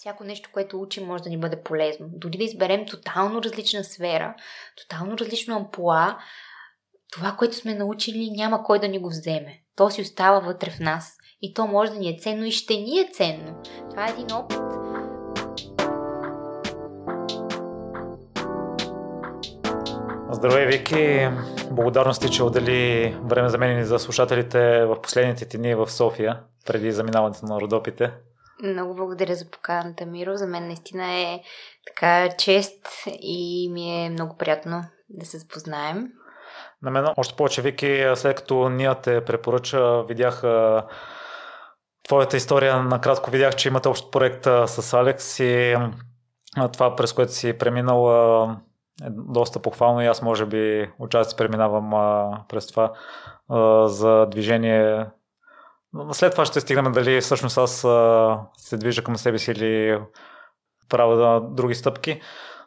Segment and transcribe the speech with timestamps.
[0.00, 2.06] всяко нещо, което учим, може да ни бъде полезно.
[2.12, 4.34] Дори да изберем тотално различна сфера,
[4.76, 6.18] тотално различно ампула,
[7.12, 9.60] това, което сме научили, няма кой да ни го вземе.
[9.76, 11.16] То си остава вътре в нас.
[11.42, 13.62] И то може да ни е ценно и ще ни е ценно.
[13.90, 14.58] Това е един опит.
[20.30, 21.28] Здравей, Вики!
[21.70, 26.92] Благодарности, че отдели време за мен и за слушателите в последните дни в София, преди
[26.92, 28.10] заминаването на Родопите.
[28.62, 30.36] Много благодаря за поканата, Миро.
[30.36, 31.40] За мен наистина е
[31.86, 32.86] така чест
[33.20, 36.08] и ми е много приятно да се запознаем.
[36.82, 40.42] На мен още повече, Вики, след като ние те препоръча, видях
[42.08, 42.82] твоята история.
[42.82, 45.76] Накратко видях, че имате общ проект с Алекс и
[46.72, 48.08] това, през което си преминал
[49.02, 51.90] е доста похвално и аз може би участие преминавам
[52.48, 52.92] през това
[53.88, 55.06] за движение
[56.12, 57.86] след това ще стигнем дали всъщност аз
[58.56, 59.98] се движа към себе си или
[60.88, 62.20] правя да, други стъпки.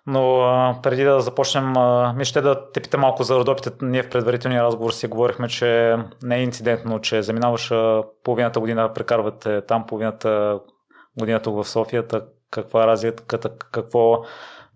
[0.07, 3.71] Но а, преди да започнем, а, ми ще да те питам малко за родопите.
[3.81, 8.93] Ние в предварителния разговор си говорихме, че не е инцидентно, че заминаваш а, половината година,
[8.93, 10.59] прекарвате там половината
[11.19, 12.03] годината в София.
[12.51, 14.23] Каква е разликата, какво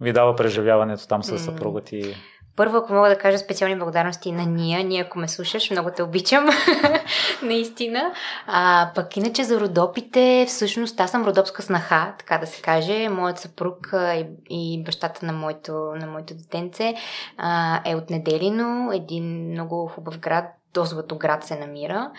[0.01, 2.15] ви дава преживяването там с съпруга ти?
[2.57, 6.03] Първо, ако мога да кажа специални благодарности на Ния, Ния, ако ме слушаш, много те
[6.03, 6.49] обичам,
[7.43, 8.11] наистина.
[8.47, 13.09] А, пък иначе за родопите, всъщност аз съм родопска снаха, така да се каже.
[13.09, 16.93] Моят съпруг и, и бащата на моето, на моето детенце
[17.37, 22.11] а, е от Неделино, един много хубав град, до Златоград се намира.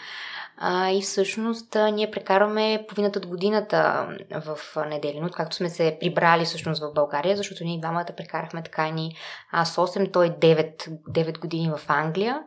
[0.60, 4.08] А, и всъщност а, ние прекарваме половината от годината
[4.46, 9.16] в Неделино, откакто сме се прибрали всъщност в България, защото ние двамата прекарахме така ни
[9.52, 12.40] аз 8, той 9, 9 години в Англия.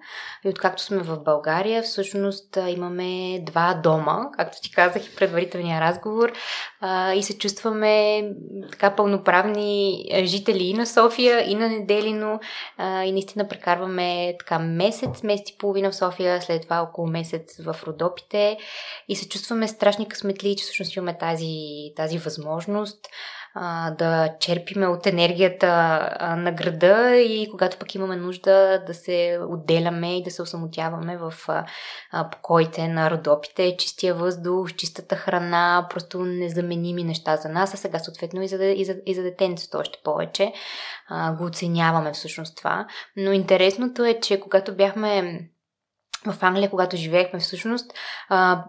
[0.46, 5.82] И откакто сме в България, всъщност а, имаме два дома, както ти казах и предварителния
[5.82, 6.32] разговор,
[6.82, 8.24] а, и се чувстваме
[8.72, 12.40] така пълноправни жители и на София, и на Неделино.
[12.78, 17.62] А, и наистина прекарваме така месец, месец и половина в София, след това около месец
[17.64, 18.58] в Родо Родопите
[19.08, 21.56] и се чувстваме страшни късметли, че всъщност имаме тази,
[21.96, 23.08] тази възможност
[23.54, 25.68] а, да черпиме от енергията
[26.20, 31.18] а, на града и когато пък имаме нужда да се отделяме и да се осамотяваме
[31.18, 37.78] в а, покоите на родопите, чистия въздух, чистата храна, просто незаменими неща за нас, а
[37.78, 40.54] сега съответно и за, и за, и за детенцето още повече.
[41.10, 42.88] А, го оценяваме всъщност това.
[43.16, 45.40] Но интересното е, че когато бяхме
[46.26, 47.92] в Англия, когато живеехме всъщност,
[48.30, 48.64] а,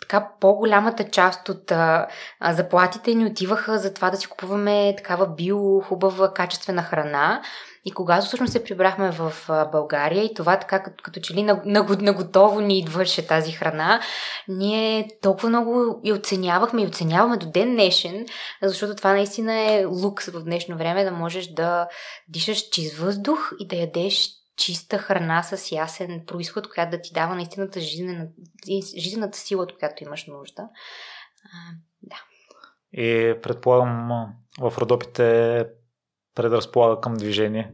[0.00, 2.06] така по-голямата част от а,
[2.50, 7.42] заплатите ни отиваха за това да си купуваме такава био, хубава, качествена храна.
[7.84, 9.32] И когато всъщност се прибрахме в
[9.72, 14.00] България и това така като, като че ли наготово ни идваше тази храна,
[14.48, 18.26] ние толкова много и оценявахме и оценяваме до ден днешен,
[18.62, 21.88] защото това наистина е лукс в днешно време да можеш да
[22.28, 27.34] дишаш чист въздух и да ядеш чиста храна с ясен происход, която да ти дава
[27.34, 28.28] наистина жизнена,
[28.98, 30.62] жизнената сила, от която имаш нужда.
[30.62, 31.58] А,
[32.02, 32.16] да.
[32.92, 34.08] И предполагам
[34.60, 35.66] в Родопите
[36.34, 37.72] предразполага към движение.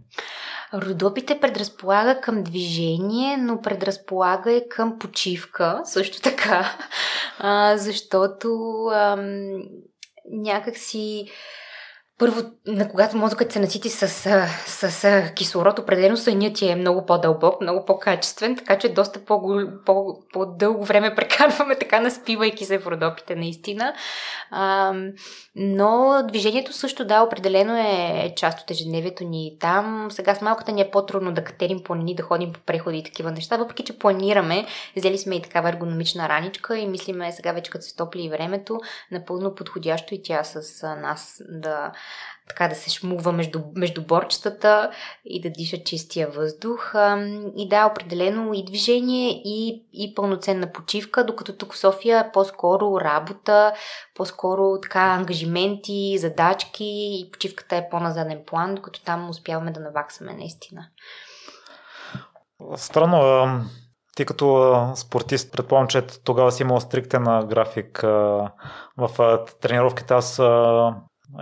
[0.74, 6.76] Родопите предразполага към движение, но предразполага и към почивка, също така,
[7.38, 8.48] а, защото
[8.94, 9.62] ам,
[10.30, 11.30] някак си
[12.18, 14.08] първо, на когато мозъкът се насити с,
[14.66, 19.40] с, кислород, определено сънят ти е много по-дълбок, много по-качествен, така че доста по,
[19.86, 23.94] по, по-дълго време прекарваме така наспивайки се в родопите, наистина.
[24.50, 24.94] А,
[25.56, 30.08] но движението също, да, определено е част от ежедневието ни там.
[30.10, 33.30] Сега с малката ни е по-трудно да катерим планини, да ходим по преходи и такива
[33.30, 34.66] неща, въпреки че планираме.
[34.96, 38.80] Взели сме и такава ергономична раничка и мислиме сега вече като се топли и времето,
[39.10, 41.92] напълно подходящо и тя с нас да
[42.48, 44.90] така да се шмугва между, между борчетата
[45.24, 46.94] и да диша чистия въздух.
[47.56, 53.00] И да, определено и движение, и, и пълноценна почивка, докато тук в София е по-скоро
[53.00, 53.72] работа,
[54.14, 60.32] по-скоро така ангажименти, задачки и почивката е по-на заден план, докато там успяваме да наваксаме
[60.32, 60.86] наистина.
[62.76, 63.46] Странно,
[64.16, 68.00] ти като спортист, предполагам, че тогава си имал стриктен график
[68.96, 70.14] в тренировките.
[70.14, 70.40] Аз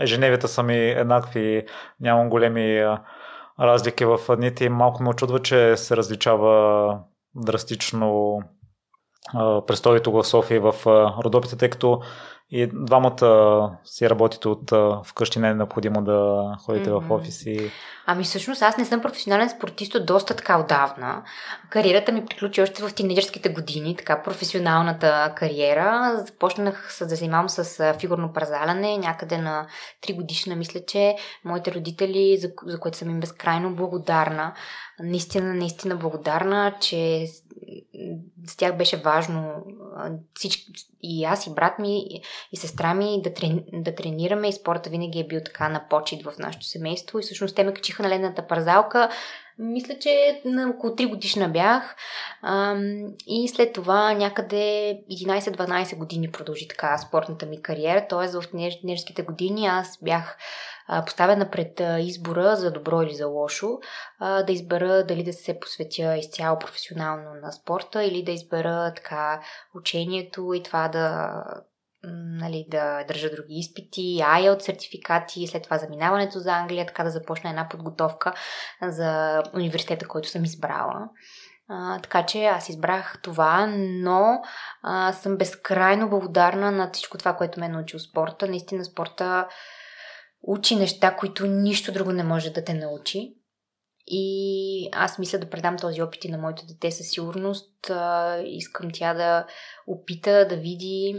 [0.00, 1.66] ежедневията са ми еднакви,
[2.00, 2.84] нямам големи
[3.60, 6.98] разлики в дните и малко ме очудва, че се различава
[7.34, 8.38] драстично
[9.66, 10.74] престои тук в София и в
[11.24, 12.02] Родопите, тъй като
[12.52, 14.72] и двамата си работите от
[15.06, 17.08] вкъщи, не е необходимо да ходите mm-hmm.
[17.08, 17.70] в офиси.
[18.06, 21.22] Ами всъщност аз не съм професионален спортист от доста така отдавна.
[21.70, 26.22] Кариерата ми приключи още в тинейджерските години, така професионалната кариера.
[26.26, 29.66] Започнах с, да занимавам с фигурно парзаляне някъде на
[30.02, 34.52] 3 годишна, мисля, че моите родители, за, за което съм им безкрайно благодарна.
[35.00, 37.26] Наистина, наистина благодарна, че
[38.46, 39.52] с тях беше важно
[40.34, 40.72] всички,
[41.02, 42.04] и аз, и брат ми,
[42.52, 46.22] и сестра ми да, трени, да тренираме и спорта винаги е бил така на почет
[46.22, 49.10] в нашето семейство и всъщност те ме качиха на ледната парзалка.
[49.62, 51.96] Мисля, че на около 3 годишна бях
[53.26, 58.28] и след това някъде 11-12 години продължи така спортната ми кариера, т.е.
[58.28, 58.42] в
[58.80, 60.36] тинежските години аз бях
[61.06, 63.78] поставена пред избора за добро или за лошо,
[64.20, 69.40] да избера дали да се посветя изцяло професионално на спорта или да избера така
[69.74, 71.30] учението и това да
[72.04, 77.50] нали, да държа други изпити, IELTS сертификати, след това заминаването за Англия, така да започна
[77.50, 78.32] една подготовка
[78.82, 81.08] за университета, който съм избрала.
[81.72, 84.42] А, така че аз избрах това, но
[84.82, 88.48] а, съм безкрайно благодарна на всичко това, което ме е научил спорта.
[88.48, 89.48] Наистина спорта
[90.42, 93.34] учи неща, които нищо друго не може да те научи.
[94.06, 97.90] И аз мисля да предам този опит и на моето дете със сигурност.
[97.90, 99.46] А, искам тя да
[99.86, 101.16] опита да види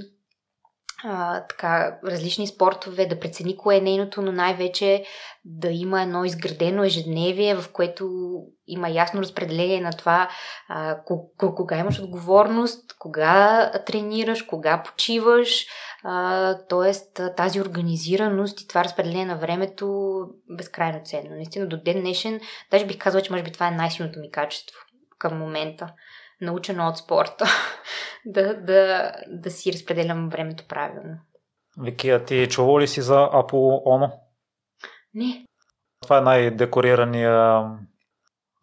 [1.04, 5.04] а, така, различни спортове, да прецени кое е нейното, но най-вече
[5.46, 8.10] да има едно изградено ежедневие, в което
[8.68, 10.30] има ясно разпределение на това
[10.68, 10.98] а,
[11.38, 15.66] кога имаш отговорност, кога тренираш, кога почиваш.
[16.70, 20.18] Тоест тази организираност и това разпределение на времето
[20.50, 21.36] безкрайно ценно.
[21.36, 22.40] Наистина до ден днешен,
[22.72, 24.80] даже бих казала, че може би това е най-силното ми качество
[25.20, 25.88] към момента
[26.42, 27.46] научено от спорта,
[28.26, 31.18] да, да, да си разпределям времето правилно.
[31.78, 34.12] Вики, а ти чувал ли си за Апо Оно?
[35.14, 35.46] Не.
[36.02, 37.64] Това е най-декорирания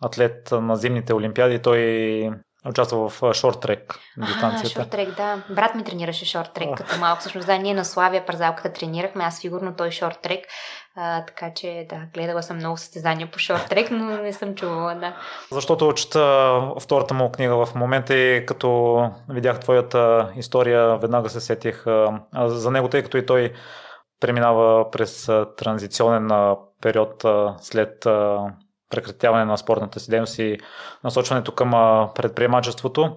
[0.03, 1.63] атлет на зимните олимпиади.
[1.63, 2.31] Той
[2.67, 4.81] участва в шорт-трек дистанцията.
[4.81, 5.43] шорт-трек, да.
[5.51, 7.21] Брат ми тренираше шорт-трек като малко.
[7.21, 10.45] Всъщност, да, ние на Славия парзалката тренирахме, аз фигурно той шорт-трек.
[10.97, 15.17] А, така че, да, гледала съм много състезания по шорт-трек, но не съм чувала, да.
[15.53, 21.85] Защото чета втората му книга в момента и като видях твоята история, веднага се сетих
[22.35, 23.53] за него, тъй като и той
[24.21, 27.25] преминава през транзиционен период
[27.61, 28.07] след
[28.91, 30.59] прекратяване на спортната си дейност и
[31.05, 31.71] насочването към
[32.15, 33.17] предприемачеството.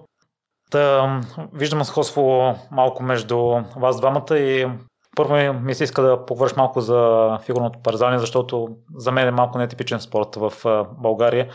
[0.70, 1.20] Та,
[1.52, 3.38] виждам сходство малко между
[3.76, 4.68] вас двамата и
[5.16, 9.58] първо ми се иска да поговориш малко за фигурното парзане, защото за мен е малко
[9.58, 10.52] нетипичен спорт в
[10.98, 11.48] България.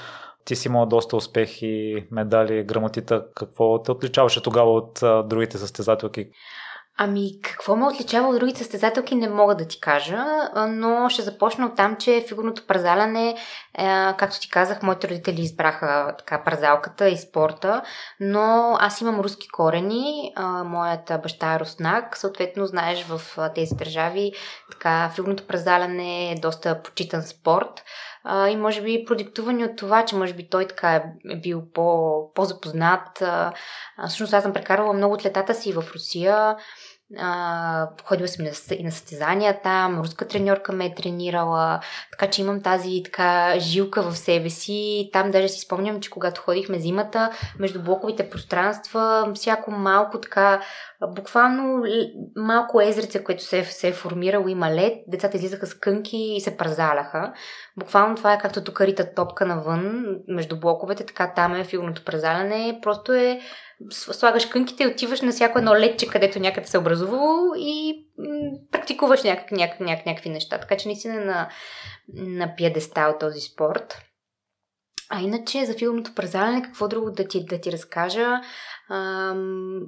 [0.45, 3.25] Ти си имал доста успехи, медали, грамотита.
[3.35, 6.29] Какво те отличаваше тогава от другите състезателки?
[6.99, 10.25] Ами, какво ме отличава от другите състезателки, не мога да ти кажа,
[10.67, 13.35] но ще започна от там, че фигурното парзаляне, е,
[14.17, 17.81] както ти казах, моите родители избраха така парзалката и спорта,
[18.19, 20.33] но аз имам руски корени,
[20.65, 23.21] моята баща е руснак, съответно знаеш в
[23.55, 24.31] тези държави
[24.71, 27.83] така фигурното парзаляне е доста почитан спорт
[28.49, 31.03] и може би продиктувани от това, че може би той така е
[31.35, 33.23] бил по, по-запознат.
[34.07, 36.55] всъщност аз съм прекарвала много от летата си в Русия,
[38.03, 41.79] ходила съм и на състезания там, руска треньорка ме е тренирала,
[42.11, 45.09] така че имам тази така жилка в себе си.
[45.13, 50.61] Там даже си спомням, че когато ходихме зимата, между блоковите пространства, всяко малко така,
[51.01, 51.83] буквално
[52.35, 56.57] малко езерице, което се, се е формирало, има лед, децата излизаха с кънки и се
[56.57, 57.33] празаляха.
[57.77, 58.81] Буквално това е както тук
[59.15, 62.79] топка навън, между блоковете, така там е фигурното празаляне.
[62.81, 63.39] Просто е
[63.91, 68.27] слагаш кънките и отиваш на всяко едно летче, където някъде се е образувало и м-
[68.71, 70.59] практикуваш някак, някак, някак, някакви неща.
[70.59, 71.49] Така че наистина на,
[72.13, 74.01] на пиедестал този спорт.
[75.09, 78.41] А иначе за филмното празаляне, какво друго да ти, да ти разкажа?
[78.89, 79.79] Ам,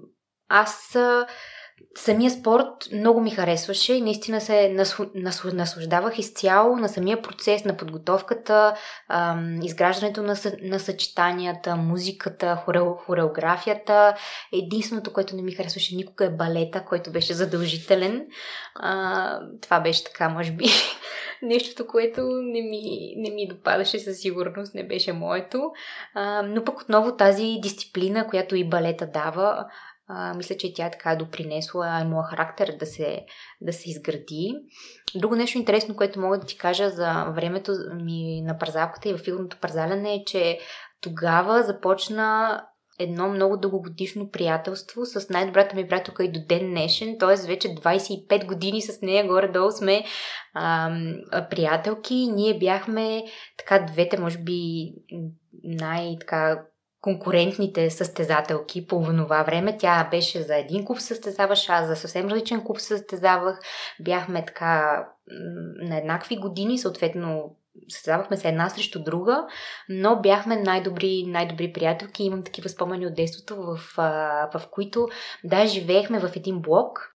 [0.50, 0.98] аз
[1.98, 4.76] самия спорт много ми харесваше и наистина се
[5.54, 8.76] наслаждавах изцяло на самия процес на подготовката,
[9.64, 10.24] изграждането
[10.62, 12.64] на, съчетанията, музиката,
[13.06, 14.16] хореографията.
[14.54, 18.26] Единственото, което не ми харесваше никога е балета, който беше задължителен.
[19.62, 20.66] това беше така, може би,
[21.42, 25.72] нещото, което не ми, не ми допадаше със сигурност, не беше моето.
[26.44, 29.66] но пък отново тази дисциплина, която и балета дава,
[30.10, 33.26] а, мисля, че тя така е допринесла и моя характер да се,
[33.62, 34.56] да се изгради.
[35.16, 39.18] Друго нещо интересно, което мога да ти кажа за времето ми на парзалката и в
[39.18, 40.60] фигурното парзаляне е, че
[41.02, 42.62] тогава започна
[43.00, 47.48] едно много дългогодишно приятелство с най-добрата ми приятелка и до ден днешен, т.е.
[47.48, 50.04] вече 25 години с нея горе-долу сме
[50.54, 50.92] а,
[51.50, 52.16] приятелки.
[52.16, 53.24] Ние бяхме
[53.58, 54.92] така двете, може би,
[55.64, 56.64] най-така
[57.02, 59.78] конкурентните състезателки по това време.
[59.78, 63.60] Тя беше за един клуб състезаваш, аз за съвсем различен клуб състезавах.
[64.00, 65.06] Бяхме така
[65.82, 67.56] на еднакви години, съответно
[67.90, 69.48] състезавахме се една срещу друга,
[69.90, 72.24] но бяхме най-добри, най-добри приятелки.
[72.24, 73.94] Имам такива спомени от детството, в,
[74.54, 75.08] в които
[75.44, 77.16] да, живеехме в един блок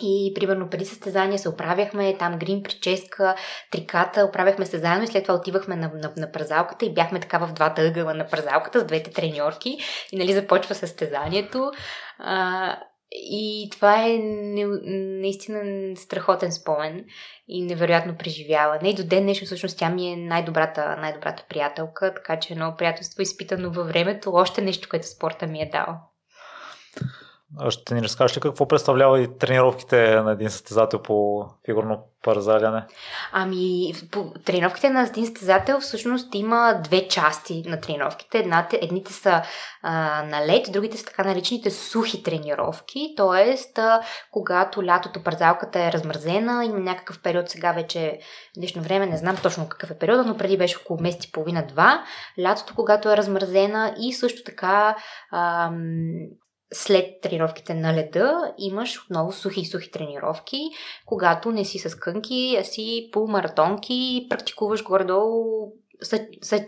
[0.00, 3.34] и примерно преди състезание се оправяхме, там грим, прическа,
[3.70, 7.38] триката, оправяхме се заедно и след това отивахме на, на, на празалката и бяхме така
[7.38, 9.78] в двата ъгъла на празалката с двете треньорки
[10.12, 11.70] и нали започва състезанието.
[12.18, 12.76] А,
[13.14, 14.64] и това е не,
[15.20, 17.04] наистина страхотен спомен
[17.48, 18.90] и невероятно преживяване.
[18.90, 23.22] И до ден днешно всъщност тя ми е най-добрата, най-добрата приятелка, така че едно приятелство
[23.22, 26.11] изпитано във времето, още нещо, което спорта ми е дал.
[27.68, 32.84] Ще ни разкажеш ли какво представлява и тренировките на един състезател по фигурно парзаляне?
[33.32, 38.38] Ами, по тренировките на един състезател всъщност има две части на тренировките.
[38.38, 39.42] Едната, едните са
[39.82, 43.56] а, на лед, другите са така наречените сухи тренировки, т.е.
[44.30, 48.18] когато лятото парзалката е размразена, има някакъв период сега вече
[48.56, 52.04] днешно време, не знам точно какъв е периода, но преди беше около месец и половина-два.
[52.40, 54.96] Лятото, когато е размразена и също така
[55.32, 55.76] ам,
[56.72, 60.60] след тренировките на леда имаш отново сухи сухи тренировки,
[61.06, 65.72] когато не си с кънки, а си по маратонки и практикуваш горе-долу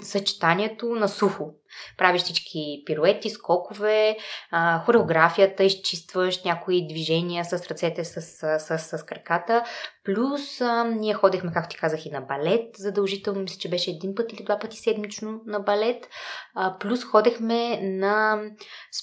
[0.03, 1.51] съчетанието на сухо.
[1.99, 4.17] Правиш всички пируети, скокове,
[4.51, 9.65] а, хореографията, изчистваш някои движения с ръцете, с, с, с, с краката.
[10.05, 12.77] Плюс а, ние ходехме, както ти казах, и на балет.
[12.77, 16.09] Задължително мисля, че беше един път или два пъти седмично на балет.
[16.55, 18.43] А, плюс ходехме на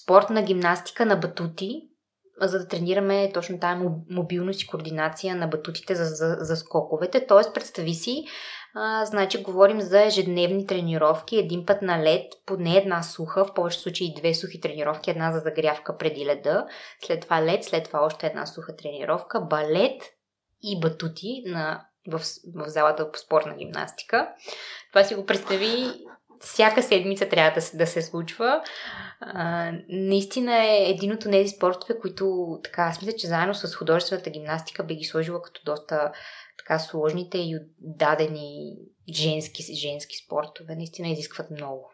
[0.02, 1.82] спортна гимнастика на батути,
[2.42, 7.26] за да тренираме точно тази мобилност и координация на батутите за, за, за скоковете.
[7.28, 8.24] Тоест, представи си,
[8.76, 13.84] а, значи говорим за ежедневни тренировки, един път на лед, поне една суха, в повечето
[13.84, 16.66] случаи две сухи тренировки, една за загрявка преди леда,
[17.06, 20.02] след това лед, след това още една суха тренировка, балет
[20.64, 22.22] и батути на, в,
[22.56, 24.30] в залата по спорна гимнастика.
[24.92, 25.86] Това си го представи
[26.42, 28.62] всяка седмица трябва да, да се случва.
[29.20, 34.30] А, наистина е един от тези спортове, които така, аз мисля, че заедно с художествената
[34.30, 36.12] гимнастика би ги сложила като доста
[36.58, 38.76] така сложните и отдадени
[39.14, 40.76] женски, женски спортове.
[40.76, 41.92] Наистина изискват много.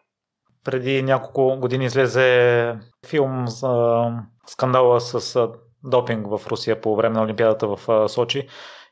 [0.64, 2.74] Преди няколко години излезе
[3.06, 4.04] филм за
[4.46, 5.48] скандала с
[5.84, 8.48] допинг в Русия по време на Олимпиадата в Сочи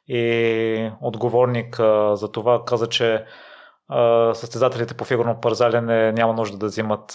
[0.08, 1.76] и отговорник
[2.12, 3.24] за това каза, че
[4.34, 7.10] състезателите по фигурно парзалене няма нужда да взимат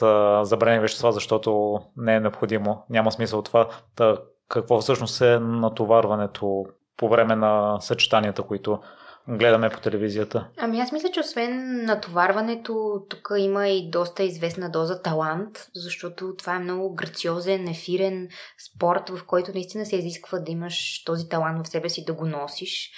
[0.48, 2.86] забранени вещества, защото не е необходимо.
[2.90, 3.70] Няма смисъл от това.
[3.96, 4.18] Та,
[4.50, 6.66] какво всъщност е натоварването
[6.98, 8.80] по време на съчетанията, които
[9.28, 10.48] гледаме по телевизията?
[10.58, 16.56] Ами аз мисля, че освен натоварването, тук има и доста известна доза талант, защото това
[16.56, 18.28] е много грациозен, ефирен
[18.74, 22.26] спорт, в който наистина се изисква да имаш този талант в себе си да го
[22.26, 22.92] носиш.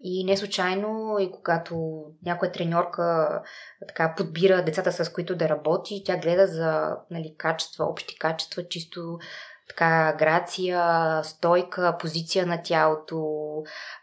[0.00, 3.28] И не случайно, и когато някоя треньорка
[3.88, 9.18] така подбира децата, с които да работи, тя гледа за нали, качества, общи качества, чисто
[9.68, 13.26] така грация, стойка, позиция на тялото.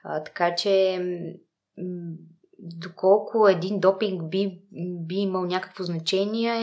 [0.03, 0.99] А, така че
[2.59, 4.59] доколко един допинг би,
[5.07, 6.53] би имал някакво значение,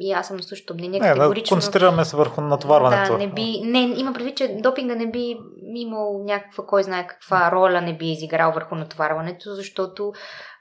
[0.00, 1.00] и аз съм на същото мнение.
[1.00, 3.12] Не, да концентрираме се върху натоварването.
[3.12, 5.38] Да, не би, не, има предвид, че допинга не би
[5.80, 10.12] имал някаква, кой знае каква роля не би изиграл върху натоварването, защото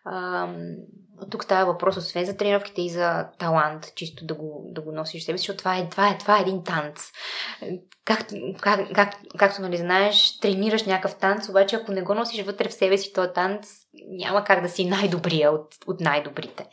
[0.05, 0.55] ам,
[1.32, 5.24] тук става въпрос освен за тренировките и за талант, чисто да го, да го носиш
[5.24, 7.12] себе си, защото това е, това е, това е един танц.
[8.05, 8.27] Как,
[8.62, 12.74] как, как, както нали знаеш, тренираш някакъв танц, обаче ако не го носиш вътре в
[12.74, 13.67] себе си този танц,
[14.10, 16.67] няма как да си най-добрия от, от най-добрите.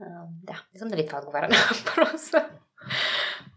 [0.00, 0.04] А,
[0.42, 2.48] да, не знам дали това отговаря на въпроса.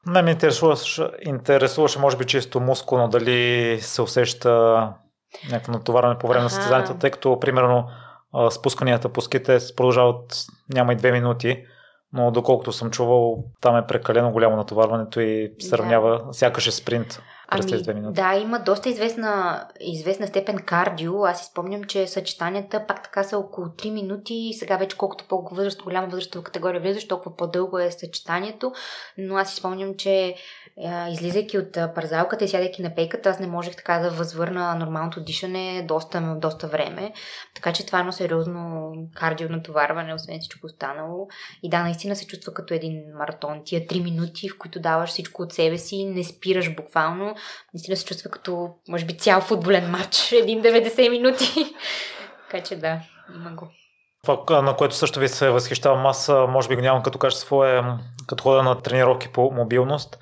[0.07, 4.49] Не ме интересуваше, интересуваше, може би чисто мускулно, дали се усеща
[5.51, 7.87] някакво натоварване по време на състезанието, тъй като, примерно,
[8.51, 11.65] спусканията по ските продължават няма и две минути,
[12.13, 16.33] но доколкото съм чувал, там е прекалено голямо натоварването и се равнява, да.
[16.33, 18.15] сякаш е спринт през ами, тези две минути.
[18.15, 21.25] Да, има доста известна, известна степен кардио.
[21.25, 25.83] Аз изпомням, че съчетанията пак така са около 3 минути и сега вече колкото по-възраст,
[25.83, 28.71] голяма възрастова категория влизаш, толкова по-дълго е съчетанието.
[29.17, 30.35] Но аз изпомням, че
[31.11, 35.85] излизайки от парзалката и сядайки на пейката, аз не можех така да възвърна нормалното дишане
[35.87, 37.13] доста, доста време.
[37.55, 41.27] Така че това е едно сериозно кардио натоварване, освен всичко останало.
[41.63, 43.61] И да, наистина се чувства като един маратон.
[43.65, 47.35] Тия три минути, в които даваш всичко от себе си, не спираш буквално.
[47.73, 51.75] Наистина се чувства като, може би, цял футболен матч, един 90 минути.
[52.49, 52.99] така че да,
[53.35, 53.67] има го.
[54.23, 57.81] Това, на което също ви се възхищавам аз, може би го нямам като качество, е
[58.27, 60.17] като хода на тренировки по мобилност.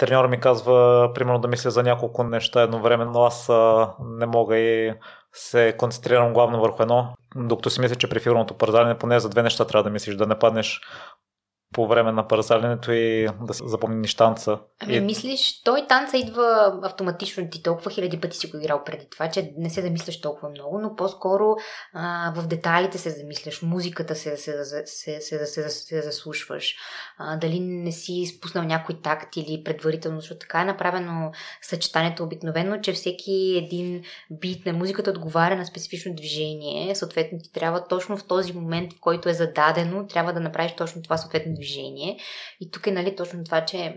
[0.00, 3.22] Треньор ми казва, примерно, да мисля за няколко неща едновременно.
[3.22, 3.48] Аз
[4.00, 4.94] не мога и
[5.32, 9.42] се концентрирам главно върху едно, докато си мисля, че при фигурното парзалене поне за две
[9.42, 10.80] неща трябва да мислиш, да не паднеш
[11.74, 14.58] по време на паразалянето и да се запомниш танца.
[14.80, 15.00] Ами и...
[15.00, 19.52] мислиш, той танца идва автоматично, ти толкова хиляди пъти си го играл преди това, че
[19.58, 21.56] не се замисляш толкова много, но по-скоро
[21.92, 26.74] а, в детайлите се замисляш, музиката се, се, се, се, се, се, се заслушваш,
[27.18, 32.80] а, дали не си спуснал някой такт или предварително, защото така е направено съчетанието обикновено,
[32.80, 38.26] че всеки един бит на музиката отговаря на специфично движение, съответно ти трябва точно в
[38.26, 42.18] този момент, в който е зададено, трябва да направиш точно това съответно движение.
[42.60, 43.96] И тук е нали, точно това, че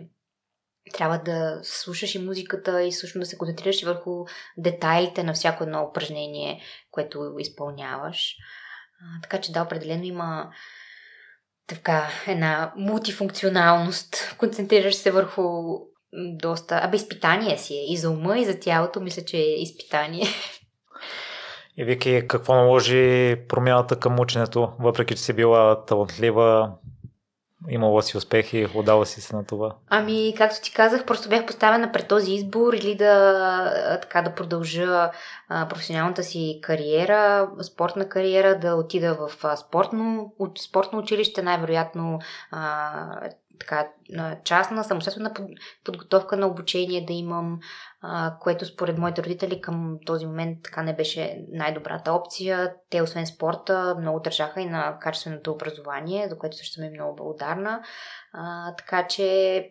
[0.94, 4.26] трябва да слушаш и музиката и всъщност да се концентрираш и върху
[4.58, 8.36] детайлите на всяко едно упражнение, което изпълняваш.
[9.02, 10.52] А, така че да, определено има
[11.68, 14.36] така една мултифункционалност.
[14.38, 15.44] Концентрираш се върху
[16.14, 16.80] доста...
[16.84, 17.94] Абе, изпитание си е.
[17.94, 20.26] И за ума, и за тялото, мисля, че е изпитание.
[21.78, 26.72] И Вики, какво наложи промяната към ученето, въпреки че си била талантлива,
[27.70, 29.76] имала си успехи, отдала си се на това?
[29.90, 35.12] Ами, както ти казах, просто бях поставена пред този избор или да, така, да продължа
[35.50, 42.20] а, професионалната си кариера, спортна кариера, да отида в а, спортно, от, спортно училище, най-вероятно
[42.52, 43.30] а,
[43.60, 43.88] така,
[44.44, 45.34] частна, самостоятелна
[45.84, 47.60] подготовка на обучение да имам,
[48.40, 52.74] което според моите родители към този момент така не беше най-добрата опция.
[52.90, 57.16] Те, освен спорта, много държаха и на качественото образование, за което също съм и много
[57.16, 57.84] благодарна.
[58.34, 59.70] А, така че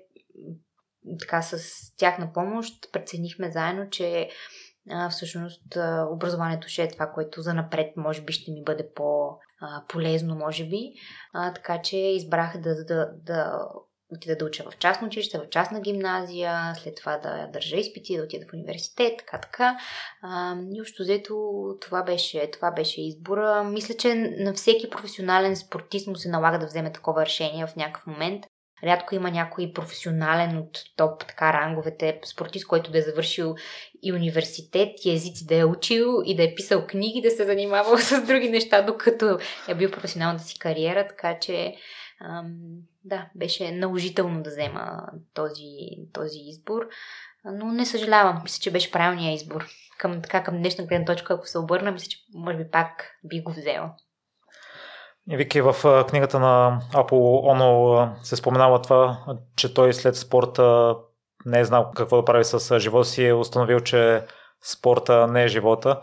[1.21, 4.29] така с тяхна помощ преценихме заедно, че
[4.91, 8.89] а, всъщност а, образованието ще е това, което за напред може би ще ми бъде
[8.95, 10.93] по-полезно, може би.
[11.33, 13.69] А, така че избрах да, да, да
[14.17, 18.23] отида да уча в частно училище, в частна гимназия, след това да държа изпити, да
[18.23, 19.79] отида в университет, така така.
[20.73, 21.35] И общо взето
[21.81, 23.65] това беше, това беше избора.
[23.65, 28.07] Мисля, че на всеки професионален спортист му се налага да вземе такова решение в някакъв
[28.07, 28.45] момент.
[28.85, 33.55] Рядко има някой професионален от топ така ранговете спортист, който да е завършил
[34.03, 37.99] и университет, и езици да е учил, и да е писал книги, да се занимавал
[37.99, 41.75] с други неща, докато е бил професионалната си кариера, така че
[42.25, 42.55] ам,
[43.05, 45.77] да, беше наложително да взема този,
[46.13, 46.89] този избор,
[47.45, 48.41] но не съжалявам.
[48.43, 49.67] Мисля, че беше правилният избор.
[49.99, 53.43] Към, така, към днешна гледна точка, ако се обърна, мисля, че може би пак би
[53.43, 53.95] го взела.
[55.27, 59.19] Вики, в книгата на Апо Оно се споменава това,
[59.57, 60.97] че той след спорта
[61.47, 64.23] не е знал какво да прави с живота си, е установил, че
[64.63, 66.01] спорта не е живота.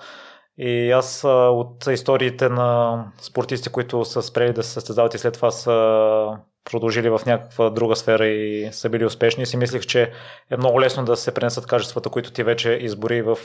[0.62, 5.52] И аз от историите на спортисти, които са спрели да се състезават и след това
[5.52, 6.38] са
[6.72, 10.12] продължили в някаква друга сфера и са били успешни, си мислих, че
[10.52, 13.38] е много лесно да се пренесат качествата, които ти вече избори в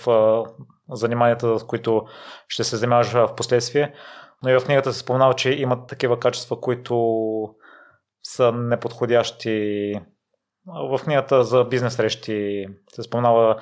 [0.91, 2.03] заниманията, с които
[2.49, 3.95] ще се занимаваш в последствие.
[4.43, 6.97] Но и в книгата се споменава, че имат такива качества, които
[8.23, 9.95] са неподходящи.
[10.67, 13.57] В книгата за бизнес срещи се споменава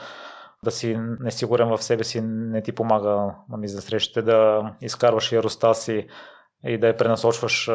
[0.65, 5.75] да си несигурен в себе си не ти помага на бизнес срещите, да изкарваш яроста
[5.75, 6.07] си
[6.67, 7.67] и да я пренасочваш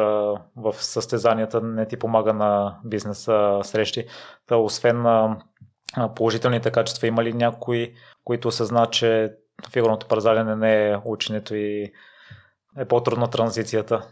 [0.56, 3.22] в състезанията не ти помага на бизнес
[3.62, 4.06] срещи.
[4.46, 5.38] Та, освен на
[6.16, 9.32] положителните качества, има ли някои, които осъзна, че
[9.72, 11.92] фигурното парзалене не е ученето и
[12.78, 14.08] е по-трудна транзицията?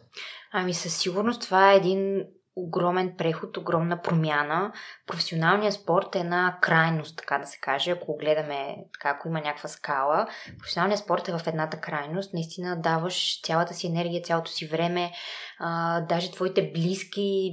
[0.52, 2.24] Ами със сигурност това е един
[2.56, 4.72] огромен преход, огромна промяна.
[5.06, 9.68] Професионалният спорт е една крайност, така да се каже, ако гледаме, така, ако има някаква
[9.68, 10.26] скала.
[10.58, 12.34] Професионалният спорт е в едната крайност.
[12.34, 15.12] Наистина даваш цялата си енергия, цялото си време,
[15.58, 17.52] а, даже твоите близки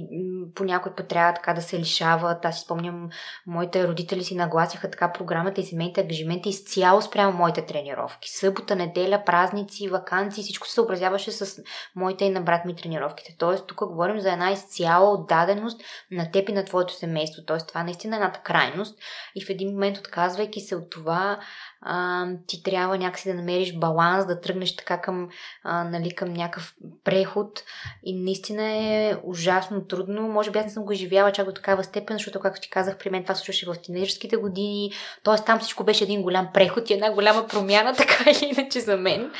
[0.54, 2.44] по някой път трябва така да се лишават.
[2.44, 3.08] Аз си спомням,
[3.46, 8.30] моите родители си нагласяха така програмата и семейните ангажименти изцяло спрямо моите тренировки.
[8.30, 11.62] Събота, неделя, празници, вакансии, всичко се съобразяваше с
[11.96, 13.36] моите и на брат ми тренировките.
[13.38, 17.42] Тоест, тук говорим за една изцяло отдаденост на теб и на твоето семейство.
[17.46, 18.98] Тоест, това наистина е едната крайност.
[19.34, 21.38] И в един момент, отказвайки се от това,
[21.86, 25.28] а, ти трябва някакси да намериш баланс, да тръгнеш така към,
[25.62, 27.62] а, нали, към някакъв преход.
[28.02, 30.28] И наистина е ужасно трудно.
[30.28, 32.98] Може би аз не съм го изживяла чак до такава степен, защото, както ти казах,
[32.98, 34.92] при мен това случваше в тинейджерските години.
[35.22, 38.96] Тоест, там всичко беше един голям преход и една голяма промяна, така или иначе за
[38.96, 39.32] мен.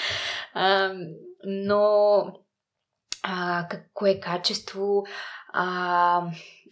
[0.55, 0.93] А,
[1.47, 2.25] но
[3.23, 5.05] а, какво е качество?
[5.57, 6.23] А,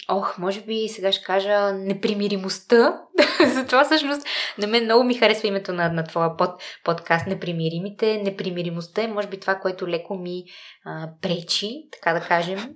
[0.09, 3.01] ох, може би сега ще кажа непримиримостта.
[3.55, 4.27] Затова всъщност
[4.59, 6.51] на мен много ми харесва името на, на твоя под,
[6.85, 8.23] подкаст Непримиримите.
[8.25, 10.45] Непримиримостта е може би това, което леко ми
[10.85, 12.75] а, пречи, така да кажем.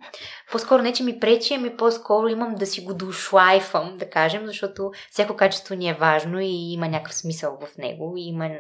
[0.53, 4.91] По-скоро не, че ми пречи, ами по-скоро имам да си го дошлайфам, да кажем, защото
[5.11, 8.51] всяко качество ни е важно и има някакъв смисъл в него, и има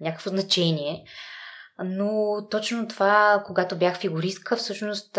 [0.00, 1.04] някакво значение.
[1.78, 5.18] Но точно това, когато бях фигуристка, всъщност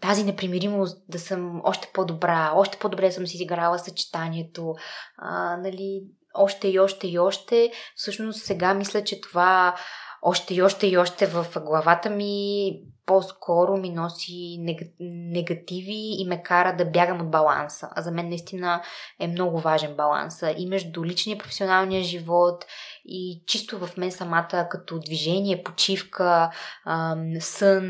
[0.00, 4.74] тази непримиримост да съм още по-добра, още по-добре съм си изиграла съчетанието,
[5.18, 6.02] а, нали,
[6.34, 7.72] още и още и още.
[7.96, 9.74] Всъщност сега мисля, че това
[10.22, 12.72] още и още и още в главата ми
[13.12, 14.58] по-скоро ми носи
[15.00, 17.88] негативи и ме кара да бягам от баланса.
[17.96, 18.82] А за мен наистина
[19.20, 22.64] е много важен баланса и между личния и професионалния живот
[23.04, 26.50] и чисто в мен самата като движение, почивка,
[27.40, 27.84] сън,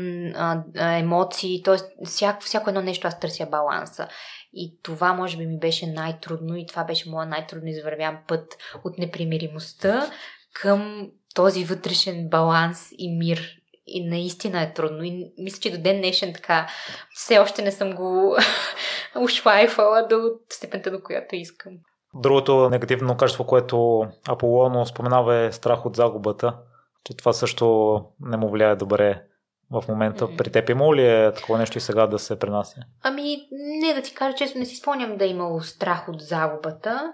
[0.75, 2.05] емоции, т.е.
[2.05, 4.07] Всяко, всяко едно нещо аз търся баланса.
[4.53, 8.97] И това може би ми беше най-трудно и това беше моят най-трудно извървян път от
[8.97, 10.11] непримиримостта
[10.53, 13.62] към този вътрешен баланс и мир.
[13.95, 15.03] И наистина е трудно.
[15.03, 16.67] И мисля, че до ден днешен така
[17.13, 18.37] все още не съм го
[19.21, 21.73] ушлайфала до степента, до която искам.
[22.15, 26.57] Другото негативно качество, което Аполоно споменава е страх от загубата,
[27.03, 29.23] че това също не му влияе добре
[29.71, 30.25] в момента.
[30.25, 30.37] Mm-hmm.
[30.37, 32.75] При теб има ли е такова нещо и сега да се пренася?
[33.03, 33.37] Ами,
[33.81, 37.13] не да ти кажа честно, не си спомням да е имало страх от загубата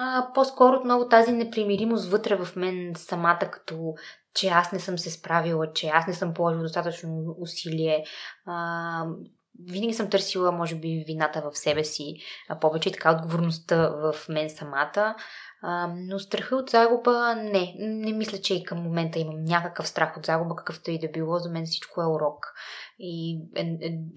[0.00, 3.94] а, по-скоро отново тази непримиримост вътре в мен самата, като
[4.34, 8.04] че аз не съм се справила, че аз не съм положила достатъчно усилие.
[8.46, 9.06] А,
[9.66, 12.16] винаги съм търсила, може би, вината в себе си,
[12.48, 15.14] а повече така отговорността в мен самата.
[15.62, 17.74] А, но страха от загуба, не.
[17.78, 21.38] Не мисля, че и към момента имам някакъв страх от загуба, какъвто и да било.
[21.38, 22.54] За мен всичко е урок.
[22.98, 23.40] И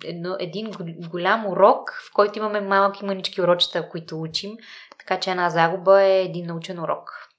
[0.03, 0.71] едно, един
[1.09, 4.51] голям урок, в който имаме малки манички урочета, които учим.
[4.99, 7.30] Така че една загуба е един научен урок.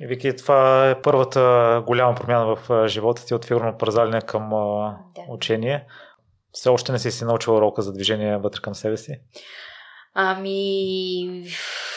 [0.00, 4.96] Вики, това е първата голяма промяна в живота ти от фигурно пързалене към да.
[5.28, 5.86] учение.
[6.52, 9.20] Все още не си си научил урока за движение вътре към себе си?
[10.14, 11.44] Ами,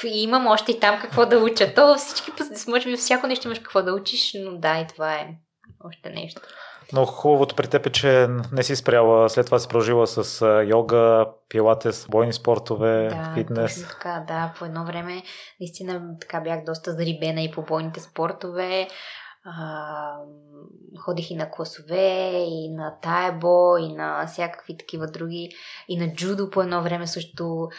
[0.04, 1.74] имам още и там какво да уча.
[1.74, 2.32] То всички,
[2.68, 5.28] може би всяко нещо имаш какво да учиш, но да, и това е
[5.84, 6.42] още нещо.
[6.94, 11.26] Но хубавото при теб е, че не си спряла, след това си продължила с йога,
[11.50, 13.76] пилатес, бойни спортове, да, фитнес.
[13.76, 14.54] Точно така, да.
[14.60, 15.24] По едно време
[15.60, 18.88] наистина така бях доста зарибена и по бойните спортове.
[19.48, 20.18] А,
[21.00, 25.50] ходих и на класове, и на таебо, и на всякакви такива други,
[25.88, 27.70] и на джудо по едно време също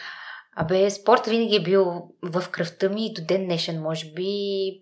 [0.58, 1.84] Абе, спорт винаги е бил
[2.22, 4.26] в кръвта ми и до ден днешен, може би,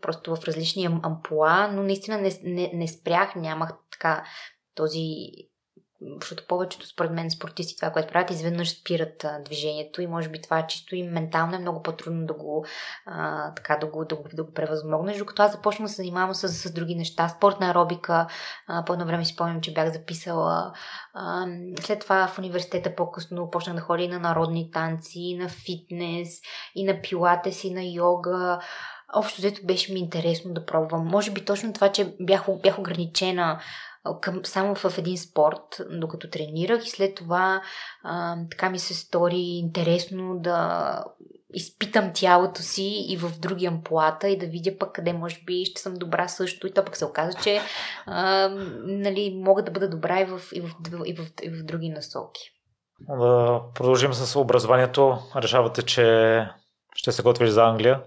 [0.03, 4.25] просто в различни ампула, но наистина не, не, не спрях, нямах така
[4.75, 5.17] този
[6.21, 10.43] защото повечето според мен спортисти това, което правят, изведнъж спират а, движението и може би
[10.43, 12.67] това чисто и ментално е много по-трудно да го,
[13.07, 16.35] а, така, да го, да го, да го превъзмогнеш, докато аз започнах да се занимавам
[16.35, 17.29] с, с други неща.
[17.29, 18.27] Спортна аробика,
[18.67, 20.73] а, по едно време си спомням, че бях записала.
[21.15, 21.47] А,
[21.81, 26.41] след това в университета по-късно почнах да ходя и на народни танци, и на фитнес,
[26.75, 28.59] и на пилатес, и на йога
[29.15, 31.07] общо взето беше ми интересно да пробвам.
[31.07, 33.61] Може би точно това, че бях, бях ограничена
[34.21, 37.63] към, само в един спорт, докато тренирах и след това
[38.03, 41.05] а, така ми се стори интересно да
[41.55, 45.81] изпитам тялото си и в други амплата и да видя пък къде може би ще
[45.81, 46.67] съм добра също.
[46.67, 47.61] И то пък се оказа, че
[48.07, 48.49] а,
[48.85, 50.71] нали, мога да бъда добра и в, и в,
[51.07, 52.41] и в, и в други насоки.
[53.09, 55.19] Да продължим с образованието.
[55.37, 56.49] Решавате, че
[56.95, 58.03] ще се готвиш за Англия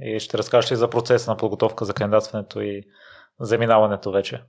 [0.00, 2.82] и ще разкажеш ли за процеса на подготовка за кандидатстването и
[3.40, 4.42] заминаването вече?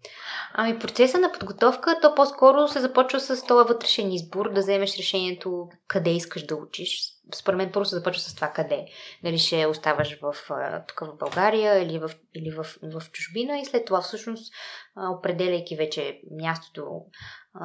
[0.53, 5.69] Ами процеса на подготовка, то по-скоро се започва с този вътрешен избор, да вземеш решението
[5.87, 6.99] къде искаш да учиш.
[7.35, 8.85] Според мен първо се започва с това къде.
[9.23, 10.35] Дали ще оставаш в,
[10.87, 14.53] тук в България или в, или в, в чужбина и след това всъщност
[15.17, 17.01] определяйки вече мястото,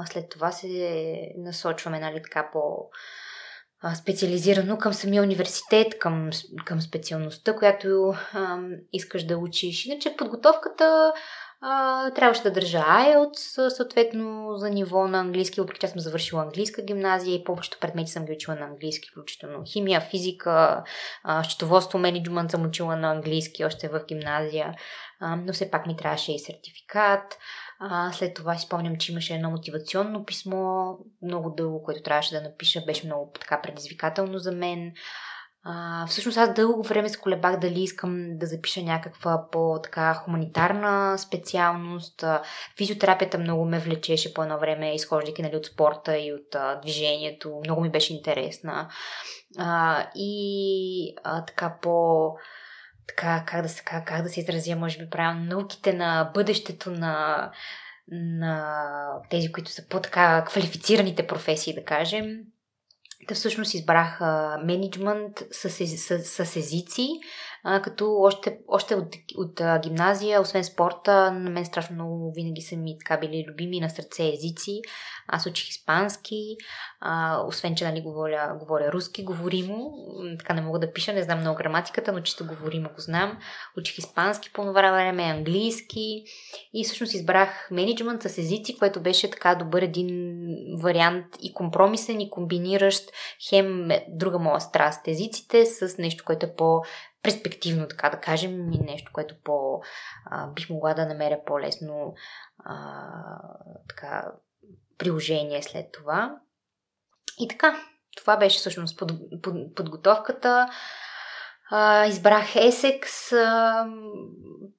[0.06, 2.90] след това се насочваме нали, така по
[3.95, 6.31] специализирано към самия университет, към,
[6.64, 9.87] към специалността, която ам, искаш да учиш.
[9.87, 11.12] Иначе подготовката
[11.62, 16.83] а, трябваше да държа IELTS, съответно за ниво на английски, въпреки че съм завършила английска
[16.83, 20.85] гимназия и повечето предмети съм ги учила на английски, включително химия, физика,
[21.25, 24.75] а, счетоводство, менеджмент съм учила на английски още в гимназия,
[25.21, 27.38] а, но все пак ми трябваше и сертификат.
[27.83, 32.43] А, след това си спомням, че имаше едно мотивационно писмо, много дълго, което трябваше да
[32.43, 34.93] напиша, беше много така предизвикателно за мен.
[35.64, 42.25] А, всъщност аз дълго време се колебах дали искам да запиша някаква по-така хуманитарна специалност.
[42.79, 47.61] Физиотерапията много ме влечеше по едно време, изхождайки нали, от спорта и от а, движението.
[47.64, 48.88] Много ми беше интересна.
[49.59, 52.27] А, и а, така по
[53.11, 56.90] така, как да се, как, как да се изразя, може би правилно, науките на бъдещето
[56.90, 57.51] на,
[58.09, 58.75] на
[59.31, 62.38] тези, които са по-така квалифицираните професии, да кажем.
[63.29, 64.20] Та всъщност избрах
[64.64, 67.09] менеджмент с, с, с езици,
[67.64, 72.62] а, като още, още от, от а, гимназия, освен спорта, на мен страшно много винаги
[72.62, 74.81] са ми така били любими на сърце езици.
[75.29, 76.57] Аз учих испански,
[77.01, 79.92] а, освен че нали, говоря, говоря руски, говоримо,
[80.38, 83.38] така не мога да пиша, не знам много граматиката, но чисто говоримо го знам.
[83.79, 86.25] Учих испански по това време, английски
[86.75, 90.09] и всъщност избрах менеджмент с езици, което беше така добър един
[90.83, 93.11] вариант и компромисен и комбиниращ
[93.49, 96.83] хем друга моя страст езиците с нещо, което е по
[97.22, 99.80] перспективно, така да кажем, и нещо, което по,
[100.26, 102.14] а, бих могла да намеря по-лесно
[102.64, 102.74] а,
[103.88, 104.33] така,
[104.98, 106.37] приложение след това.
[107.38, 107.80] И така,
[108.16, 110.68] това беше всъщност под, под, подготовката.
[111.70, 113.37] А, избрах Essex.
[113.37, 113.87] А,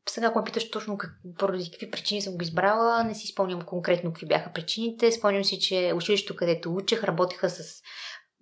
[0.09, 3.61] сега, ако ме питаш точно как, поради какви причини съм го избрала, не си спомням
[3.61, 5.11] конкретно какви бяха причините.
[5.11, 7.81] Спомням си, че училището, където учех, работеха с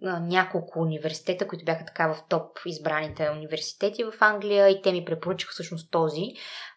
[0.01, 5.51] няколко университета, които бяха така в топ избраните университети в Англия и те ми препоръчаха
[5.51, 6.21] всъщност този,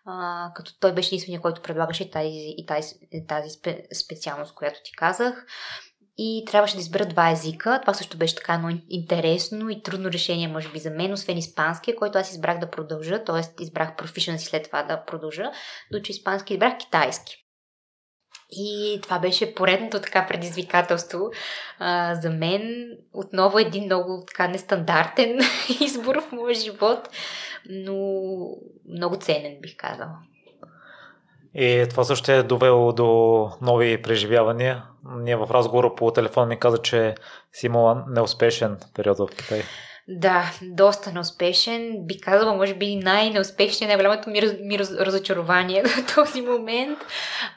[0.05, 2.95] а, като той беше единствения, който предлагаше тази, и тази,
[3.29, 5.47] тази спе, специалност, която ти казах.
[6.19, 7.79] И трябваше да избера два езика.
[7.83, 11.97] Това също беше така едно интересно и трудно решение, може би, за мен, освен испанския,
[11.97, 13.63] който аз избрах да продължа, т.е.
[13.63, 15.51] избрах proficiency след това да продължа,
[15.93, 17.42] доче испански избрах китайски.
[18.53, 21.31] И това беше поредното така предизвикателство
[21.79, 22.91] а, за мен.
[23.13, 25.39] Отново един много така нестандартен
[25.81, 27.09] избор в моя живот,
[27.71, 27.95] но
[28.89, 30.19] много ценен бих казала.
[31.55, 34.85] И това също е довело до нови преживявания.
[35.17, 37.15] Ние в разговора по телефон ми каза, че
[37.53, 39.63] си имала неуспешен период в Китай.
[40.09, 42.07] Да, доста неуспешен.
[42.07, 46.99] Би казала, може би най-неуспешният, най-голямото ми, раз, ми раз, разочарование до този момент.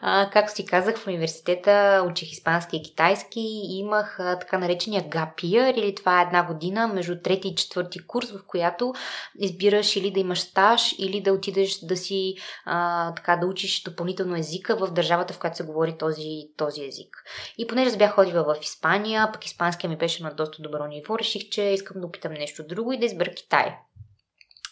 [0.02, 5.70] А, както си казах, в университета учих испански и китайски имах а, така наречения гапия,
[5.70, 8.94] или това е една година между трети и четвърти курс, в която
[9.40, 14.36] избираш или да имаш стаж, или да отидеш да си а, така да учиш допълнително
[14.36, 17.24] езика в държавата, в която се говори този, този език.
[17.58, 21.50] И понеже бях ходила в Испания, пък испанския ми беше на доста добро ниво, реших,
[21.50, 23.76] че искам да опитам нещо друго и да избера Китай.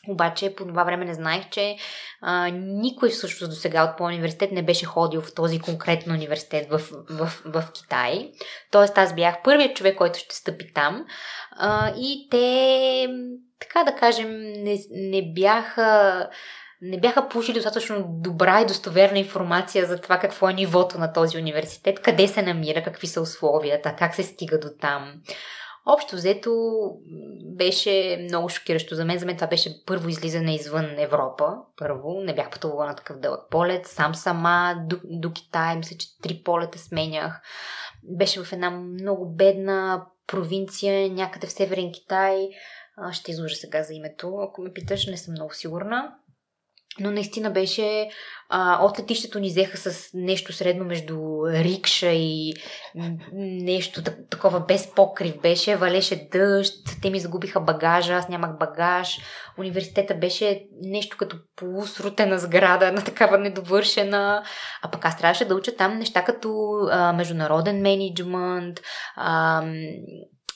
[0.07, 1.77] Обаче по това време не знаех, че
[2.21, 6.69] а, никой всъщност до сега от по университет не беше ходил в този конкретен университет
[6.69, 8.31] в, в, в Китай.
[8.71, 11.05] Тоест аз бях първият човек, който ще стъпи там.
[11.51, 13.07] А, и те,
[13.59, 16.29] така да кажем, не, не бяха
[16.85, 21.37] не бяха получили достатъчно добра и достоверна информация за това какво е нивото на този
[21.37, 25.13] университет, къде се намира, какви са условията, как се стига до там.
[25.85, 26.51] Общо взето
[27.57, 29.19] беше много шокиращо за мен.
[29.19, 31.55] За мен това беше първо излизане извън Европа.
[31.77, 33.87] Първо, не бях пътувала на такъв дълъг полет.
[33.87, 37.41] Сам сама до, до Китай, мисля, че три полета сменях.
[38.03, 42.49] Беше в една много бедна провинция, някъде в Северен Китай.
[43.11, 44.37] Ще изложа сега за името.
[44.37, 46.15] Ако ме питаш, не съм много сигурна.
[46.99, 48.09] Но наистина беше
[48.49, 52.53] а, от летището ни взеха с нещо средно между рикша и
[53.41, 55.75] нещо такова без покрив беше.
[55.75, 59.19] Валеше дъжд, те ми загубиха багажа, аз нямах багаж.
[59.57, 64.43] Университета беше нещо като полусрутена сграда, на такава недовършена.
[64.81, 68.79] А пък аз трябваше да уча там неща като а, международен менеджмент,
[69.15, 69.63] а,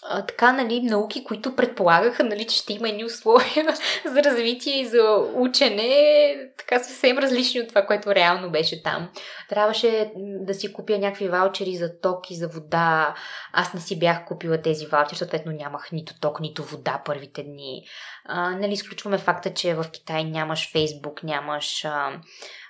[0.10, 3.66] а, така, нали, науки, които предполагаха, нали, че ще има едни условия
[4.06, 5.02] за развитие и за
[5.36, 9.10] учене, така съвсем различни от това, което реално беше там.
[9.50, 13.16] Трябваше да си купя някакви ваучери за ток и за вода.
[13.54, 17.84] Аз не си бях купила тези ваучери, съответно нямах нито ток, нито вода първите дни.
[18.26, 21.86] А, нали, изключваме факта, че в Китай нямаш Фейсбук, нямаш...
[21.86, 22.12] А,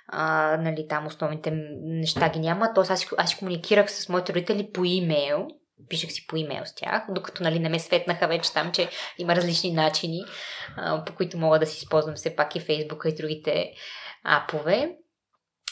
[0.08, 1.50] а, нали, там основните
[1.82, 2.74] неща ги няма.
[2.74, 5.48] Тоест аз, аз комуникирах с моите родители по имейл
[5.88, 8.88] пишех си по имейл с тях, докато нали, не ме светнаха вече там, че
[9.18, 10.24] има различни начини,
[10.76, 13.72] а, по които мога да си използвам все пак и Фейсбука и другите
[14.24, 14.96] апове.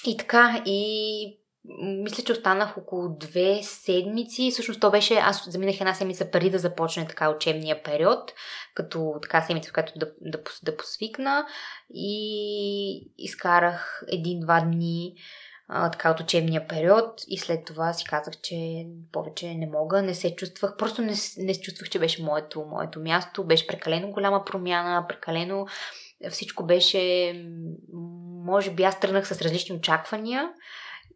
[0.06, 1.38] И така, и
[1.82, 4.50] мисля, че останах около две седмици.
[4.50, 8.32] Всъщност то беше, аз заминах една седмица преди да започне така учебния период,
[8.74, 11.46] като така седмица, в която да, да, да посвикна
[11.94, 15.14] и изкарах един-два дни
[15.68, 20.14] а, така от учебния период и след това си казах, че повече не мога, не
[20.14, 24.44] се чувствах, просто не, не се чувствах, че беше моето, моето място, беше прекалено голяма
[24.44, 25.66] промяна, прекалено
[26.30, 27.34] всичко беше,
[28.44, 30.50] може би аз тръгнах с различни очаквания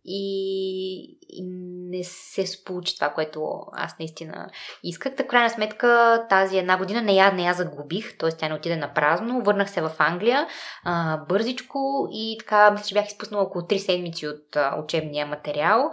[0.04, 1.42] и, и
[1.90, 4.50] не се получи това, което аз наистина
[4.82, 5.16] исках.
[5.16, 8.30] Така, крайна сметка, тази една година не я, не я загубих, т.е.
[8.30, 9.42] тя не отиде на празно.
[9.42, 10.46] Върнах се в Англия
[10.84, 15.90] а, бързичко и така, мисля, че бях изпуснала около 3 седмици от а, учебния материал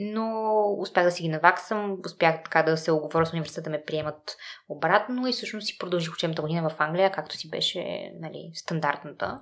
[0.00, 3.84] но успях да си ги наваксам, успях така да се оговоря с университета да ме
[3.86, 4.36] приемат
[4.68, 9.40] обратно и всъщност си продължих учебната година в Англия, както си беше нали, стандартната.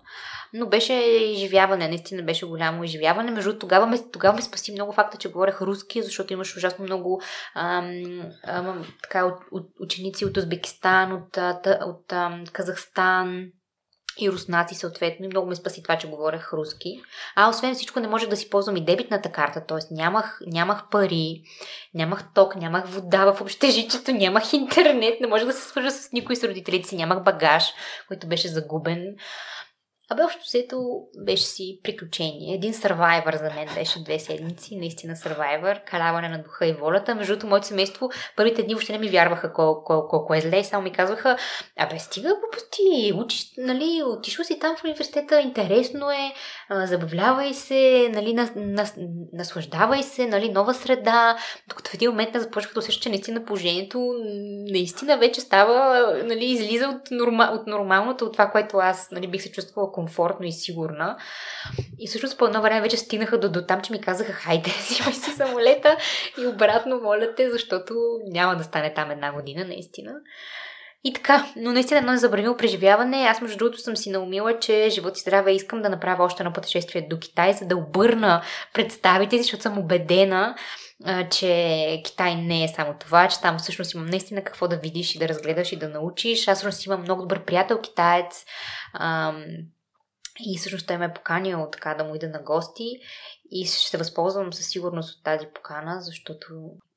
[0.52, 3.31] Но беше изживяване, наистина беше голямо изживяване.
[3.31, 7.23] Между тогава ме, тогава ме спаси много факта, че говорех руски, защото имаш ужасно много
[7.55, 9.35] ам, ам, така,
[9.81, 13.47] ученици от Узбекистан, от, от, от ам, Казахстан,
[14.19, 17.03] и руснаци съответно и много ме спаси това, че говорех руски.
[17.35, 19.95] А освен всичко не можех да си ползвам и дебитната карта, т.е.
[19.95, 21.42] Нямах, нямах пари,
[21.95, 26.37] нямах ток, нямах вода в общежитието, нямах интернет, не можех да се свържа с никой
[26.37, 27.64] с родителите си, нямах багаж,
[28.09, 29.16] който беше загубен.
[30.11, 32.55] Абе, общо взето беше си приключение.
[32.55, 37.14] Един сървайвър за мен беше две седмици, наистина сървайвър, каляване на духа и волята.
[37.14, 40.83] Между другото, моето семейство първите дни въобще не ми вярваха колко, колко, е зле, само
[40.83, 41.37] ми казваха,
[41.79, 46.33] абе, стига глупости, учиш, нали, отишла си там в университета, интересно е,
[46.71, 48.87] забавлявай се, нали, на, на,
[49.33, 51.37] наслаждавай се, нали, нова среда.
[51.69, 54.14] Докато в един момент не започнах да усеща, че наистина положението
[54.71, 59.42] наистина вече става, нали, излиза от, норма, от нормалното, от това, което аз, нали, бих
[59.42, 61.16] се чувствала комфортно и сигурна.
[61.98, 65.12] И всъщност по едно време вече стигнаха до, до там, че ми казаха, хайде, взимай
[65.12, 65.96] си самолета
[66.42, 67.94] и обратно, моля те, защото
[68.26, 70.12] няма да стане там една година, наистина.
[71.04, 73.16] И така, но наистина едно незабравимо преживяване.
[73.16, 76.52] Аз между другото съм си наумила, че живот и здраве искам да направя още едно
[76.52, 80.54] пътешествие до Китай, за да обърна представите, защото съм убедена,
[81.30, 85.18] че Китай не е само това, че там всъщност имам наистина какво да видиш и
[85.18, 86.48] да разгледаш и да научиш.
[86.48, 88.44] Аз всъщност имам много добър приятел китаец.
[90.40, 92.99] И всъщност той ме е поканил така да му ида на гости
[93.51, 96.46] и ще се възползвам със сигурност от тази покана, защото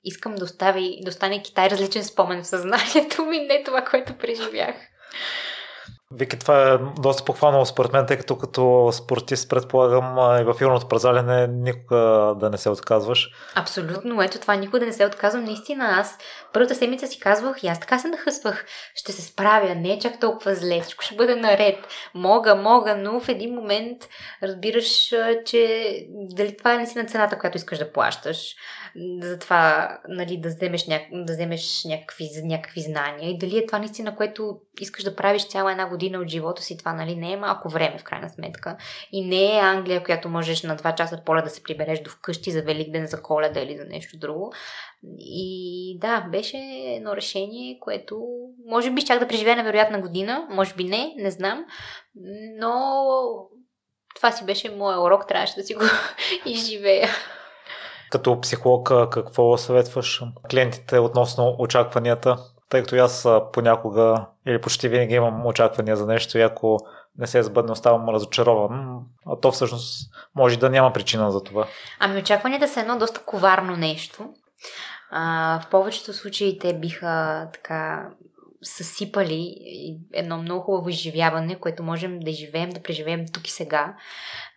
[0.03, 4.75] искам да, остави, да остане Китай различен спомен в съзнанието ми, не това, което преживях.
[6.13, 10.87] Вики, това е доста похвално според мен, тъй като като спортист предполагам и в филмното
[10.87, 11.97] празалене никога
[12.39, 13.31] да не се отказваш.
[13.55, 15.43] Абсолютно, ето това никога да не се отказвам.
[15.43, 16.17] Наистина, аз
[16.53, 18.65] първата седмица си казвах и аз така се нахъсвах.
[18.95, 21.77] Ще се справя, не е чак толкова зле, всичко ще бъде наред.
[22.13, 23.97] Мога, мога, но в един момент
[24.43, 25.13] разбираш,
[25.45, 28.55] че дали това е наистина цената, която искаш да плащаш
[29.21, 30.99] за това нали, да вземеш, ня...
[31.11, 35.71] да вземеш някакви, някакви знания и дали е това наистина, което искаш да правиш цяла
[35.71, 38.77] една година от живота си, това нали, не е малко време в крайна сметка.
[39.11, 42.51] И не е Англия, която можеш на два часа поле да се прибереш до вкъщи
[42.51, 44.53] за Великден, за коледа или за нещо друго.
[45.19, 48.21] И да, беше едно решение, което
[48.67, 51.65] може би щях да преживея на вероятна година, може би не, не знам,
[52.59, 52.73] но
[54.15, 55.83] това си беше моя урок, трябваше да си го
[56.45, 57.09] изживея.
[58.11, 62.37] Като психолог, какво съветваш клиентите относно очакванията?
[62.69, 66.79] Тъй като аз понякога или почти винаги имам очаквания за нещо и ако
[67.17, 71.67] не се сбъдне, оставам разочарован, а то всъщност може да няма причина за това.
[71.99, 74.29] Ами очакванията са едно доста коварно нещо.
[75.11, 78.09] А, в повечето случаи те биха така
[78.61, 79.55] съсипали
[80.13, 83.95] едно много хубаво изживяване, което можем да живеем, да преживеем тук и сега.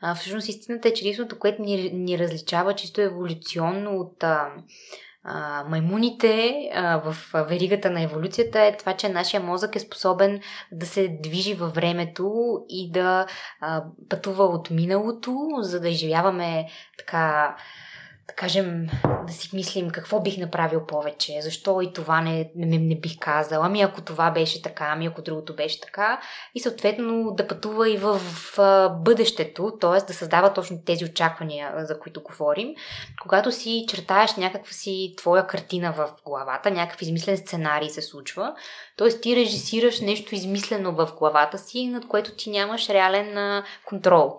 [0.01, 4.49] А, всъщност истината е, че единственото, което ни, ни различава чисто еволюционно от а,
[5.69, 6.55] маймуните
[7.05, 10.41] в веригата на еволюцията е това, че нашия мозък е способен
[10.73, 13.27] да се движи във времето и да
[14.09, 16.67] пътува от миналото, за да изживяваме
[16.99, 17.57] така
[18.33, 18.87] да кажем,
[19.27, 23.63] да си мислим какво бих направил повече, защо и това не, не, не бих казал,
[23.63, 26.21] ами ако това беше така, ами ако другото беше така,
[26.55, 30.07] и съответно да пътува и в, в, в бъдещето, т.е.
[30.07, 32.75] да създава точно тези очаквания, за които говорим.
[33.23, 38.55] Когато си чертаеш някаква си твоя картина в главата, някакъв измислен сценарий се случва,
[38.97, 39.09] т.е.
[39.09, 44.39] ти режисираш нещо измислено в главата си, над което ти нямаш реален контрол.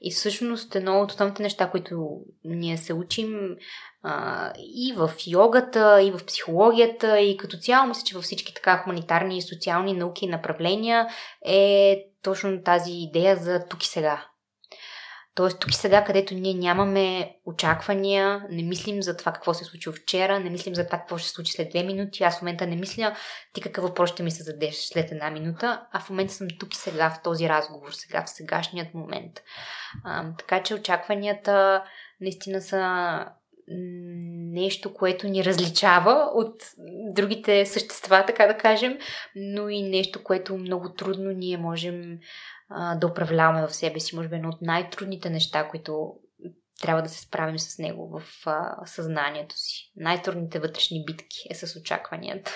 [0.00, 3.56] И всъщност едно от основните неща, които ние се учим
[4.02, 8.78] а, и в йогата, и в психологията, и като цяло, мисля, че във всички така
[8.78, 11.06] хуманитарни и социални науки и направления
[11.46, 14.27] е точно тази идея за тук и сега.
[15.38, 19.90] Тоест тук и сега, където ние нямаме очаквания, не мислим за това какво се случи
[19.92, 22.66] вчера, не мислим за това какво ще се случи след две минути, аз в момента
[22.66, 23.16] не мисля
[23.52, 26.74] ти какъв въпрос ще ми се зададеш след една минута, а в момента съм тук
[26.74, 29.42] и сега в този разговор, сега в сегашният момент.
[30.04, 31.84] А, така че очакванията
[32.20, 33.24] наистина са
[33.70, 36.62] нещо, което ни различава от
[37.14, 38.98] другите същества, така да кажем,
[39.36, 42.18] но и нещо, което много трудно ние можем
[42.70, 44.16] а, да управляваме в себе си.
[44.16, 46.12] Може би едно от най-трудните неща, които
[46.80, 49.92] трябва да се справим с него в а, съзнанието си.
[49.96, 52.52] Най-трудните вътрешни битки е с очакванията.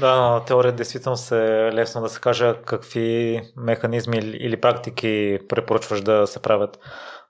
[0.00, 6.26] Да, теория действително се е лесно да се каже какви механизми или практики препоръчваш да
[6.26, 6.78] се правят,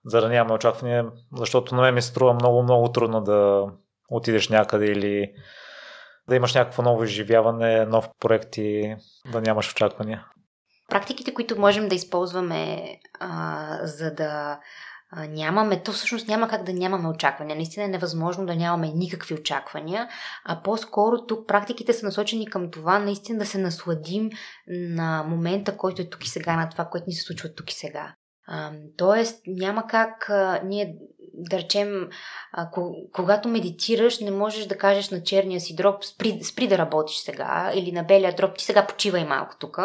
[0.04, 1.06] за да нямаме очаквания,
[1.36, 3.66] защото на мен ми струва много, много трудно да
[4.10, 5.32] отидеш някъде или
[6.28, 8.96] да имаш някакво ново изживяване, нов проект и
[9.32, 10.26] да нямаш очаквания.
[10.94, 14.60] Практиките, които можем да използваме, а, за да
[15.10, 17.56] а, нямаме, то всъщност няма как да нямаме очаквания.
[17.56, 20.08] Наистина е невъзможно да нямаме никакви очаквания,
[20.44, 24.30] а по-скоро тук практиките са насочени към това наистина да се насладим
[24.68, 27.74] на момента, който е тук и сега, на това, което ни се случва тук и
[27.74, 28.14] сега.
[28.46, 30.96] А, тоест, няма как а, ние
[31.36, 32.08] да речем,
[33.12, 37.72] когато медитираш, не можеш да кажеш на черния си дроб, спри, спри да работиш сега,
[37.74, 39.78] или на белия дроб, ти сега почивай малко тук.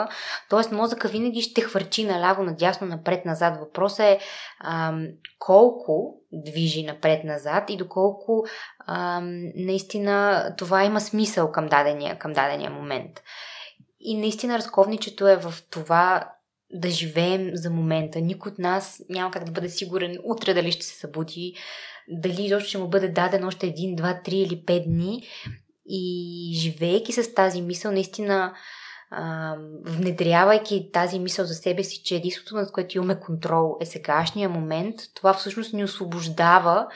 [0.50, 3.58] Тоест, мозъка винаги ще хвърчи наляво, надясно, напред-назад.
[3.60, 4.20] Въпросът е
[4.60, 4.94] а,
[5.40, 8.46] колко движи напред-назад и доколко
[8.80, 9.22] а,
[9.56, 13.24] наистина това има смисъл към дадения, към дадения момент.
[14.00, 16.30] И наистина разковничето е в това
[16.74, 18.22] да живеем за момента.
[18.22, 21.54] Никой от нас няма как да бъде сигурен утре дали ще се събуди,
[22.08, 25.28] дали изобщо ще му бъде даден още един, два, три или пет дни.
[25.92, 28.54] И живеейки с тази мисъл, наистина
[29.12, 29.56] а,
[29.86, 34.96] внедрявайки тази мисъл за себе си, че единството, над което имаме контрол е сегашния момент,
[35.16, 36.88] това всъщност ни освобождава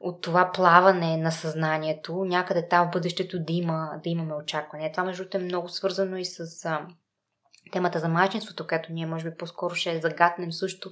[0.00, 4.92] от това плаване на съзнанието, някъде там в бъдещето да, има, да имаме очакване.
[4.92, 6.86] Това, между другото, е много свързано и с а,
[7.74, 10.90] темата за майчинството, която ние може би по-скоро ще загатнем също.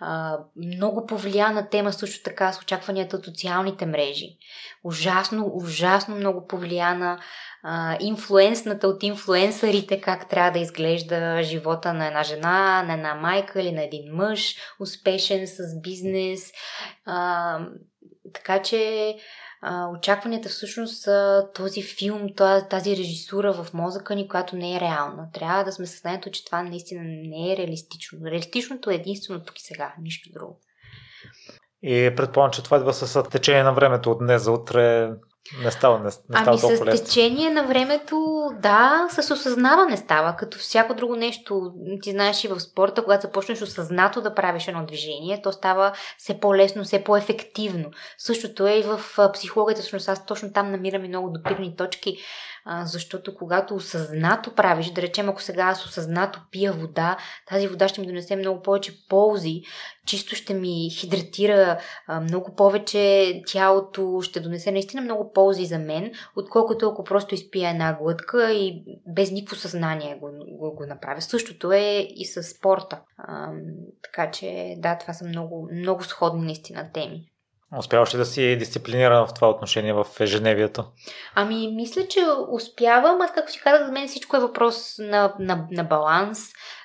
[0.00, 4.36] А, много повлияна тема също така с очакванията от социалните мрежи.
[4.84, 7.18] Ужасно, ужасно много повлияна
[7.62, 13.60] а, инфлуенсната от инфлуенсърите, как трябва да изглежда живота на една жена, на една майка
[13.60, 16.52] или на един мъж, успешен с бизнес.
[17.06, 17.58] А,
[18.34, 19.14] така че
[19.60, 22.28] а, очакванията всъщност са този филм,
[22.70, 25.28] тази режисура в мозъка ни, която не е реална.
[25.34, 28.18] Трябва да сме съзнанието, че това наистина не е реалистично.
[28.24, 30.60] Реалистичното е единствено тук и сега, нищо друго.
[31.82, 35.10] И предполагам, че това идва с течение на времето от днес за утре.
[35.64, 36.86] Не става, не, не става ами с лесно.
[36.86, 41.72] течение на времето, да, с осъзнаване става, като всяко друго нещо.
[42.02, 46.40] Ти знаеш и в спорта, когато започнеш осъзнато да правиш едно движение, то става все
[46.40, 47.90] по-лесно, все по-ефективно.
[48.18, 49.00] Същото е и в
[49.32, 52.18] психологията, всъщност аз точно там намирам и много допирни точки
[52.84, 57.16] защото когато осъзнато правиш, да речем, ако сега аз осъзнато пия вода,
[57.48, 59.62] тази вода ще ми донесе много повече ползи,
[60.06, 61.78] чисто ще ми хидратира
[62.22, 67.94] много повече тялото, ще донесе наистина много ползи за мен, отколкото ако просто изпия една
[67.94, 71.22] глътка и без никакво съзнание го, го, го направя.
[71.22, 73.00] Същото е и с спорта.
[73.18, 73.52] А,
[74.02, 77.24] така че, да, това са много, много сходни наистина теми.
[77.76, 80.84] Успяваш ли да си дисциплинирана в това отношение в ежедневието?
[81.34, 83.20] Ами, мисля, че успявам.
[83.20, 86.38] Аз, както си казах, за мен всичко е въпрос на, на, на баланс.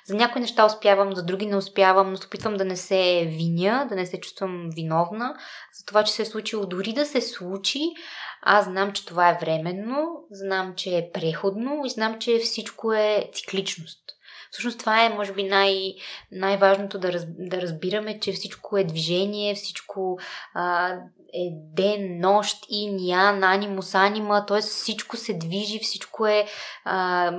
[0.06, 3.86] За някои неща успявам, за други не успявам, но се опитвам да не се виня,
[3.88, 5.34] да не се чувствам виновна
[5.78, 6.66] за това, че се е случило.
[6.66, 7.80] Дори да се случи,
[8.42, 13.30] аз знам, че това е временно, знам, че е преходно и знам, че всичко е
[13.34, 14.00] цикличност.
[14.54, 15.94] Всъщност това е, може би, най-
[16.32, 20.18] най-важното да, раз, да разбираме, че всичко е движение, всичко
[20.54, 20.96] а,
[21.34, 24.60] е ден, нощ, и ян, анимус, анима, т.е.
[24.60, 26.46] всичко се движи, всичко е...
[26.84, 27.32] А,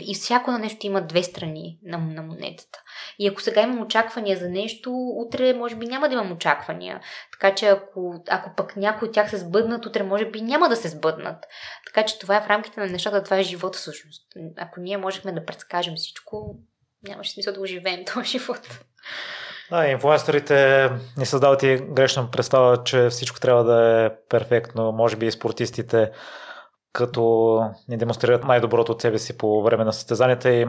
[0.00, 2.78] и всяко на нещо има две страни на, на монетата.
[3.18, 7.00] И ако сега имам очаквания за нещо, утре може би няма да имам очаквания.
[7.32, 10.76] Така че ако, ако пък някои от тях се сбъднат, утре може би няма да
[10.76, 11.44] се сбъднат.
[11.86, 14.22] Така че това е в рамките на нещата, това е живота всъщност.
[14.56, 16.56] Ако ние можехме да предскажем всичко,
[17.08, 18.80] нямаше смисъл да го живеем този живот.
[19.70, 24.92] Да, инфлуенсърите ни създават и грешна представа, че всичко трябва да е перфектно.
[24.92, 26.10] Може би и спортистите,
[26.92, 30.66] като ни демонстрират най-доброто от себе си по време на състезанията и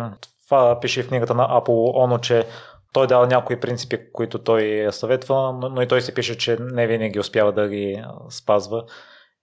[0.47, 2.45] това пише в книгата на Апо Оно, че
[2.93, 7.19] той дава някои принципи, които той съветва, но и той се пише, че не винаги
[7.19, 8.83] успява да ги спазва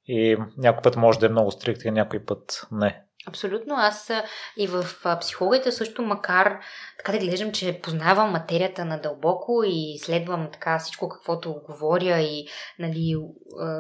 [0.07, 3.06] и някой път може да е много стриктен, някой път не.
[3.29, 3.75] Абсолютно.
[3.75, 4.11] Аз
[4.57, 4.85] и в
[5.21, 6.59] психологията също, макар
[6.99, 12.49] така да гледам, че познавам материята надълбоко и следвам така всичко, каквото говоря и
[12.79, 13.17] нали,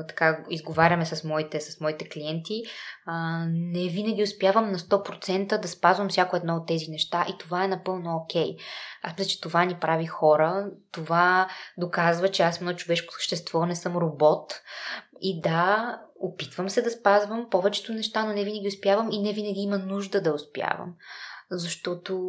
[0.08, 2.62] така изговаряме с моите, с моите клиенти,
[3.48, 7.68] не винаги успявам на 100% да спазвам всяко едно от тези неща и това е
[7.68, 8.56] напълно окей.
[8.56, 8.58] Okay.
[9.02, 13.66] Аз мисля, че това ни прави хора, това доказва, че аз съм едно човешко същество,
[13.66, 14.60] не съм робот.
[15.20, 19.60] И да, опитвам се да спазвам повечето неща, но не винаги успявам и не винаги
[19.60, 20.94] има нужда да успявам.
[21.50, 22.20] Защото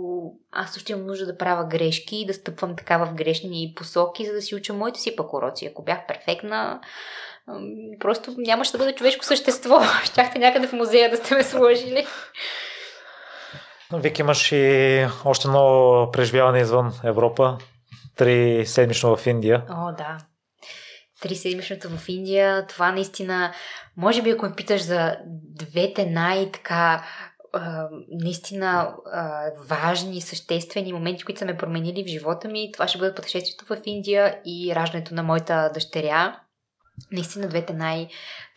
[0.52, 4.34] аз също имам нужда да правя грешки и да стъпвам така в грешни посоки, за
[4.34, 5.66] да си уча моите си пък уроци.
[5.66, 6.82] Ако бях перфектна,
[8.00, 9.80] просто нямаше да бъда човешко същество.
[10.04, 12.06] Щяхте някъде в музея да сте ме сложили.
[13.94, 17.58] Вик, имаш и още едно преживяване извън Европа.
[18.16, 19.64] Три седмично в Индия.
[19.70, 20.18] О, да
[21.22, 22.68] три седмичната в Индия.
[22.68, 23.54] Това наистина,
[23.98, 25.18] може би ако ме питаш за
[25.56, 27.04] двете най-така
[28.12, 28.96] наистина
[29.68, 33.78] важни, съществени моменти, които са ме променили в живота ми, това ще бъде пътешествието в
[33.86, 36.40] Индия и раждането на моята дъщеря
[37.12, 38.08] наистина двете най-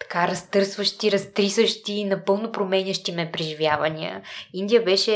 [0.00, 4.22] така разтърсващи, разтрисащи, напълно променящи ме преживявания.
[4.52, 5.12] Индия беше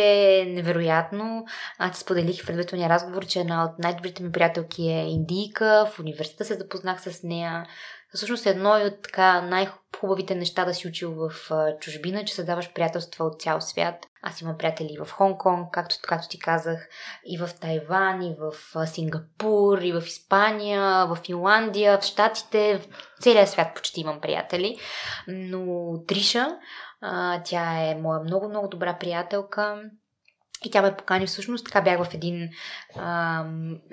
[0.48, 1.44] невероятно.
[1.78, 5.90] Аз споделих в предварителния разговор, че една от най-добрите ми приятелки е индийка.
[5.92, 7.66] В университета се запознах с нея.
[8.14, 11.30] Всъщност едно от така най-хубавите неща да си учил в
[11.80, 14.06] чужбина, че създаваш приятелства от цял свят.
[14.22, 16.88] Аз имам приятели в Хонг-Конг, както, както ти казах,
[17.26, 23.46] и в Тайван, и в Сингапур, и в Испания, в Финландия, в Штатите, в целия
[23.46, 24.78] свят почти имам приятели.
[25.28, 26.58] Но Триша,
[27.44, 29.82] тя е моя много-много добра приятелка.
[30.64, 32.48] И тя ме покани всъщност, така бях в един
[32.96, 33.44] а,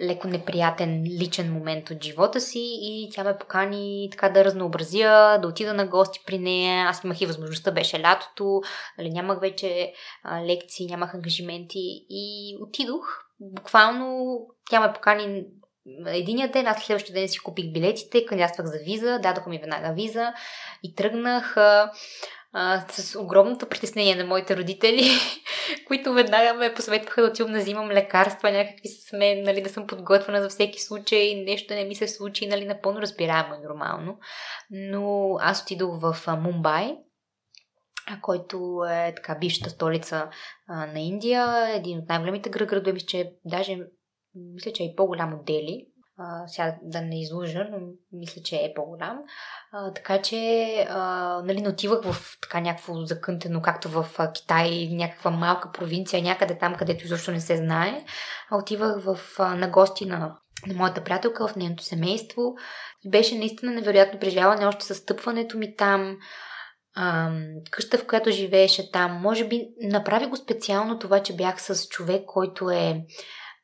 [0.04, 5.48] леко неприятен личен момент от живота си и тя ме покани така да разнообразя, да
[5.48, 6.88] отида на гости при нея.
[6.88, 8.62] Аз имах и възможността, беше лятото,
[8.98, 9.94] нали, нямах вече
[10.24, 13.06] а, лекции, нямах ангажименти и отидох.
[13.40, 14.38] Буквално
[14.70, 15.46] тя ме покани
[16.06, 20.34] единия ден, аз следващия ден си купих билетите, кандидатствах за виза, дадоха ми веднага виза
[20.84, 21.58] и тръгнах.
[21.58, 21.92] А,
[22.54, 25.04] а, с огромното притеснение на моите родители,
[25.88, 29.88] които веднага ме посъветваха да отивам да взимам лекарства, някакви с мен, нали, да съм
[29.88, 34.20] подготвена за всеки случай, нещо не ми се случи, нали, напълно разбираемо и нормално.
[34.70, 36.98] Но аз отидох в Мумбай,
[38.22, 40.30] който е така бившата столица
[40.68, 43.78] а, на Индия, един от най-големите градове, мисля, че даже
[44.36, 45.88] мисля, че е и по-голям от Дели.
[46.48, 47.78] Сега да не излъжа, но
[48.12, 49.20] мисля, че е по-голям.
[49.72, 50.38] А, така че
[50.90, 56.24] а, нали, не отивах в така някакво закънтено, както в а, Китай, някаква малка провинция,
[56.24, 58.06] някъде там, където изобщо не се знае.
[58.52, 62.56] А отивах в, а, на гости на, на моята приятелка в нейното семейство.
[63.06, 66.18] И беше наистина невероятно преживяване още с стъпването ми там.
[66.96, 67.32] А,
[67.72, 69.12] къща, в която живееше там.
[69.12, 73.06] Може би направи го специално това, че бях с човек, който е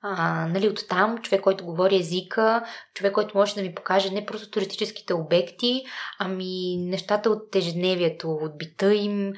[0.01, 4.25] а, нали, от там, човек, който говори езика, човек, който може да ми покаже не
[4.25, 5.83] просто туристическите обекти,
[6.19, 9.33] ами нещата от ежедневието, от бита им,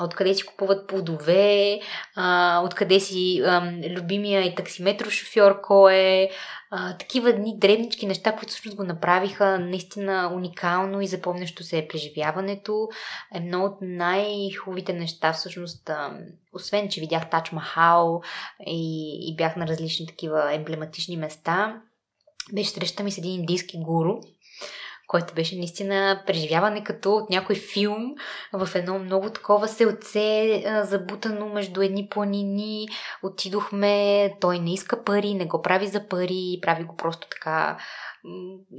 [0.00, 1.80] откъде си купуват плодове,
[2.62, 6.30] откъде си а, любимия и таксиметро шофьор, кой е,
[6.70, 11.88] а, такива дни дребнички неща, които всъщност го направиха наистина уникално и запомнящо се е
[11.88, 12.88] преживяването.
[13.34, 16.18] Едно от най-хубавите неща всъщност, а,
[16.52, 18.22] освен че видях Тач Махал
[18.66, 21.82] и, и бях на различни такива емблематични места,
[22.52, 24.20] беше среща ми с един индийски гуру,
[25.06, 28.14] който беше наистина преживяване като от някой филм
[28.52, 32.88] в едно много такова селце, забутано между едни планини.
[33.22, 37.78] Отидохме, той не иска пари, не го прави за пари, прави го просто така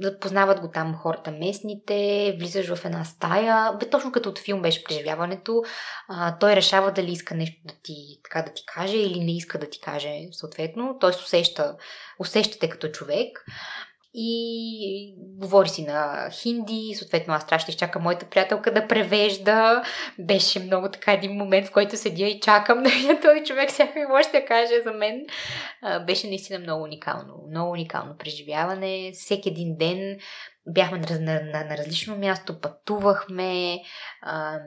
[0.02, 3.72] Запознават го там хората местните, влизаш в една стая.
[3.80, 5.62] Бе, точно като от филм беше преживяването.
[6.08, 9.58] А, той решава дали иска нещо да ти, така да ти каже или не иска
[9.58, 10.96] да ти каже съответно.
[11.00, 11.76] Той усеща,
[12.18, 13.44] усещате като човек
[14.14, 19.82] и говори си на хинди, съответно аз трябваше да изчакам моята приятелка да превежда.
[20.18, 24.06] Беше много така един момент, в който седя и чакам да видя този човек всяка
[24.08, 25.26] може да каже за мен.
[26.06, 29.10] Беше наистина много уникално, много уникално преживяване.
[29.14, 30.18] Всеки един ден
[30.68, 33.80] бяхме на, на, на, различно място, пътувахме
[34.22, 34.58] а,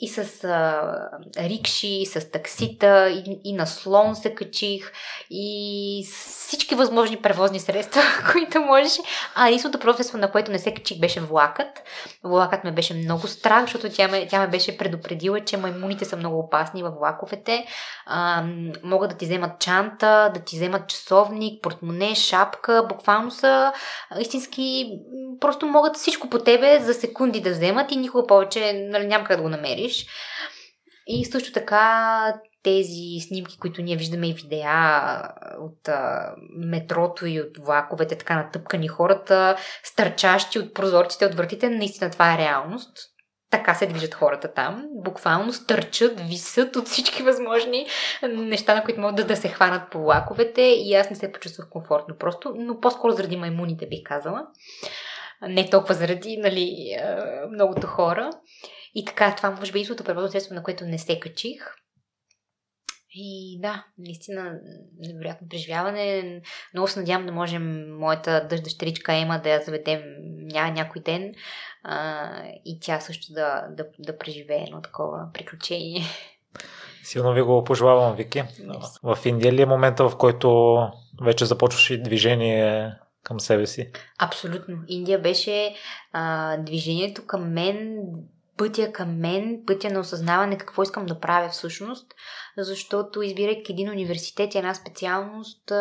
[0.00, 0.92] и с а,
[1.38, 4.92] рикши, и с таксита, и, и на слон се качих,
[5.30, 6.06] и
[6.46, 8.02] всички възможни превозни средства,
[8.32, 9.00] които можеше.
[9.34, 11.82] А единственото професор, на което не се качих, беше влакът.
[12.24, 16.16] Влакът ме беше много страх, защото тя ме, тя ме беше предупредила, че маймуните са
[16.16, 17.66] много опасни във влаковете.
[18.06, 18.44] А,
[18.82, 22.86] могат да ти вземат чанта, да ти вземат часовник, портмоне, шапка.
[22.88, 23.72] Буквално са
[24.20, 24.98] истински
[25.46, 29.36] просто могат всичко по тебе за секунди да вземат и никога повече нали, няма как
[29.36, 30.06] да го намериш.
[31.06, 35.22] И също така тези снимки, които ние виждаме и видеа
[35.60, 42.10] от а, метрото и от влаковете, така натъпкани хората, стърчащи от прозорците, от вратите, наистина
[42.10, 42.96] това е реалност.
[43.50, 44.84] Така се движат хората там.
[45.04, 47.86] Буквално стърчат, висят от всички възможни
[48.22, 51.68] неща, на които могат да, да се хванат по влаковете и аз не се почувствах
[51.68, 54.46] комфортно просто, но по-скоро заради маймуните бих казала.
[55.42, 56.96] Не толкова заради нали,
[57.52, 58.30] многото хора.
[58.94, 61.60] И така, това може би единственото превозно средство, на което не се качих.
[63.18, 64.58] И да, наистина
[64.98, 66.40] невероятно преживяване.
[66.74, 70.00] Много се надявам да можем моята дъщеричка Ема да я заведем
[70.52, 71.34] ня, някой ден
[71.82, 72.28] а,
[72.64, 76.02] и тя също да, да, да преживее едно такова приключение.
[77.02, 78.42] Силно ви го пожелавам, Вики.
[79.02, 80.78] В Индия ли е момента, в който
[81.22, 82.92] вече започваш и движение
[83.26, 83.90] към себе си?
[84.18, 84.78] Абсолютно.
[84.88, 85.74] Индия беше
[86.12, 87.98] а, движението към мен
[88.56, 92.14] пътя към мен, пътя на осъзнаване какво искам да правя всъщност,
[92.58, 95.72] защото избирайки един университет и една специалност,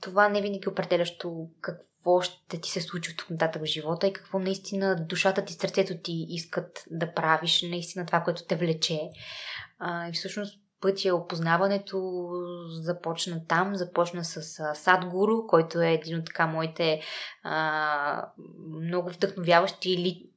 [0.00, 4.12] това не винаги е определящо какво ще ти се случи от нататък в живота и
[4.12, 9.00] какво наистина душата ти, сърцето ти искат да правиш, наистина това, което те влече.
[10.08, 12.28] И всъщност пътя, опознаването
[12.80, 17.00] започна там, започна с а, Садгуру, който е един от така моите
[17.42, 18.26] а,
[18.82, 20.28] много вдъхновяващи ли,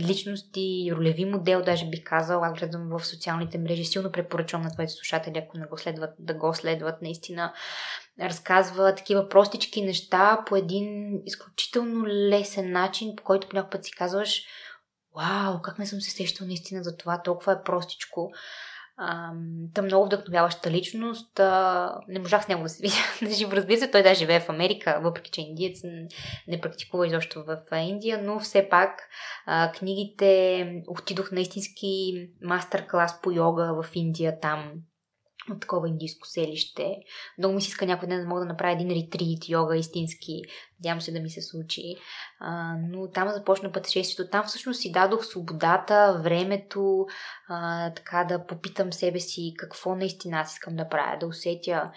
[0.00, 5.38] личности, ролеви модел, даже бих казала, гледам в социалните мрежи, силно препоръчвам на твоите слушатели,
[5.38, 7.52] ако не го следват, да го следват, наистина
[8.20, 13.92] разказва такива простички неща по един изключително лесен начин, по който по някакъв път си
[13.92, 14.44] казваш,
[15.16, 18.32] вау, как не съм се сещал наистина за това, толкова е простичко.
[19.74, 21.40] Та много вдъхновяваща личност.
[21.40, 22.96] А, не можах с него да се видя.
[23.56, 25.80] Разбира се, той да живее в Америка, въпреки че индиец
[26.48, 29.08] не практикува изобщо в Индия, но все пак
[29.46, 34.72] а, книгите отидох на истински мастер-клас по йога в Индия там
[35.50, 36.96] от такова индийско селище.
[37.38, 40.42] Много ми се иска някой ден да мога да направя един ретрит, йога истински.
[40.80, 41.96] Надявам се да ми се случи.
[42.40, 44.30] А, но там започна пътешествието.
[44.30, 47.06] Там всъщност си дадох свободата, времето,
[47.48, 51.90] а, така да попитам себе си какво наистина аз искам да правя, да усетя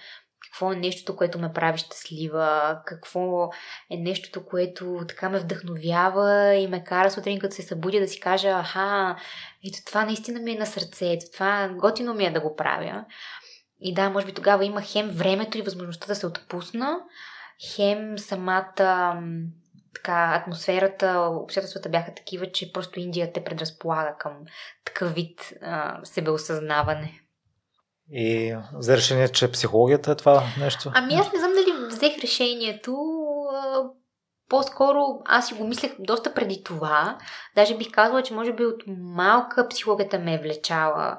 [0.45, 3.49] какво е нещото, което ме прави щастлива, какво
[3.91, 8.19] е нещото, което така ме вдъхновява и ме кара сутрин, като се събудя да си
[8.19, 9.15] кажа, аха,
[9.67, 13.05] ето това наистина ми е на сърце, ето това готино ми е да го правя.
[13.81, 16.99] И да, може би тогава има хем времето и възможността да се отпусна,
[17.75, 19.15] хем самата
[19.95, 24.33] така, атмосферата, обстоятелствата бяха такива, че просто Индия те предразполага към
[24.85, 27.21] такъв вид а, себеосъзнаване.
[28.11, 30.91] И взе решение, че психологията е това нещо?
[30.95, 32.97] Ами аз не знам дали взех решението.
[34.49, 37.17] По-скоро аз си го мислех доста преди това.
[37.55, 41.17] Даже бих казала, че може би от малка психологията ме е влечала.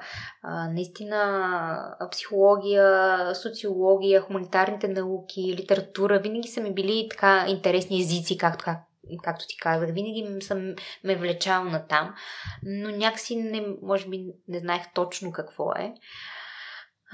[0.70, 8.78] Наистина психология, социология, хуманитарните науки, литература винаги са ми били така интересни езици, както, как,
[9.22, 9.90] както ти казах.
[9.92, 10.74] Винаги съм
[11.04, 12.14] ме влечал на там.
[12.62, 15.94] Но някакси не, може би не знаех точно какво е.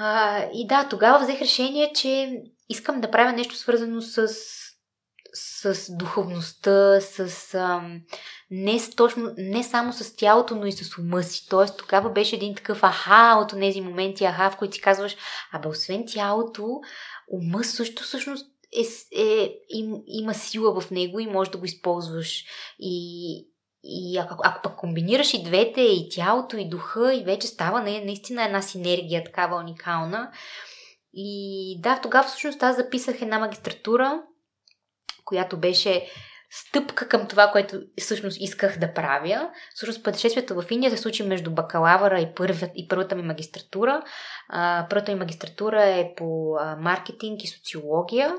[0.05, 4.29] А, и да, тогава взех решение, че искам да правя нещо свързано с,
[5.35, 8.01] с духовността, с ам,
[8.51, 11.49] не, точно, не само с тялото, но и с ума си.
[11.49, 15.17] Тоест тогава беше един такъв аха от тези моменти, аха, в които си казваш,
[15.53, 16.81] абе, освен тялото,
[17.29, 18.85] ума също всъщност е,
[19.23, 22.45] е, им, има сила в него и можеш да го използваш.
[22.79, 23.52] И,
[23.85, 28.45] и ако, ако пък комбинираш и двете, и тялото, и духа, и вече става наистина
[28.45, 30.31] една синергия такава уникална.
[31.15, 34.23] И да, тогава всъщност аз записах една магистратура,
[35.25, 36.07] която беше
[36.51, 39.51] стъпка към това, което всъщност исках да правя.
[39.75, 44.03] Всъщност пътешествието в Индия се случи между бакалавъра и, първият, и първата ми магистратура.
[44.49, 48.35] А, първата ми магистратура е по а, маркетинг и социология.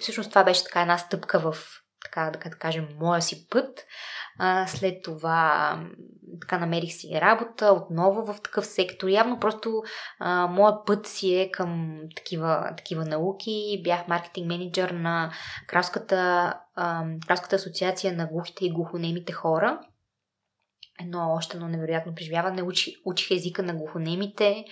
[0.00, 1.56] Всъщност това беше така една стъпка в,
[2.04, 3.86] така да кажем, моя си път.
[4.38, 5.78] А, след това
[6.40, 9.08] така намерих си работа отново в такъв сектор.
[9.08, 9.82] Явно просто
[10.18, 13.80] а, моят път си е към такива, такива науки.
[13.84, 15.32] Бях маркетинг менеджер на
[15.66, 19.80] Кралската, а, Кралската асоциация на глухите и глухонемите хора
[21.00, 22.62] едно още едно невероятно преживяване.
[22.62, 24.64] Учих, учих езика на глухонемите,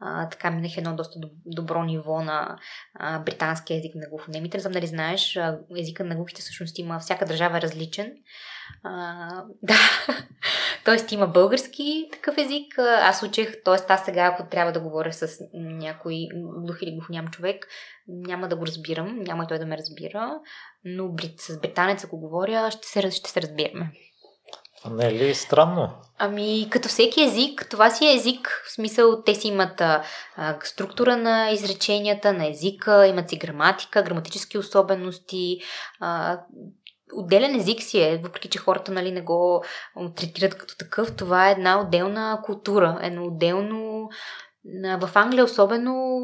[0.00, 2.58] а, така минах едно доста добро ниво на
[2.94, 4.56] а, британски език на глухонемите.
[4.56, 5.38] Не знам дали знаеш,
[5.78, 8.12] езика на глухите всъщност има, всяка държава е различен.
[8.84, 9.28] А,
[9.62, 9.74] да,
[10.84, 11.14] т.е.
[11.14, 12.78] има български такъв език.
[12.78, 13.92] Аз учех, т.е.
[13.92, 17.66] аз сега, ако трябва да говоря с някой глух или глухоням човек,
[18.08, 20.40] няма да го разбирам, няма и той да ме разбира,
[20.84, 23.92] но с британец, ако говоря, ще се, ще се разбираме.
[24.84, 25.90] А не е ли странно?
[26.18, 30.02] Ами, като всеки език, това си е език, в смисъл те си имат а,
[30.64, 35.60] структура на изреченията, на езика, имат си граматика, граматически особености,
[36.00, 36.40] а,
[37.12, 39.64] отделен език си е, въпреки че хората нали, не го
[40.16, 44.08] третират като такъв, това е една отделна култура, едно отделно
[45.00, 46.18] в Англия особено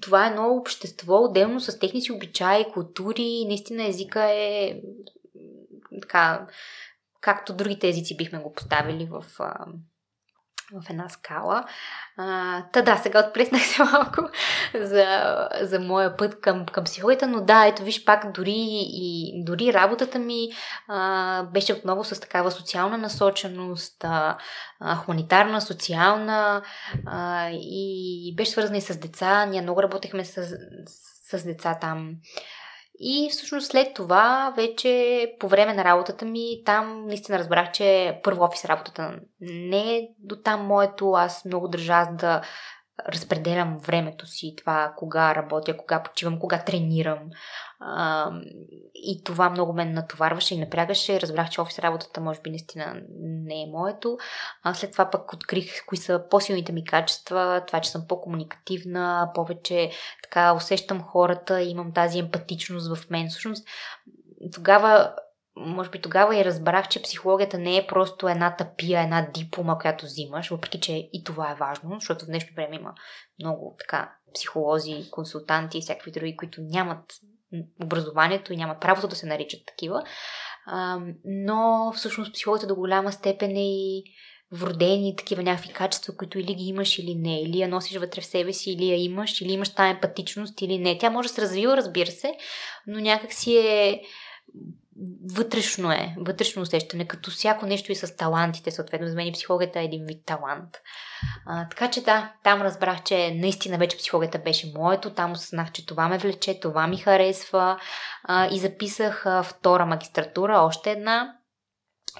[0.00, 3.44] това е едно общество, отделно с техни си обичаи, култури.
[3.46, 4.80] Наистина езика е
[6.02, 6.46] така,
[7.20, 9.24] както другите езици бихме го поставили в,
[10.72, 11.64] в една скала.
[12.72, 14.20] Та да, сега отплеснах се малко
[14.74, 15.06] за,
[15.60, 20.18] за моя път към, към психологията, но да, ето виж пак дори, и, дори работата
[20.18, 20.48] ми
[20.88, 24.36] а, беше отново с такава социална насоченост, а,
[24.80, 26.62] а, хуманитарна, социална
[27.06, 29.46] а, и беше свързана и с деца.
[29.46, 30.56] Ние много работехме с,
[31.30, 32.10] с деца там.
[32.98, 38.44] И всъщност след това, вече по време на работата ми, там наистина разбрах, че първо
[38.44, 41.10] офис работата не е до там моето.
[41.10, 42.42] Аз много държа да
[43.08, 47.18] разпределям времето си, това кога работя, кога почивам, кога тренирам.
[48.94, 51.20] И това много мен натоварваше и напрягаше.
[51.20, 54.18] Разбрах, че офис работата може би наистина не е моето.
[54.62, 59.90] А след това пък открих кои са по-силните ми качества, това, че съм по-комуникативна, повече
[60.22, 63.28] така усещам хората, имам тази емпатичност в мен.
[63.28, 63.68] Всъщност,
[64.54, 65.14] тогава
[65.56, 70.06] може би тогава и разбрах, че психологията не е просто една тапия, една диплома, която
[70.06, 72.94] взимаш, въпреки че и това е важно, защото в днешно време има
[73.40, 77.04] много така психолози, консултанти и всякакви други, които нямат
[77.84, 80.02] образованието и нямат правото да се наричат такива.
[80.66, 84.04] А, но всъщност психологията до голяма степен е и
[84.52, 88.26] вродени такива някакви качества, които или ги имаш или не, или я носиш вътре в
[88.26, 90.98] себе си, или я имаш, или имаш тази емпатичност или не.
[90.98, 92.34] Тя може да се развива, разбира се,
[92.86, 94.02] но някак си е
[95.34, 99.84] вътрешно е, вътрешно усещане, като всяко нещо и с талантите, съответно, за мен психологията е
[99.84, 100.76] един вид талант.
[101.46, 105.86] А, така че да, там разбрах, че наистина вече психологията беше моето, там осъзнах, че
[105.86, 107.80] това ме влече, това ми харесва
[108.24, 111.36] а, и записах а, втора магистратура, още една,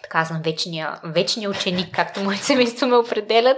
[0.03, 3.57] така съм вечния, вечния ученик, както моите семейство ме определят.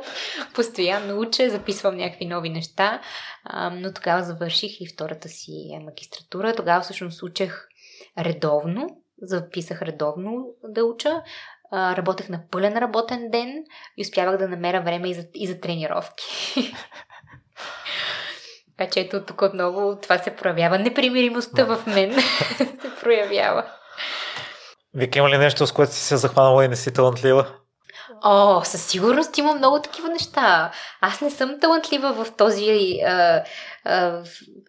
[0.54, 3.00] Постоянно уча, записвам някакви нови неща,
[3.44, 6.54] а, но тогава завърших и втората си магистратура.
[6.54, 7.68] Тогава всъщност учех
[8.18, 8.86] редовно,
[9.22, 11.22] записах редовно да уча.
[11.70, 13.64] А, работех на пълен работен ден
[13.96, 16.24] и успявах да намеря време и за, и за тренировки.
[18.78, 20.78] така че ето тук отново това се проявява.
[20.78, 22.12] Непримиримостта в мен
[22.56, 23.64] се проявява.
[24.94, 27.46] Вики, има ли нещо, с което си се захванала и не си талантлива?
[28.22, 30.72] О, със сигурност има много такива неща.
[31.00, 33.44] Аз не съм талантлива в този а,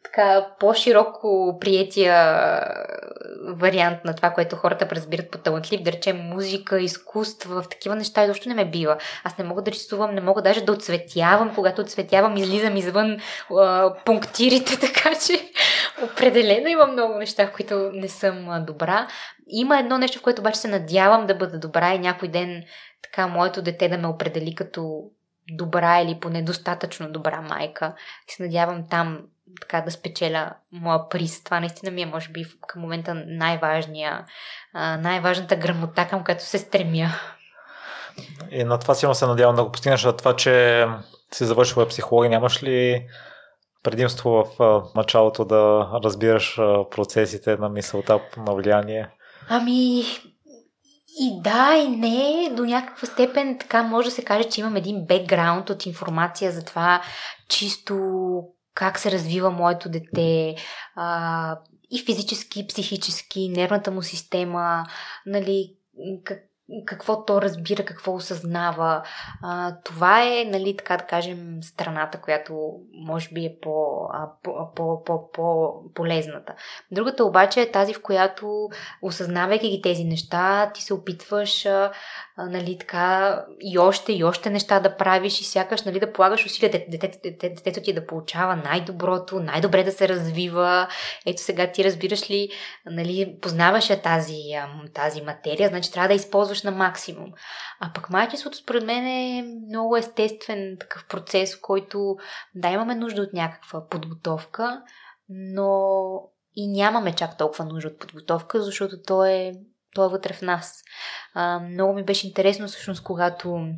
[0.04, 2.16] така по-широко приятия
[3.48, 8.24] вариант на това, което хората разбират по талантлив, да речем музика, изкуство, в такива неща
[8.24, 8.98] изобщо не ме бива.
[9.24, 11.56] Аз не мога да рисувам, не мога даже да отцветявам.
[11.56, 13.18] Когато отцветявам, излизам извън
[13.58, 15.52] а, пунктирите, така че
[16.04, 19.08] определено има много неща, в които не съм добра.
[19.48, 22.64] Има едно нещо, в което обаче се надявам да бъда добра и някой ден
[23.02, 25.02] така моето дете да ме определи като
[25.52, 27.96] добра или поне достатъчно добра майка.
[28.30, 29.20] И се надявам там
[29.62, 31.44] така да спечеля моя приз.
[31.44, 34.26] Това наистина ми е, може би, към момента най-важния,
[34.74, 37.10] най-важната грамота, към която се стремя.
[38.52, 40.86] И на това силно се надявам да го постигнеш, а това, че
[41.34, 43.08] си завършила психология, нямаш ли
[43.84, 44.30] предимство
[44.60, 46.56] в началото да разбираш
[46.92, 49.10] процесите на мисълта на влияние?
[49.50, 50.04] Ами,
[51.20, 55.06] и да, и не, до някаква степен така може да се каже, че имам един
[55.06, 57.02] бекграунд от информация за това
[57.50, 57.96] чисто
[58.74, 60.56] как се развива моето дете,
[60.96, 61.60] а,
[61.92, 64.86] и физически, и психически, нервната му система,
[65.26, 65.76] нали,
[66.24, 66.40] как,
[66.86, 69.04] какво то разбира, какво осъзнава.
[69.44, 74.08] А, това е, нали, така да кажем, страната, която може би е по,
[74.44, 76.54] по, по, по, по полезната.
[76.92, 78.70] Другата обаче е тази, в която
[79.02, 81.92] осъзнавайки ги тези неща, ти се опитваш а,
[82.38, 86.72] нали, така, и още, и още неща да правиш и сякаш нали, да полагаш усилия
[86.72, 90.88] детето, детето, детето ти да получава най-доброто, най-добре да се развива.
[91.26, 92.50] Ето сега ти разбираш ли,
[92.86, 94.42] нали, познаваш тази,
[94.94, 97.32] тази материя, значи трябва да използваш на максимум.
[97.80, 102.18] А пък майчеството според мен е много естествен такъв процес, в който
[102.56, 104.82] да имаме нужда от някаква подготовка,
[105.30, 105.92] но
[106.56, 109.52] и нямаме чак толкова нужда от подготовка, защото то е
[109.96, 110.84] той е вътре в нас.
[111.34, 113.70] А, много ми беше интересно всъщност, когато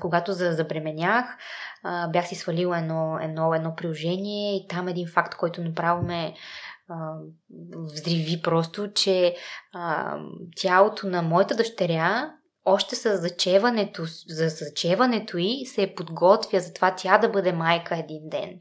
[0.00, 1.36] когато забременях,
[2.08, 6.34] бях си свалила едно, едно, едно приложение и там един факт, който направо ме
[6.92, 7.14] а,
[7.92, 9.36] взриви просто, че
[9.74, 10.16] а,
[10.56, 12.32] тялото на моята дъщеря
[12.64, 18.28] още с зачеването, за зачеването й се подготвя за това тя да бъде майка един
[18.28, 18.58] ден.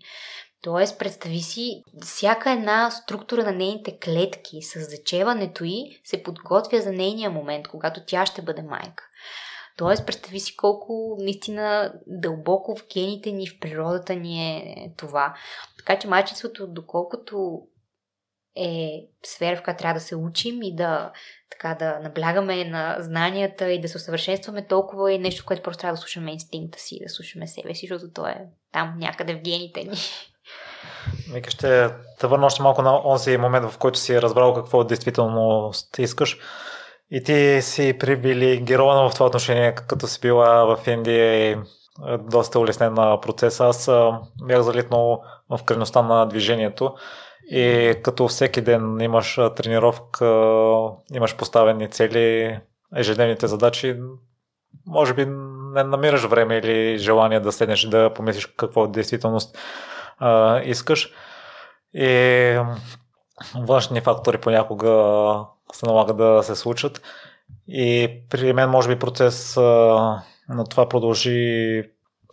[0.63, 6.91] Тоест, представи си, всяка една структура на нейните клетки с зачеването й се подготвя за
[6.91, 9.03] нейния момент, когато тя ще бъде майка.
[9.77, 15.33] Тоест, представи си колко наистина дълбоко в гените ни, в природата ни е това.
[15.77, 17.61] Така че майчинството, доколкото
[18.55, 21.11] е сфера, в която трябва да се учим и да,
[21.51, 25.93] така, да наблягаме на знанията и да се усъвършенстваме толкова е нещо, което просто трябва
[25.95, 28.37] да слушаме инстинкта си, да слушаме себе си, защото то е
[28.73, 29.97] там някъде в гените ни.
[31.33, 31.89] Мика, ще
[32.19, 36.37] те върна още малко на онзи момент, в който си разбрал какво действително искаш.
[37.11, 42.59] И ти си привилегирована в това отношение, като си била в Индия и е доста
[42.59, 43.65] улеснен на процеса.
[43.65, 43.89] Аз
[44.43, 46.95] бях залитнал в крайността на движението
[47.53, 50.25] и като всеки ден имаш тренировка,
[51.13, 52.59] имаш поставени цели,
[52.95, 53.95] ежедневните задачи,
[54.87, 55.25] може би
[55.73, 59.57] не намираш време или желание да седнеш да помислиш какво действителност
[60.19, 61.13] а, искаш.
[61.93, 62.59] И
[63.55, 64.89] външни фактори понякога
[65.73, 67.01] се налага да се случат.
[67.67, 69.61] И при мен, може би, процес а,
[70.49, 71.83] на това продължи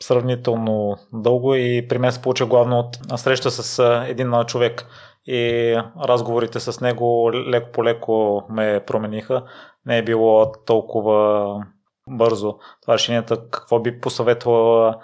[0.00, 4.86] сравнително дълго и при мен се получи главно от среща с един човек
[5.30, 9.44] и разговорите с него леко по леко ме промениха.
[9.86, 11.48] Не е било толкова
[12.10, 13.36] бързо това решението.
[13.50, 14.98] Какво би посъветвала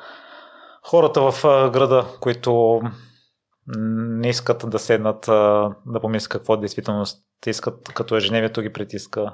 [0.82, 2.80] хората в града, които
[3.76, 5.20] не искат да седнат
[5.86, 7.04] да помислят какво действително
[7.46, 9.32] искат, като ежедневието ги притиска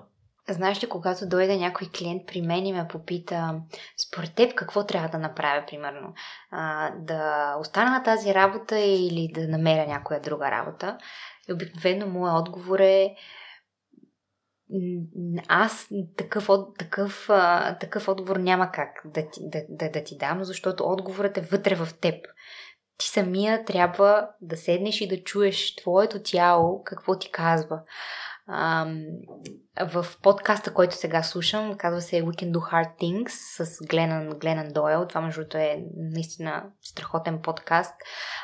[0.51, 3.61] Знаеш ли, когато дойде някой клиент при мен и ме попита,
[4.07, 6.15] според теб какво трябва да направя, примерно?
[6.51, 10.99] А, да остана на тази работа или да намеря някоя друга работа?
[11.49, 13.15] И обикновено моят отговор е
[15.49, 16.49] аз такъв,
[16.79, 17.29] такъв,
[17.81, 21.89] такъв отговор няма как да да, да, да ти дам, защото отговорът е вътре в
[22.01, 22.27] теб.
[22.99, 27.83] Ти самия трябва да седнеш и да чуеш твоето тяло какво ти казва
[29.93, 33.29] в подкаста, който сега слушам, казва се We Can Do Hard Things
[33.65, 35.07] с Гленан, Гленан Дойл.
[35.09, 37.95] Това между е наистина страхотен подкаст.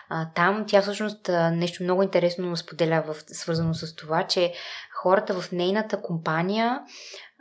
[0.08, 4.52] А, там тя всъщност нещо много интересно споделя в, свързано с това, че
[5.02, 6.80] хората в нейната компания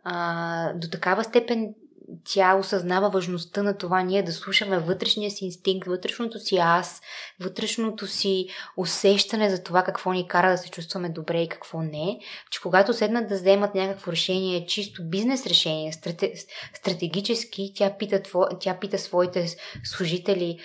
[0.03, 1.73] а, до такава степен
[2.25, 7.01] тя осъзнава важността на това ние да слушаме вътрешния си инстинкт, вътрешното си аз,
[7.39, 8.47] вътрешното си
[8.77, 12.19] усещане за това какво ни кара да се чувстваме добре и какво не,
[12.51, 15.93] че когато седнат да вземат някакво решение, чисто бизнес решение,
[16.73, 18.21] стратегически, тя пита,
[18.59, 19.47] тя пита своите
[19.83, 20.59] служители,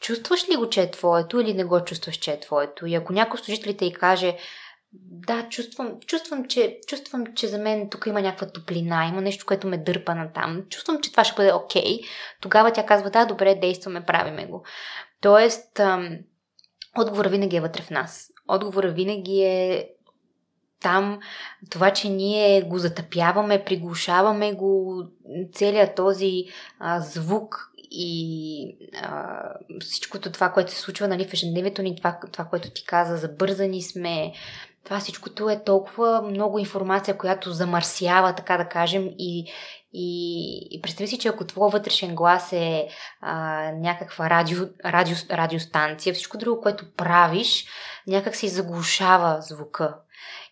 [0.00, 2.86] чувстваш ли го, че е твоето или не го чувстваш, че е твоето?
[2.86, 4.36] И ако някой служителите и каже,
[5.26, 9.66] да, чувствам, чувствам, че, чувствам, че за мен тук има някаква топлина, има нещо, което
[9.66, 10.62] ме дърпа на там.
[10.68, 11.82] Чувствам, че това ще бъде окей.
[11.82, 12.04] Okay.
[12.40, 14.64] Тогава тя казва, да, добре, действаме, правиме го.
[15.20, 16.18] Тоест, ам,
[16.98, 18.30] отговора винаги е вътре в нас.
[18.48, 19.88] Отговора винаги е
[20.80, 21.18] там
[21.70, 25.02] това, че ние го затъпяваме, приглушаваме го,
[25.52, 26.44] целият този
[26.78, 29.40] а, звук и а,
[29.80, 33.82] всичкото това, което се случва нали, в ежедневието ни, това, това, което ти каза, забързани
[33.82, 34.32] сме,
[34.84, 39.52] това всичкото е толкова много информация, която замърсява, така да кажем, и,
[39.92, 42.88] и, и представи си, че ако твой вътрешен глас е
[43.20, 47.66] а, някаква радио, радио, радиостанция, всичко друго, което правиш,
[48.06, 49.96] някак се заглушава звука.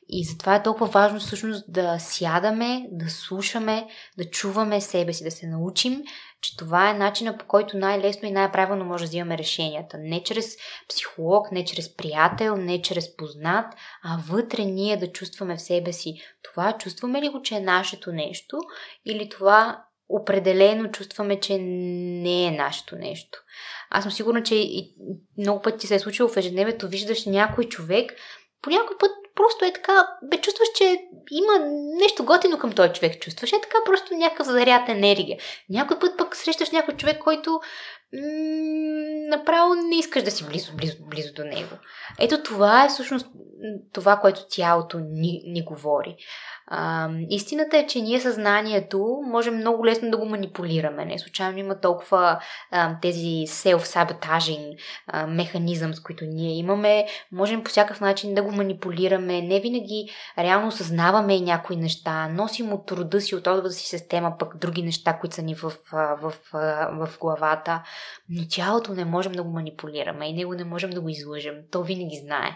[0.09, 3.87] И затова е толкова важно всъщност да сядаме, да слушаме,
[4.19, 6.03] да чуваме себе си, да се научим,
[6.43, 9.99] че това е начина по който най-лесно и най-правилно може да взимаме решенията.
[9.99, 10.57] Не чрез
[10.89, 13.75] психолог, не чрез приятел, не чрез познат,
[14.05, 18.13] а вътре ние да чувстваме в себе си това, чувстваме ли го, че е нашето
[18.13, 18.59] нещо
[19.07, 23.39] или това определено чувстваме, че не е нашето нещо.
[23.91, 24.95] Аз съм сигурна, че и
[25.39, 28.13] много пъти се е случило в ежедневието, виждаш някой човек,
[28.63, 30.99] по път просто е така, бе, чувстваш, че
[31.31, 31.67] има
[32.01, 35.39] нещо готино към този човек, чувстваш е така просто някакъв заряд енергия.
[35.71, 37.61] Някой път пък срещаш някой човек, който
[39.29, 41.71] направо не искаш да си близо, близо, близо до него.
[42.19, 43.27] Ето това е всъщност
[43.93, 46.17] това, което тялото ни, ни говори.
[46.75, 51.05] А, истината е, че ние съзнанието можем много лесно да го манипулираме.
[51.05, 54.79] Не случайно има толкова а, тези self-sabotaging
[55.27, 57.07] механизъм, с които ние имаме.
[57.33, 59.43] Можем по всякакъв начин да го манипулираме.
[59.43, 62.29] Не винаги реално съзнаваме някои неща.
[62.29, 65.73] Носим от труда си, от родовата си система пък други неща, които са ни в,
[65.93, 66.35] в, в,
[66.93, 67.83] в главата.
[68.29, 71.55] Но тялото не можем да го манипулираме и него не можем да го излъжем.
[71.71, 72.51] То винаги знае.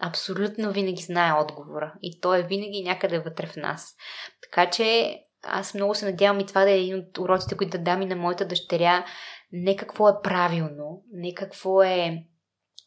[0.00, 1.92] Абсолютно винаги знае отговора.
[2.02, 3.94] И той е винаги някъде вътре в нас.
[4.42, 7.84] Така че аз много се надявам и това да е един от уроците, които да
[7.84, 9.04] дам и на моята дъщеря.
[9.52, 12.24] Не какво е правилно, не какво е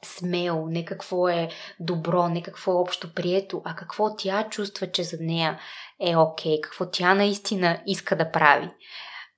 [0.03, 1.49] смело, не какво е
[1.79, 5.59] добро, не какво е общо прието, а какво тя чувства, че за нея
[6.01, 8.69] е окей, okay, какво тя наистина иска да прави.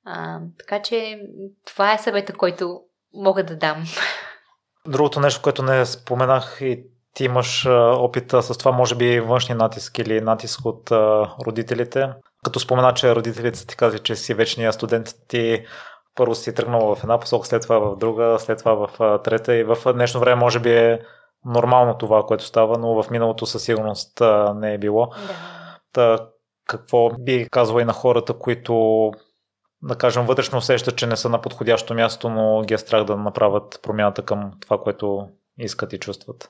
[0.06, 1.20] А, така че
[1.66, 2.82] това е съвета, който
[3.14, 3.86] мога да дам.
[4.88, 6.84] Другото нещо, което не споменах и
[7.14, 10.92] ти имаш опита с това, може би външни натиск или натиск от
[11.46, 12.10] родителите.
[12.44, 15.66] Като спомена, че родителите са ти казали, че си вечния студент, ти
[16.16, 19.64] първо си тръгнал в една посока, след това в друга, след това в трета и
[19.64, 21.02] в днешно време може би е
[21.46, 24.22] нормално това, което става, но в миналото със сигурност
[24.56, 25.08] не е било.
[25.08, 25.34] Да.
[25.94, 26.28] Та,
[26.68, 29.12] какво би казала и на хората, които
[29.84, 33.18] да кажем, вътрешно усещат, че не са на подходящо място, но ги е страх да
[33.18, 36.50] направят промяната към това, което искат и чувстват?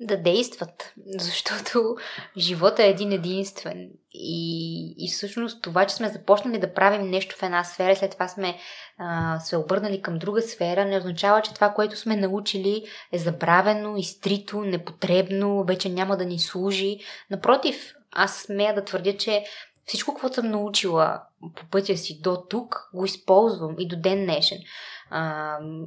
[0.00, 1.96] Да действат, защото
[2.36, 3.90] живота е един единствен.
[4.12, 8.28] И, и всъщност това, че сме започнали да правим нещо в една сфера, след това
[8.28, 8.58] сме
[8.98, 13.96] а, се обърнали към друга сфера, не означава, че това, което сме научили е забравено,
[13.96, 16.98] изтрито, непотребно, вече няма да ни служи.
[17.30, 19.44] Напротив, аз смея да твърдя, че
[19.86, 21.22] всичко, което съм научила
[21.56, 24.58] по пътя си до тук, го използвам и до ден днешен.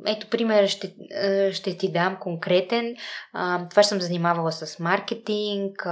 [0.06, 0.96] Ето пример ще,
[1.52, 2.96] ще ти дам конкретен.
[3.70, 5.88] Това ще съм занимавала с маркетинг,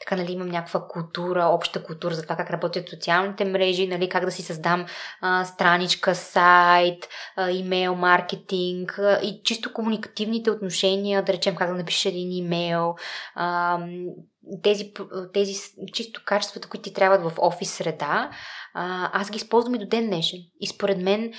[0.00, 4.24] така нали имам някаква култура, обща култура за това как работят социалните мрежи, нали, как
[4.24, 4.86] да си създам
[5.44, 7.08] страничка, сайт,
[7.52, 12.94] имейл маркетинг и чисто комуникативните отношения, да речем как да напишеш един имейл,
[14.62, 14.92] тези,
[15.34, 15.54] тези
[15.92, 18.30] чисто качествата, които ти трябват в офис среда,
[19.12, 20.38] аз ги използвам и до ден днешен.
[20.60, 21.32] И според мен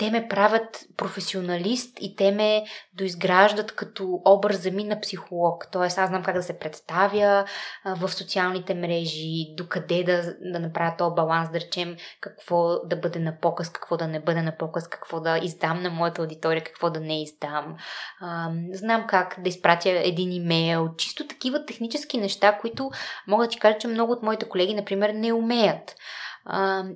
[0.00, 5.68] те ме правят професионалист и те ме доизграждат като образ ми на психолог.
[5.72, 7.44] Тоест, аз знам как да се представя
[7.84, 13.18] а, в социалните мрежи, докъде да, да направя този баланс, да речем какво да бъде
[13.18, 16.90] на показ, какво да не бъде на показ, какво да издам на моята аудитория, какво
[16.90, 17.76] да не издам.
[18.20, 22.90] А, знам как да изпратя един имейл, чисто такива технически неща, които
[23.26, 25.96] мога да ти кажа, че много от моите колеги, например, не умеят.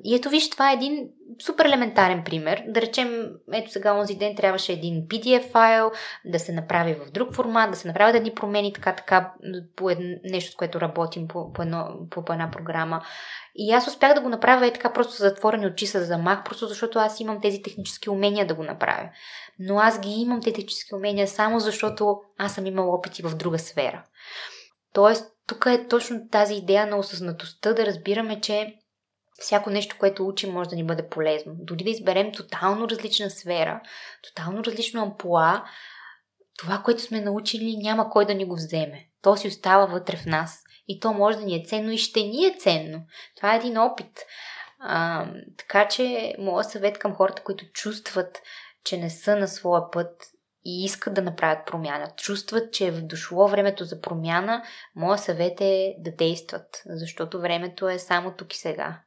[0.04, 1.08] И ето виж, това е един
[1.42, 2.62] супер елементарен пример.
[2.68, 5.90] Да речем, ето сега онзи ден трябваше един PDF файл
[6.24, 9.32] да се направи в друг формат, да се направят едни промени, така, така,
[9.76, 13.02] по едно, нещо, с което работим по, по, едно, по, по една програма.
[13.54, 16.98] И аз успях да го направя и така просто затворени очи с замах, просто защото
[16.98, 19.08] аз имам тези технически умения да го направя.
[19.58, 23.58] Но аз ги имам тези технически умения само защото аз съм имал опити в друга
[23.58, 24.04] сфера.
[24.92, 28.74] Тоест, тук е точно тази идея на осъзнатостта да разбираме, че
[29.38, 31.52] всяко нещо, което учим, може да ни бъде полезно.
[31.58, 33.80] Дори да изберем тотално различна сфера,
[34.22, 35.64] тотално различно ампула,
[36.58, 39.08] това, което сме научили, няма кой да ни го вземе.
[39.22, 40.60] То си остава вътре в нас.
[40.88, 43.02] И то може да ни е ценно и ще ни е ценно.
[43.36, 44.20] Това е един опит.
[44.78, 45.26] А,
[45.56, 48.42] така че, моят съвет към хората, които чувстват,
[48.84, 50.10] че не са на своя път
[50.64, 54.62] и искат да направят промяна, чувстват, че е дошло времето за промяна,
[54.96, 59.00] моят съвет е да действат, защото времето е само тук и сега.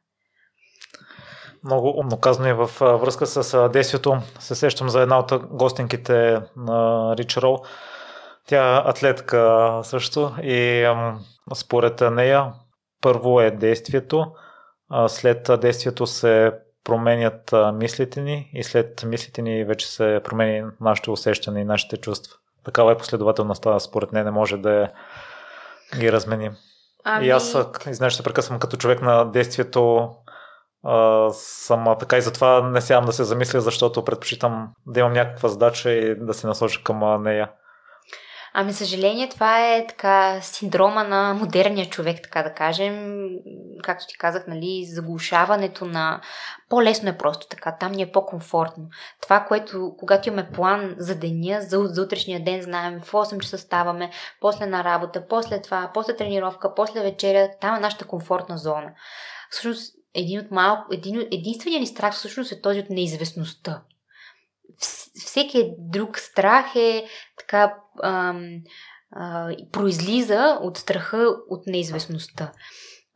[1.64, 4.18] Много умно казано и в връзка с действието.
[4.38, 7.56] Се сещам за една от гостинките на Рич Роу.
[8.46, 10.88] Тя е атлетка също и
[11.54, 12.52] според нея
[13.00, 14.26] първо е действието,
[15.08, 16.52] след действието се
[16.84, 22.34] променят мислите ни и след мислите ни вече се промени нашите усещания и нашите чувства.
[22.64, 24.88] Такава е последователността, според нея не може да
[25.98, 26.56] ги разменим.
[27.04, 27.26] Ами...
[27.26, 27.56] И аз,
[27.90, 30.10] извинявай, ще прекъсвам като човек на действието,
[30.84, 35.48] а, съм така и затова не сядам да се замисля, защото предпочитам да имам някаква
[35.48, 37.48] задача и да се насоча към нея.
[38.60, 43.28] Ами, съжаление, това е така синдрома на модерния човек, така да кажем.
[43.82, 46.20] Както ти казах, нали, заглушаването на...
[46.68, 48.84] По-лесно е просто така, там ни е по-комфортно.
[49.22, 53.58] Това, което, когато имаме план за деня, за, за утрешния ден, знаем в 8 часа
[53.58, 54.10] ставаме,
[54.40, 58.90] после на работа, после това, после тренировка, после вечеря, там е нашата комфортна зона.
[59.50, 63.82] Всъщност, един от малко, един, единственият ни страх всъщност е този от неизвестността.
[65.14, 67.06] Всеки друг страх е
[67.38, 68.62] така ам,
[69.10, 72.52] а, произлиза от страха от неизвестността.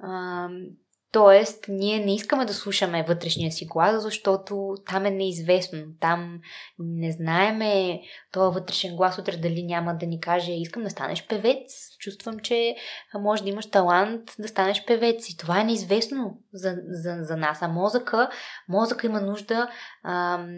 [0.05, 0.67] Ам,
[1.13, 5.79] Тоест, ние не искаме да слушаме вътрешния си глас, защото там е неизвестно.
[6.01, 6.41] Там
[6.79, 8.01] не знаеме
[8.33, 11.97] този вътрешен глас утре дали няма да ни каже искам да станеш певец.
[11.99, 12.77] Чувствам, че
[13.21, 15.29] може да имаш талант да станеш певец.
[15.29, 17.63] И това е неизвестно за, за, за нас.
[17.63, 18.31] А мозъка,
[18.69, 19.69] мозъка има нужда
[20.05, 20.49] ам,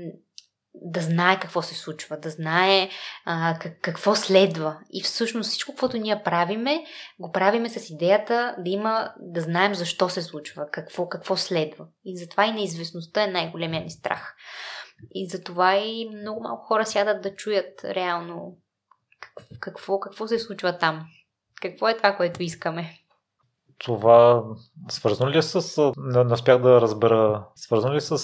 [0.74, 2.88] да знае какво се случва, да знае
[3.24, 4.78] а, как, какво следва.
[4.92, 6.84] И всъщност всичко, което ние правиме,
[7.18, 11.86] го правиме с идеята да има, да знаем защо се случва, какво, какво следва.
[12.04, 14.34] И затова и неизвестността е най-големия ни страх.
[15.14, 18.56] И затова и много малко хора сядат да чуят реално
[19.60, 21.06] какво, какво се случва там.
[21.60, 22.98] Какво е това, което искаме.
[23.78, 24.42] Това
[24.88, 25.92] свързано ли е с...
[25.96, 27.46] Не, не успях да разбера.
[27.56, 28.18] Свързано ли е с...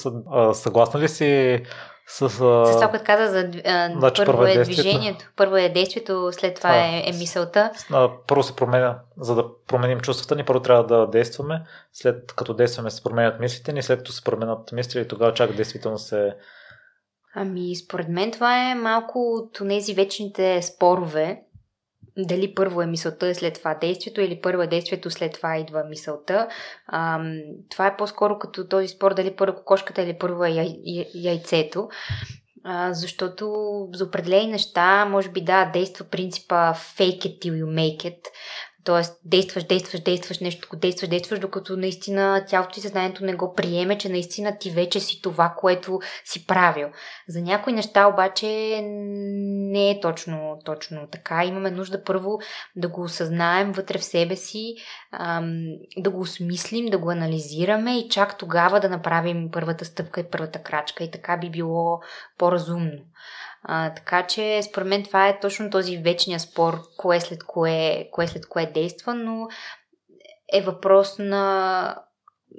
[0.55, 1.63] Съгласна ли си
[2.13, 6.29] с, с това, което каза за а, значи, първо, е, е движението, първо е действието,
[6.33, 7.71] след това а, е, е мисълта.
[8.27, 12.91] Първо се променя, за да променим чувствата ни, първо трябва да действаме, след като действаме
[12.91, 16.35] се променят мислите ни, след като се променят мисли, тогава чак действително се...
[17.35, 21.43] Ами, според мен това е малко от тези вечните спорове,
[22.27, 26.49] дали първо е мисълта след това действието, или първо е действието, след това идва мисълта.
[26.87, 27.21] А,
[27.71, 30.77] това е по-скоро като този спор дали първо кокошката или първо е яй,
[31.15, 31.89] яйцето.
[32.65, 33.47] А, защото
[33.95, 38.19] за определени неща, може би да, действа принципа fake it till you make it.
[38.85, 43.55] Тоест, действаш, действаш, действаш, нещо го действаш, действаш, докато наистина тялото и съзнанието не го
[43.55, 46.89] приеме, че наистина ти вече си това, което си правил.
[47.29, 51.45] За някои неща обаче не е точно, точно така.
[51.45, 52.39] Имаме нужда първо
[52.77, 54.75] да го осъзнаем вътре в себе си,
[55.97, 60.63] да го осмислим, да го анализираме и чак тогава да направим първата стъпка и първата
[60.63, 61.05] крачка.
[61.05, 62.01] И така би било
[62.39, 62.99] по-разумно.
[63.63, 68.27] А, така че, според мен, това е точно този вечния спор, кое след кое, кое
[68.27, 69.49] след кое действа, но
[70.53, 71.97] е въпрос на,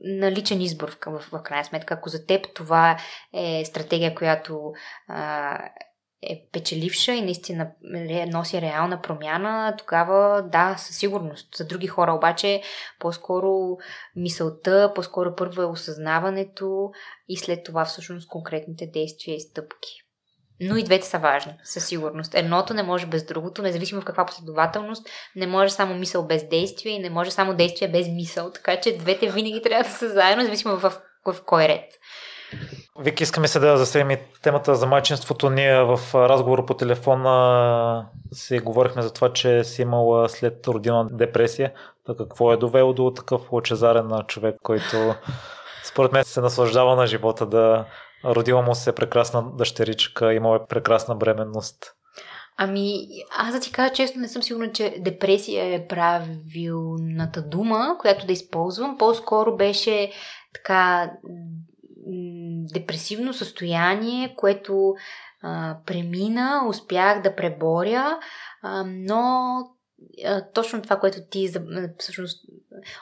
[0.03, 1.93] на личен избор в, в, в крайна сметка.
[1.93, 2.97] Ако за теб това
[3.33, 4.71] е стратегия, която
[5.07, 5.57] а,
[6.23, 7.71] е печеливша и наистина
[8.27, 11.55] носи реална промяна, тогава да, със сигурност.
[11.55, 12.61] За други хора обаче
[12.99, 13.77] по-скоро
[14.15, 16.91] мисълта, по-скоро първо е осъзнаването
[17.27, 20.00] и след това всъщност конкретните действия и стъпки.
[20.62, 22.36] Но и двете са важни, със сигурност.
[22.36, 25.07] Едното не може без другото, независимо в каква последователност.
[25.36, 28.51] Не може само мисъл без действие и не може само действие без мисъл.
[28.51, 30.89] Така че двете винаги трябва да са заедно, независимо в,
[31.26, 31.86] в, в кой ред.
[32.99, 35.49] Вики, искаме се да засегнем темата за майчинството.
[35.49, 41.72] Ние в разговор по телефона си говорихме за това, че си имал след родина депресия.
[42.07, 45.16] Да какво е довело до такъв лъчезарен човек, който
[45.84, 47.86] според мен се наслаждава на живота да
[48.26, 51.93] Родила му се прекрасна дъщеричка, имала е прекрасна бременност.
[52.57, 53.07] Ами,
[53.38, 58.34] аз да ти кажа честно, не съм сигурна, че депресия е правилната дума, която да
[58.34, 58.97] използвам.
[58.97, 60.11] По-скоро беше
[60.53, 61.11] така
[62.74, 64.93] депресивно състояние, което
[65.43, 68.19] а, премина, успях да преборя,
[68.61, 69.55] а, но
[70.53, 71.53] точно това, което ти
[71.99, 72.45] всъщност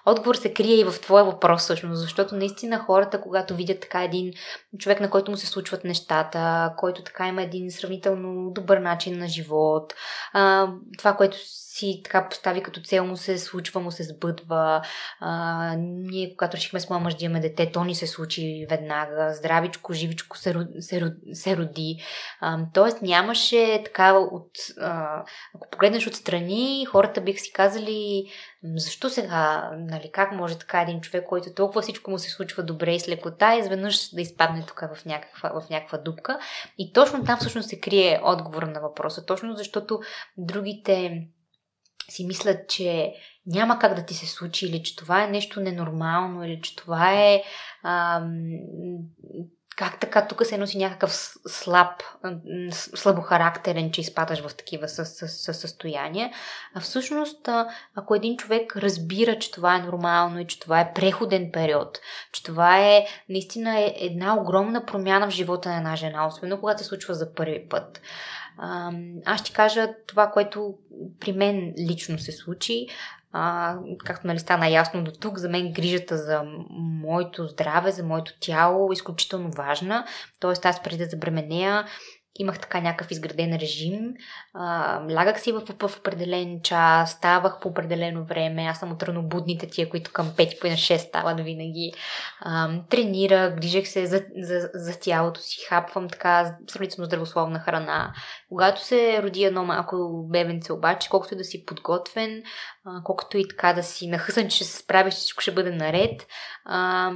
[0.06, 4.34] отговор се крие и в твоя въпрос всъщност, защото наистина хората, когато видят така един
[4.78, 9.28] човек, на който му се случват нещата, който така има един сравнително добър начин на
[9.28, 9.94] живот,
[10.98, 11.38] това, което
[11.80, 14.82] си така постави като цел му се случва, му се сбъдва.
[15.20, 19.34] А, ние, когато решихме с моя мъж да имаме дете, то ни се случи веднага.
[19.34, 22.04] Здравичко, живичко се, се, се роди.
[22.40, 24.52] А, тоест нямаше такава от...
[24.82, 25.24] А,
[25.56, 28.26] ако погледнеш отстрани, хората бих си казали
[28.64, 32.96] защо сега, нали, как може така един човек, който толкова всичко му се случва добре
[32.96, 36.40] и с лекота, изведнъж да изпадне тук в някаква, в някаква дупка.
[36.78, 39.26] И точно там всъщност се крие отговор на въпроса.
[39.26, 40.00] Точно защото
[40.38, 41.28] другите
[42.10, 43.14] си мислят, че
[43.46, 47.14] няма как да ти се случи или че това е нещо ненормално или че това
[47.14, 47.44] е
[47.84, 48.34] ам,
[49.78, 51.12] как така тук се носи някакъв
[51.48, 52.04] слаб,
[52.72, 56.32] слабохарактерен, че изпадаш в такива състояния.
[56.76, 57.50] А всъщност,
[57.96, 62.00] ако един човек разбира, че това е нормално и че това е преходен период,
[62.32, 66.80] че това е наистина е една огромна промяна в живота на една жена, особено когато
[66.80, 68.02] се случва за първи път.
[69.26, 70.76] Аз ще кажа това, което
[71.20, 72.88] при мен лично се случи.
[73.32, 76.44] А, както нали стана ясно до тук, за мен грижата за
[76.80, 80.06] моето здраве, за моето тяло е изключително важна.
[80.40, 81.86] Тоест аз преди да забременея
[82.36, 84.14] имах така някакъв изграден режим.
[84.54, 88.64] А, лягах си в, в определен час, ставах по определено време.
[88.64, 91.92] Аз съм от ранобудните тия, които към 5 и на 6 стават винаги.
[92.40, 98.14] А, тренирах, грижех се за, за, за тялото си, хапвам така сравнително здравословна храна.
[98.50, 102.44] Когато се роди едно малко бебенце обаче, колкото и да си подготвен,
[102.86, 106.28] а, колкото и така да си нахъсан, че ще се справиш, всичко ще бъде наред,
[106.66, 107.12] а,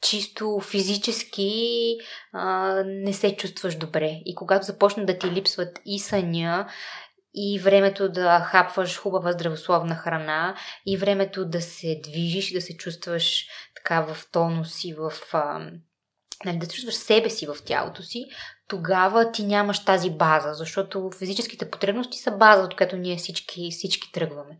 [0.00, 1.96] чисто физически
[2.32, 4.20] а, не се чувстваш добре.
[4.24, 6.68] И когато започнат да ти липсват и съня,
[7.34, 10.56] и времето да хапваш хубава здравословна храна,
[10.86, 13.46] и времето да се движиш, да се чувстваш
[13.76, 15.70] така в тонус и в, а,
[16.44, 18.26] нали, да чувстваш себе си в тялото си,
[18.68, 24.12] тогава ти нямаш тази база, защото физическите потребности са база, от която ние всички, всички
[24.12, 24.58] тръгваме.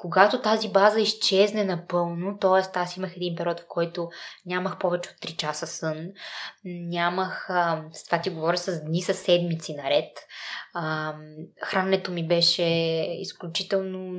[0.00, 2.78] Когато тази база изчезне напълно, т.е.
[2.78, 4.08] аз имах един период, в който
[4.46, 5.96] нямах повече от 3 часа сън,
[6.64, 7.46] нямах,
[7.92, 10.08] с това ти говоря, с дни, с седмици наред,
[10.74, 11.14] а,
[11.64, 12.64] храненето ми беше
[13.20, 14.10] изключително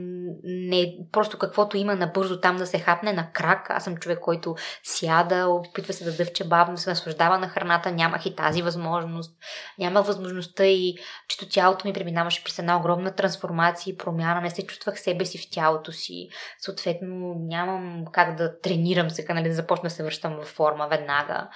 [0.43, 3.69] не просто каквото има набързо там да се хапне на крак.
[3.69, 7.91] Аз съм човек, който сяда, опитва се да дъвче бавно, се наслаждава на храната.
[7.91, 9.37] Нямах и тази възможност.
[9.79, 10.95] Нямах възможността и
[11.27, 14.41] чето тялото ми преминаваше през една огромна трансформация и промяна.
[14.41, 16.30] Не се чувствах себе си в тялото си.
[16.60, 21.49] Съответно, нямам как да тренирам сега, нали, да започна да се връщам в форма веднага.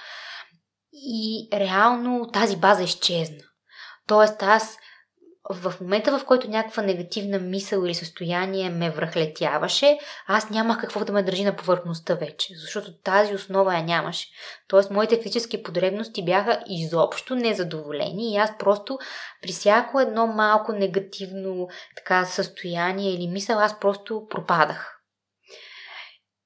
[0.92, 3.44] И реално тази база изчезна.
[4.06, 4.78] Тоест аз
[5.50, 11.12] в момента, в който някаква негативна мисъл или състояние ме връхлетяваше, аз нямах какво да
[11.12, 14.28] ме държи на повърхността вече, защото тази основа я нямаше.
[14.68, 18.98] Тоест, моите физически потребности бяха изобщо незадоволени и аз просто
[19.42, 24.92] при всяко едно малко негативно така състояние или мисъл, аз просто пропадах.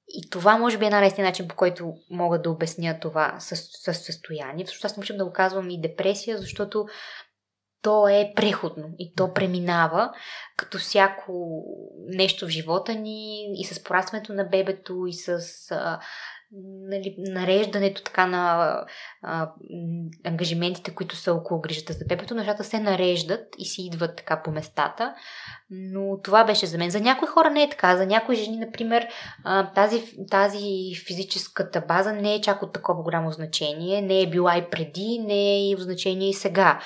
[0.08, 4.64] И това може би е най-лесният начин, по който мога да обясня това състояние.
[4.66, 6.86] Защото аз не да го казвам и депресия, защото
[7.82, 10.12] то е преходно и то преминава,
[10.56, 11.64] като всяко
[12.08, 15.40] нещо в живота ни и с порастването на бебето и с
[15.70, 16.00] а,
[16.88, 18.74] нали, нареждането така на
[19.22, 19.52] а,
[20.24, 24.50] ангажиментите, които са около грижата за бебето, нещата се нареждат и си идват така по
[24.50, 25.14] местата.
[25.72, 26.90] Но това беше за мен.
[26.90, 27.96] За някои хора не е така.
[27.96, 29.08] За някои жени, например,
[29.74, 34.02] тази, тази физическата база не е чак от такова голямо значение.
[34.02, 36.80] Не е била и преди, не е и в значение и сега.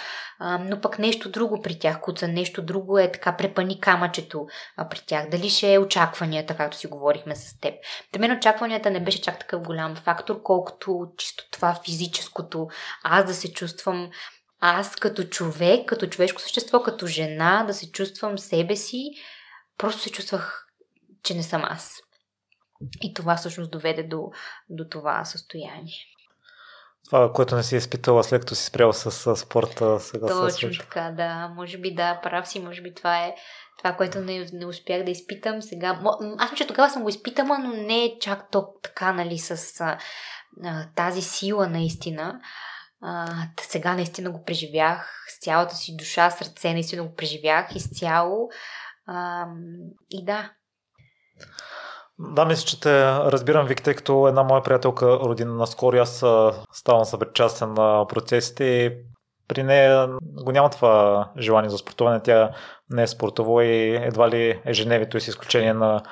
[0.60, 4.46] Но пък нещо друго при тях куца, нещо друго е така препани камъчето
[4.90, 5.28] при тях.
[5.28, 7.74] Дали ще е очакванията, както си говорихме с теб.
[8.12, 12.66] Та мен очакванията не беше чак такъв голям фактор, колкото чисто това физическото.
[13.02, 14.10] Аз да се чувствам
[14.66, 19.10] аз като човек, като човешко същество, като жена, да се чувствам себе си,
[19.78, 20.66] просто се чувствах,
[21.22, 22.00] че не съм аз.
[23.02, 24.30] И това всъщност доведе до,
[24.68, 25.94] до това състояние.
[27.06, 30.56] Това, което не си изпитала след като си спрял с, с спорта, сега Точно се
[30.56, 30.84] случва.
[30.84, 31.48] така, да.
[31.48, 33.34] Може би да, прав си, може би това е
[33.78, 36.00] това, което не, не успях да изпитам сега.
[36.38, 39.80] Аз мисля, че тогава съм го изпитала, но не е чак то, така, нали, с
[39.80, 39.98] а,
[40.96, 42.40] тази сила наистина.
[43.06, 43.26] А,
[43.60, 48.48] сега наистина го преживях с цялата си душа, сърце, наистина го преживях изцяло.
[49.06, 49.46] А,
[50.10, 50.50] и да.
[52.18, 56.24] Да, мисля, че те разбирам, Вик, тъй като една моя приятелка родина наскоро аз
[56.72, 58.96] ставам съпричастен на процесите и
[59.48, 62.22] при нея го няма това желание за спортуване.
[62.22, 62.50] Тя
[62.90, 66.02] не е спортово и едва ли ежедневието и с изключение на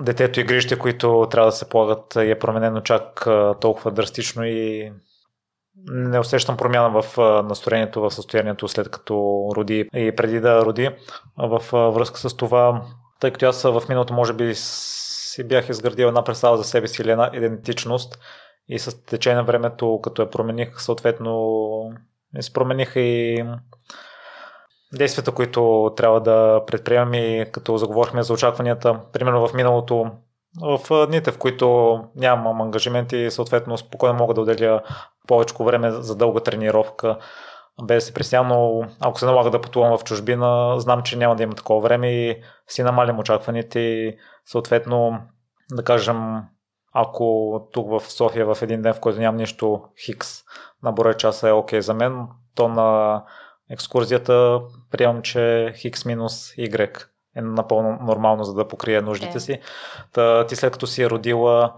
[0.00, 3.26] детето и грижите, които трябва да се полагат е променено чак
[3.60, 4.92] толкова драстично и
[5.84, 10.90] не усещам промяна в настроението, в състоянието след като роди и преди да роди.
[11.38, 12.82] В връзка с това,
[13.20, 17.02] тъй като аз в миналото може би си бях изградил една представа за себе си
[17.02, 18.18] или една идентичност
[18.68, 21.90] и с течение на времето, като я промених, съответно
[22.40, 23.44] се промениха и
[24.92, 30.10] действията, които трябва да предприемам и като заговорихме за очакванията, примерно в миналото,
[30.60, 34.82] в дните, в които нямам ангажименти, съответно спокойно мога да отделя
[35.26, 37.18] повече време за дълга тренировка,
[37.82, 41.36] без да се пресявам, но ако се налага да пътувам в чужбина, знам, че няма
[41.36, 44.16] да има такова време и си намалям очакваните и
[44.46, 45.20] съответно,
[45.72, 46.42] да кажем,
[46.92, 50.42] ако тук в София в един ден, в който нямам нищо хикс
[50.82, 53.22] на броя часа е окей okay за мен, то на
[53.70, 59.40] екскурзията приемам, че хикс минус Y е напълно нормално, за да покрие нуждите е.
[59.40, 59.60] си.
[60.12, 61.74] Та, ти след като си е родила,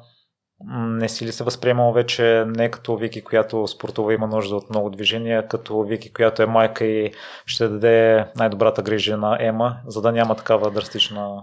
[0.67, 4.91] не си ли се възприемала вече не като Вики, която спортова има нужда от много
[4.91, 7.13] движения, като Вики, която е майка и
[7.47, 11.43] ще даде най-добрата грижа на Ема, за да няма такава драстична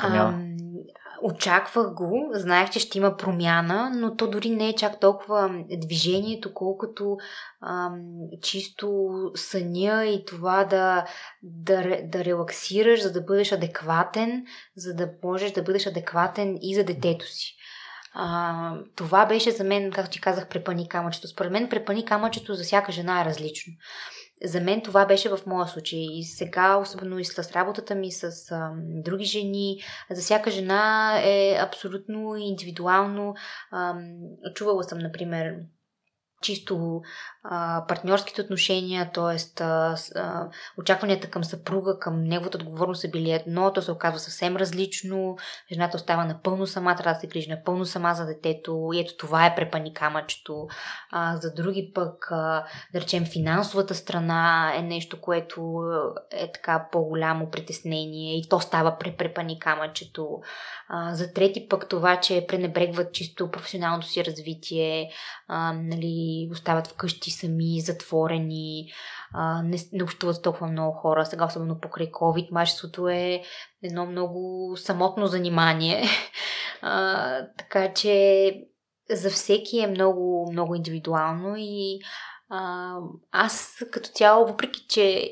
[0.00, 0.56] промяна?
[1.22, 6.54] Очаквах го, знаех, че ще има промяна, но то дори не е чак толкова движението,
[6.54, 7.16] колкото
[7.62, 8.00] ам,
[8.42, 11.04] чисто съня и това да,
[11.42, 14.44] да, да релаксираш, за да бъдеш адекватен,
[14.76, 17.55] за да можеш да бъдеш адекватен и за детето си.
[18.18, 21.28] А, това беше за мен, както ти казах, препани камъчето.
[21.28, 23.72] Според мен препани камъчето за всяка жена е различно.
[24.44, 25.98] За мен това беше в моя случай.
[25.98, 29.78] И сега, особено и с работата ми с а, други жени,
[30.10, 33.34] за всяка жена е абсолютно индивидуално.
[33.70, 33.94] А,
[34.54, 35.54] чувала съм, например,
[36.42, 37.02] чисто
[37.44, 39.62] а, партньорските отношения, т.е.
[40.78, 45.36] очакванията към съпруга, към неговата отговорност са били едно, то се оказва съвсем различно,
[45.72, 49.46] жената остава напълно сама, трябва да се грижи напълно сама за детето и ето това
[49.46, 50.66] е препаникамъчето.
[51.10, 55.82] А, за други пък, а, да речем, финансовата страна е нещо, което
[56.30, 60.40] е така по-голямо притеснение и то става препаникамъчето.
[60.88, 65.10] А, за трети пък това, че пренебрегват чисто професионалното си развитие,
[65.48, 68.92] а, нали, остават вкъщи сами, затворени,
[69.34, 71.26] а, не, не общуват толкова много хора.
[71.26, 73.42] Сега, особено покрай COVID, майчеството е
[73.82, 76.04] едно много самотно занимание.
[76.82, 78.54] А, така че
[79.10, 81.98] за всеки е много, много индивидуално и
[82.48, 82.94] а,
[83.32, 85.30] аз като цяло, въпреки че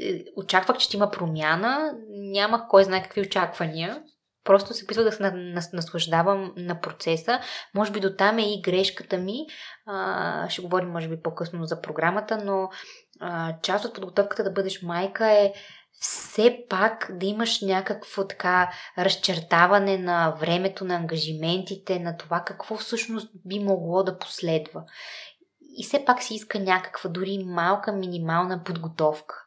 [0.00, 4.02] е, очаквах, че ще има промяна, нямах кой знае какви очаквания.
[4.46, 5.12] Просто се опитвах да
[5.62, 7.40] се наслаждавам на процеса.
[7.74, 9.46] Може би до там е и грешката ми.
[9.86, 12.68] А, ще говорим, може би, по-късно за програмата, но
[13.20, 15.52] а, част от подготовката да бъдеш майка е
[16.00, 23.30] все пак да имаш някакво така разчертаване на времето, на ангажиментите, на това какво всъщност
[23.44, 24.84] би могло да последва.
[25.78, 29.45] И все пак се иска някаква дори малка минимална подготовка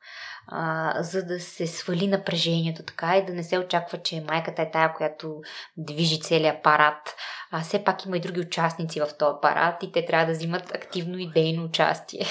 [0.51, 4.71] а, за да се свали напрежението така и да не се очаква, че майката е
[4.71, 5.41] тая, която
[5.77, 7.15] движи целият апарат.
[7.51, 10.75] А все пак има и други участници в този апарат и те трябва да взимат
[10.75, 12.25] активно идейно участие.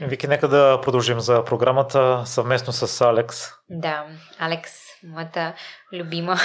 [0.00, 3.36] Вики, нека да продължим за програмата съвместно с Алекс.
[3.70, 4.06] Да,
[4.38, 4.72] Алекс,
[5.04, 5.54] моята
[5.92, 6.36] любима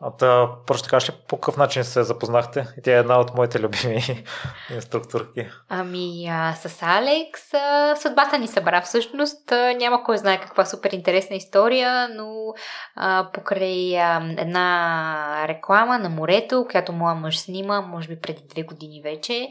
[0.00, 2.66] а та, просто така ще по какъв начин се запознахте?
[2.78, 4.24] И тя е една от моите любими
[4.74, 5.48] инструкторки.
[5.68, 9.52] Ами, а, с Алекс а, съдбата ни събра всъщност.
[9.52, 12.54] А, няма кой знае каква супер интересна история, но
[12.96, 18.62] а, покрай а, една реклама на морето, която моя мъж снима, може би преди две
[18.62, 19.50] години вече,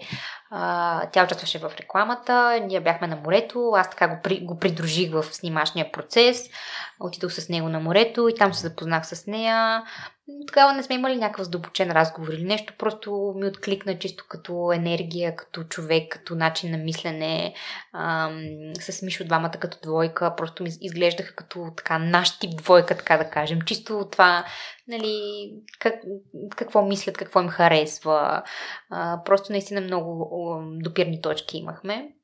[0.52, 5.12] а, тя участваше в рекламата, ние бяхме на морето, аз така го, при, го придружих
[5.12, 6.50] в снимашния процес,
[7.00, 9.84] отидох с него на морето и там се запознах с нея.
[10.48, 15.36] Тогава не сме имали някакъв задълбочен разговор или нещо, просто ми откликна чисто като енергия,
[15.36, 17.54] като човек, като начин на мислене.
[17.94, 18.42] Ам,
[18.80, 23.30] с Мишо двамата като двойка, просто ми изглеждаха като така наш тип двойка, така да
[23.30, 23.62] кажем.
[23.62, 24.46] Чисто това,
[24.88, 25.96] нали, как,
[26.56, 28.44] какво мислят, какво им харесва.
[28.90, 30.30] А, просто наистина много
[30.84, 32.15] допирни точки имахме.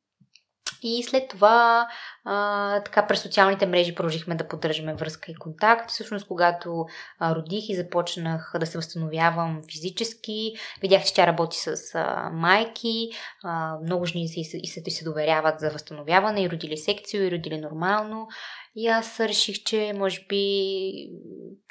[0.82, 1.88] И след това
[2.26, 5.90] а, така през социалните мрежи продължихме да поддържаме връзка и контакт.
[5.90, 6.86] Всъщност, когато
[7.20, 13.10] а, родих и започнах да се възстановявам физически, видях, че тя работи с а, майки,
[13.44, 17.32] а, много жени се, и се, и се доверяват за възстановяване и родили секцио, и
[17.32, 18.28] родили нормално.
[18.76, 20.91] И аз реших, че може би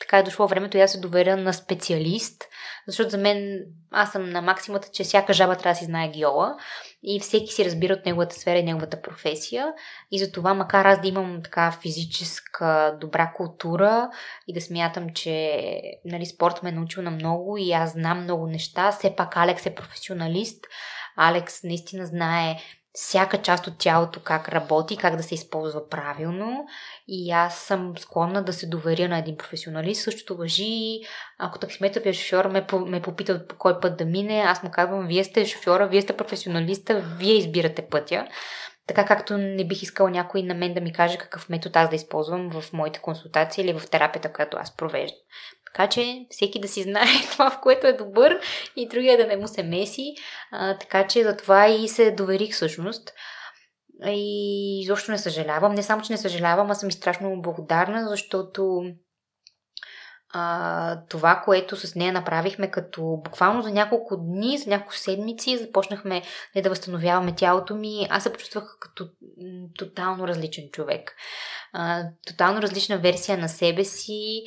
[0.00, 2.44] така е дошло времето и аз се доверя на специалист,
[2.86, 3.60] защото за мен
[3.90, 6.56] аз съм на максимата, че всяка жаба трябва да си знае геола
[7.02, 9.72] и всеки си разбира от неговата сфера и неговата професия.
[10.10, 14.10] И за това, макар аз да имам така физическа добра култура
[14.48, 15.62] и да смятам, че
[16.04, 19.66] нали, спорт ме е научил на много и аз знам много неща, все пак Алекс
[19.66, 20.66] е професионалист.
[21.16, 22.56] Алекс наистина знае
[22.92, 26.66] всяка част от тялото как работи, как да се използва правилно
[27.08, 30.02] и аз съм склонна да се доверя на един професионалист.
[30.02, 31.00] Същото въжи,
[31.38, 35.24] ако таксиметровия шофьор ме, ме попита по кой път да мине, аз му казвам, вие
[35.24, 38.28] сте шофьора, вие сте професионалиста, вие избирате пътя.
[38.86, 41.96] Така както не бих искала някой на мен да ми каже какъв метод аз да
[41.96, 45.18] използвам в моите консултации или в терапията, която аз провеждам.
[45.74, 48.40] Така че всеки да си знае това, в което е добър
[48.76, 50.14] и другия да не му се меси.
[50.50, 53.12] А, така че за това и се доверих всъщност.
[54.06, 55.74] И изобщо не съжалявам.
[55.74, 58.82] Не само, че не съжалявам, а съм и страшно благодарна, защото
[60.32, 66.22] а, това, което с нея направихме като буквално за няколко дни, за няколко седмици, започнахме
[66.54, 69.08] не да възстановяваме тялото ми, аз се почувствах като
[69.78, 71.16] тотално различен човек.
[71.72, 74.42] А, тотално различна версия на себе си.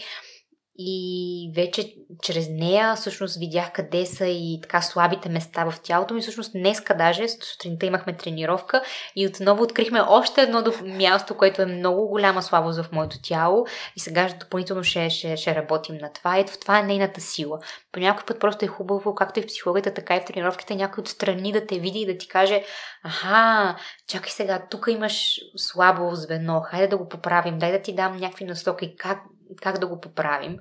[0.77, 6.21] И вече чрез нея всъщност видях къде са и така слабите места в тялото ми.
[6.21, 8.81] Всъщност днеска даже, сутринта имахме тренировка
[9.15, 13.99] и отново открихме още едно място, което е много голяма слабост в моето тяло и
[13.99, 16.37] сега допълнително ще, ще, ще работим на това.
[16.37, 17.59] Ето това е нейната сила.
[17.91, 21.01] По някой път просто е хубаво, както и в психологията, така и в тренировките, някой
[21.01, 22.63] отстрани да те види и да ти каже,
[23.03, 23.75] аха,
[24.07, 28.45] чакай сега, тук имаш слабо звено, хайде да го поправим, дай да ти дам някакви
[28.45, 29.19] насоки как
[29.61, 30.57] как да го поправим.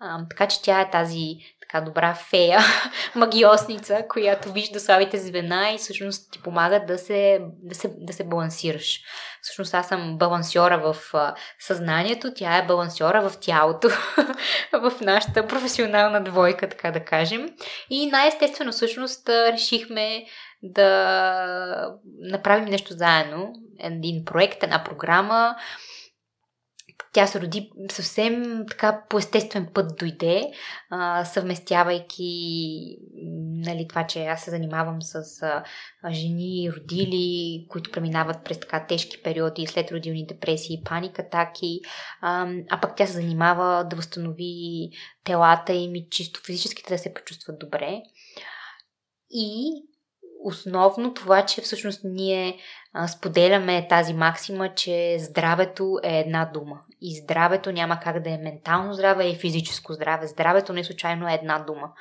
[0.00, 2.60] А, така че тя е тази така добра фея,
[3.14, 8.24] магиосница, която вижда слабите звена и всъщност ти помага да се, да се, да се
[8.24, 9.00] балансираш.
[9.42, 10.96] Всъщност аз съм балансьора в
[11.60, 13.88] съзнанието, тя е балансьора в тялото,
[14.72, 17.48] в нашата професионална двойка, така да кажем.
[17.90, 20.24] И най-естествено всъщност решихме
[20.62, 25.56] да направим нещо заедно, един проект, една програма,
[27.16, 30.50] тя се роди съвсем така по естествен път дойде,
[30.90, 32.22] а, съвместявайки
[33.66, 35.64] нали, това, че аз се занимавам с а,
[36.10, 41.80] жени, родили, които преминават през така тежки периоди след родилни депресии, паник атаки,
[42.20, 44.90] а, а пък тя се занимава да възстанови
[45.24, 48.02] телата им и чисто физически да се почувстват добре.
[49.30, 49.70] И
[50.44, 52.58] основно това, че всъщност ние
[52.92, 56.80] а, споделяме тази максима, че здравето е една дума.
[57.00, 60.26] И здравето няма как да е ментално здраве и физическо здраве.
[60.26, 61.92] Здравето не случайно е една дума.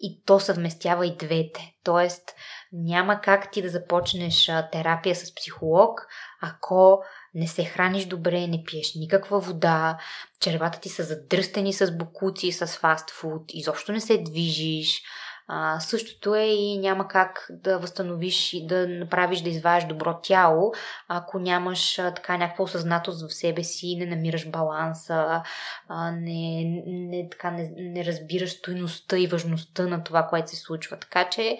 [0.00, 1.74] И то съвместява и двете.
[1.84, 2.34] Тоест,
[2.72, 6.06] няма как ти да започнеш терапия с психолог,
[6.42, 7.02] ако
[7.34, 9.98] не се храниш добре, не пиеш никаква вода,
[10.40, 15.02] червата ти са задръстени с бокуци, с фастфуд, изобщо не се движиш,
[15.46, 20.72] а, същото е и няма как да възстановиш и да направиш да извадиш добро тяло,
[21.08, 25.42] ако нямаш а, така някаква осъзнатост в себе си, не намираш баланса,
[25.88, 30.96] а, не, не, така, не, не разбираш стойността и важността на това, което се случва.
[30.96, 31.58] Така че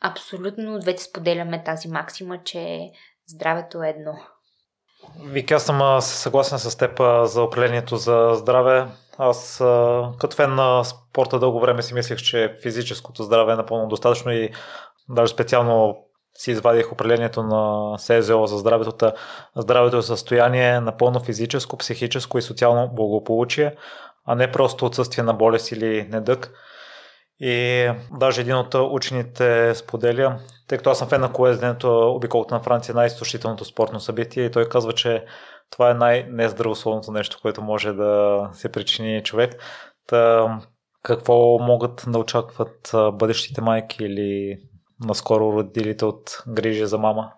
[0.00, 2.90] абсолютно двете споделяме тази максима, че
[3.26, 4.18] здравето е едно.
[5.24, 8.86] Вики, аз съм съгласен с теб за определението за здраве.
[9.18, 9.56] Аз
[10.18, 14.50] като фен на спорта дълго време си мислех, че физическото здраве е напълно достатъчно и
[15.08, 15.96] даже специално
[16.34, 19.12] си извадих определението на СЗО за здравето.
[19.56, 23.76] Здравето е състояние напълно физическо, психическо и социално благополучие,
[24.26, 26.50] а не просто отсъствие на болест или недъг.
[27.40, 32.60] И даже един от учените споделя, тъй като аз съм фен на колезденето, обиколката на
[32.60, 35.24] Франция е най-изтощителното спортно събитие и той казва, че
[35.70, 39.62] това е най-нездравословното нещо, което може да се причини човек.
[40.06, 40.58] Та,
[41.02, 44.58] какво могат да очакват бъдещите майки или
[45.00, 47.32] наскоро родилите от грижа за мама?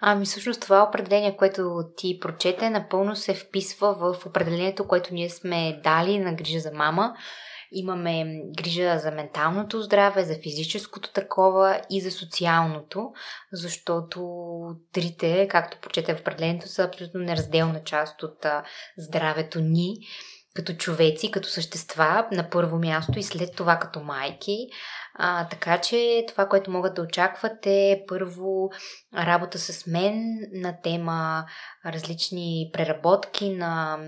[0.00, 5.80] Ами всъщност това определение, което ти прочете, напълно се вписва в определението, което ние сме
[5.84, 7.14] дали на грижа за мама.
[7.74, 13.10] Имаме грижа за менталното здраве, за физическото такова и за социалното,
[13.52, 14.20] защото
[14.92, 18.46] трите, както прочете в определението, са абсолютно неразделна част от
[18.98, 19.96] здравето ни
[20.54, 24.56] като човеци, като същества на първо място и след това като майки.
[25.14, 28.70] А, така че това, което могат да очакват е първо
[29.14, 30.22] работа с мен
[30.52, 31.44] на тема
[31.86, 33.98] различни преработки на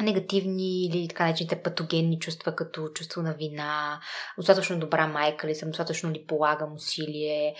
[0.00, 4.00] негативни или така наречените патогенни чувства, като чувство на вина,
[4.38, 7.54] достатъчно добра майка ли съм, достатъчно ли полагам усилие,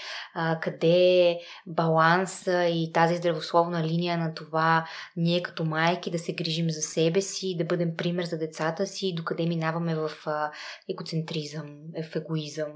[0.61, 4.85] къде е баланса и тази здравословна линия на това
[5.17, 9.15] ние като майки да се грижим за себе си, да бъдем пример за децата си,
[9.17, 10.51] докъде минаваме в а,
[10.89, 11.67] егоцентризъм,
[12.11, 12.73] в егоизъм.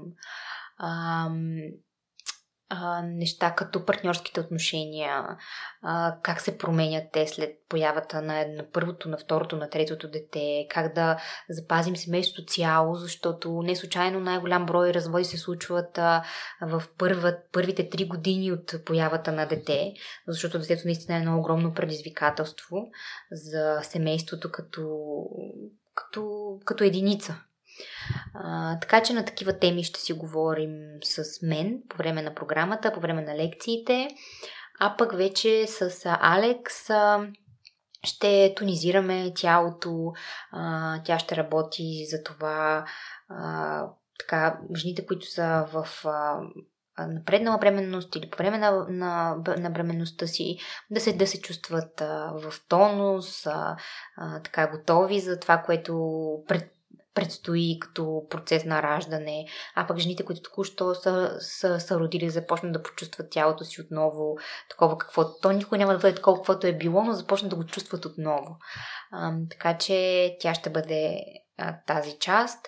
[2.69, 5.37] А, неща като партньорските отношения,
[5.81, 10.67] а, как се променят те след появата на, на първото, на второто, на третото дете,
[10.69, 11.17] как да
[11.49, 16.23] запазим семейството цяло, защото не случайно най-голям брой разводи се случват а,
[16.61, 19.93] в първа, първите три години от появата на дете,
[20.27, 22.77] защото детето наистина е едно огромно предизвикателство
[23.31, 25.09] за семейството като,
[25.95, 27.43] като, като единица.
[28.81, 30.71] Така че на такива теми ще си говорим
[31.03, 34.07] с мен по време на програмата, по време на лекциите.
[34.79, 36.89] А пък вече с Алекс
[38.03, 40.13] ще тонизираме тялото.
[40.51, 42.85] А, тя ще работи за това
[43.29, 43.85] а,
[44.19, 46.39] така, жените, които са в а,
[47.07, 50.57] напреднала бременност или по време на, на, на бременността си,
[50.91, 53.77] да се, да се чувстват а, в тонус, а,
[54.17, 55.93] а, така готови за това, което
[56.47, 56.71] пред,
[57.13, 59.45] предстои като процес на раждане,
[59.75, 64.35] а пък жените, които току-що са, са, са родили, започнат да почувстват тялото си отново,
[64.69, 65.31] такова каквото.
[65.41, 68.57] То никога няма да бъде такова, каквото е било, но започнат да го чувстват отново.
[69.11, 71.21] А, така че тя ще бъде
[71.57, 72.59] а, тази част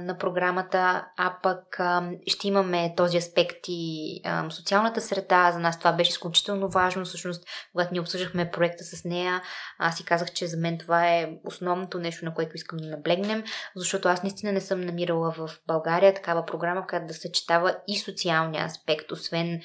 [0.00, 1.80] на програмата, а пък
[2.26, 4.20] ще имаме този аспект и
[4.50, 5.52] социалната среда.
[5.52, 7.04] За нас това беше изключително важно.
[7.04, 9.42] Всъщност, когато ни обсъждахме проекта с нея,
[9.78, 13.44] аз си казах, че за мен това е основното нещо, на което искам да наблегнем,
[13.76, 18.64] защото аз наистина не съм намирала в България такава програма, която да съчетава и социалния
[18.64, 19.60] аспект, освен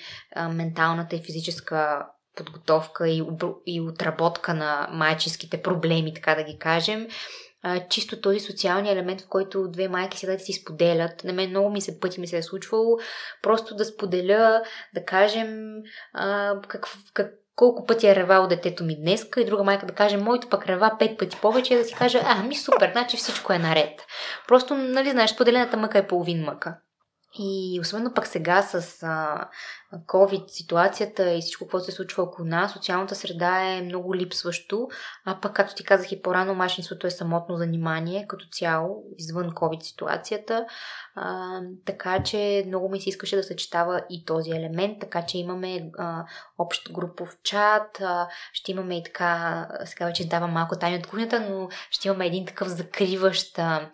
[0.50, 2.06] менталната и физическа
[2.36, 3.24] подготовка и,
[3.66, 7.08] и отработка на майческите проблеми, така да ги кажем
[7.90, 11.24] чисто този социалния елемент, в който две майки седат да си споделят.
[11.24, 12.98] На мен много ми се пъти ми се е случвало
[13.42, 14.64] просто да споделя,
[14.94, 15.76] да кажем
[16.14, 20.18] а, как, как, колко пъти е ревало детето ми днеска и друга майка да каже,
[20.18, 23.54] моето пък рева пет пъти повече и да си каже, а, ми супер, значи всичко
[23.54, 24.02] е наред.
[24.48, 26.78] Просто, нали, знаеш, поделената мъка е половин мъка.
[27.40, 29.48] И особено пък сега с а,
[29.94, 34.88] COVID ситуацията и всичко, което се случва около нас, социалната среда е много липсващо,
[35.26, 39.84] а пък, както ти казах и по-рано, машинството е самотно занимание като цяло, извън COVID
[39.84, 40.66] ситуацията.
[41.16, 45.92] А, така че много ми се искаше да съчетава и този елемент, така че имаме
[45.98, 46.26] а,
[46.58, 51.40] общ групов чат, а, ще имаме и така, сега вече давам малко тайни от кухнята,
[51.50, 53.90] но ще имаме един такъв закриващ а,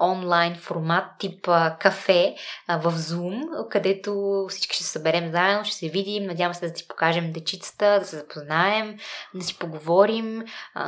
[0.00, 2.34] онлайн формат тип а, кафе
[2.66, 4.01] а, в Zoom, където
[4.48, 8.06] всички ще се съберем заедно, ще се видим, надявам се да си покажем дечицата, да
[8.06, 8.96] се запознаем,
[9.34, 10.44] да си поговорим,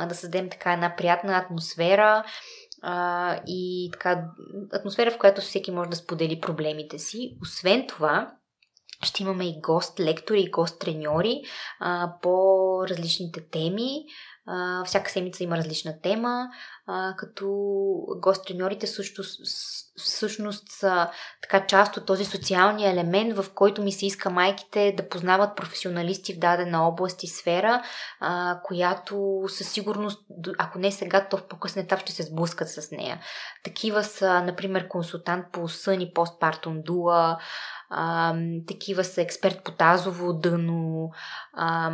[0.09, 2.23] да създадем така една приятна атмосфера
[3.47, 4.25] и така
[4.73, 7.37] атмосфера, в която всеки може да сподели проблемите си.
[7.41, 8.31] Освен това,
[9.03, 11.41] ще имаме и гост-лектори и гост-треньори
[12.21, 12.37] по
[12.89, 13.89] различните теми.
[14.85, 16.49] Всяка седмица има различна тема,
[16.87, 17.47] а, като
[18.21, 19.23] гост-треньорите също
[19.97, 21.09] всъщност са
[21.41, 26.33] така част от този социалния елемент, в който ми се иска майките да познават професионалисти
[26.33, 27.83] в дадена област и сфера,
[28.19, 30.25] а, която със сигурност,
[30.57, 33.19] ако не сега, то в по-късен етап ще се сблъскат с нея.
[33.63, 37.37] Такива са, например, консултант по сън и постпартум дуа,
[37.89, 38.35] а,
[38.67, 41.11] такива са експерт по тазово дъно,
[41.53, 41.91] а,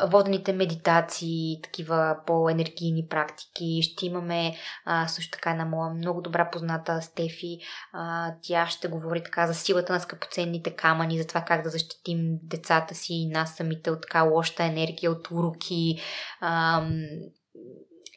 [0.00, 3.82] водените медитации, такива по-енергийни практики.
[3.82, 4.54] Ще имаме
[4.84, 7.58] а, също така една моя много добра позната Стефи.
[7.92, 12.38] А, тя ще говори така за силата на скъпоценните камъни, за това как да защитим
[12.42, 16.00] децата си и нас самите от така лошата енергия, от уроки.
[16.40, 16.82] А,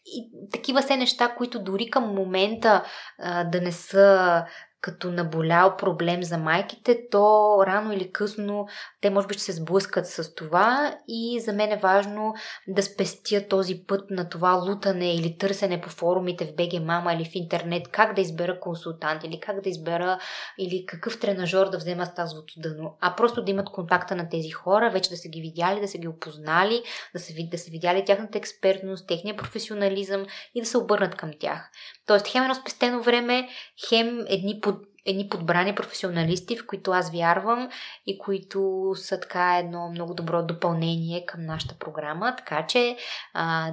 [0.05, 2.83] и такива се неща, които дори към момента
[3.19, 4.43] а, да не са
[4.85, 8.67] като наболял проблем за майките, то рано или късно
[9.01, 12.33] те може би ще се сблъскат с това и за мен е важно
[12.67, 17.25] да спестя този път на това лутане или търсене по форумите в БГ Мама или
[17.25, 20.19] в интернет, как да избера консултант или как да избера
[20.59, 24.49] или какъв тренажор да взема с тазовото дъно, а просто да имат контакта на тези
[24.49, 26.83] хора, вече да са ги видяли, да са ги опознали,
[27.13, 30.25] да са, да са видяли тяхната експертност, техния професионализъм
[30.55, 31.69] и да се обърнат към тях.
[32.07, 33.49] Тоест, хем едно спестено време,
[33.89, 34.75] хем едни под
[35.05, 37.69] едни подбрани професионалисти, в които аз вярвам
[38.07, 42.35] и които са така едно много добро допълнение към нашата програма.
[42.37, 42.97] Така че
[43.33, 43.71] а,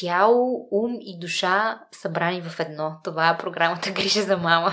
[0.00, 2.96] тяло, ум и душа събрани в едно.
[3.04, 4.72] Това е програмата Грижа за мама.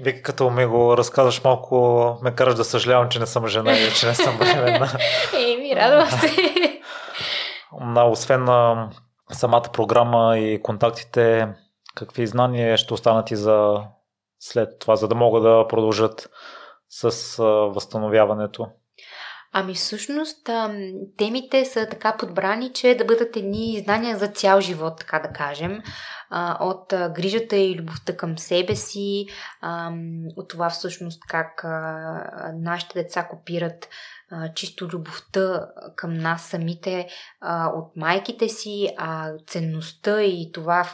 [0.00, 3.92] Вики, като ми го разказваш малко, ме караш да съжалявам, че не съм жена и
[3.92, 4.88] че не съм бременна.
[5.38, 6.30] Еми, радвам се.
[7.96, 8.90] освен на
[9.32, 11.48] самата програма и контактите,
[11.96, 13.82] какви знания ще останат и за
[14.38, 16.30] след това, за да могат да продължат
[16.88, 17.36] с
[17.74, 18.68] възстановяването?
[19.52, 20.50] Ами всъщност
[21.18, 25.82] темите са така подбрани, че да бъдат едни знания за цял живот, така да кажем.
[26.60, 29.26] От грижата и любовта към себе си,
[30.36, 31.64] от това всъщност как
[32.54, 33.88] нашите деца копират
[34.30, 37.08] а, чисто любовта към нас самите
[37.40, 40.90] а, от майките си, а ценността и това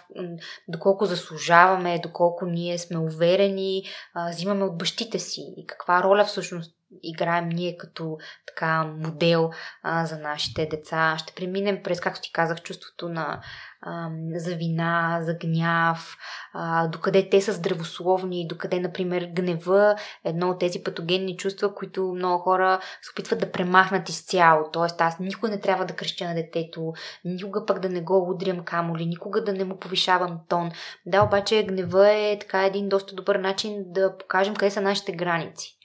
[0.69, 3.83] доколко заслужаваме, доколко ние сме уверени,
[4.15, 5.55] а, взимаме от бащите си.
[5.57, 9.51] И каква роля всъщност играем ние като така модел
[9.83, 11.17] а, за нашите деца.
[11.19, 13.41] Ще преминем през, както ти казах, чувството на
[13.83, 16.17] а, за вина, за гняв,
[16.53, 22.43] а, докъде те са здравословни, докъде, например, гнева едно от тези патогенни чувства, които много
[22.43, 24.71] хора се опитват да премахнат изцяло.
[24.73, 26.93] Тоест, аз никога не трябва да крещя на детето,
[27.25, 30.71] никога пък да не го удрям камоли, никога да не му повишавам тон.
[31.07, 35.79] Да, обаче гнева е така един доста добър начин да покажем къде са нашите граници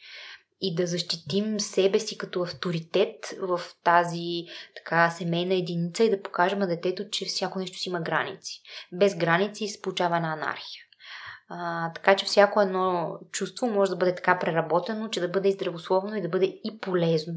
[0.62, 6.60] и да защитим себе си като авторитет в тази така семейна единица и да покажем
[6.60, 8.62] на детето, че всяко нещо си има граници.
[8.92, 10.84] Без граници се получава една анархия.
[11.50, 15.54] А, така че всяко едно чувство може да бъде така преработено, че да бъде и
[15.54, 17.34] здравословно и да бъде и полезно.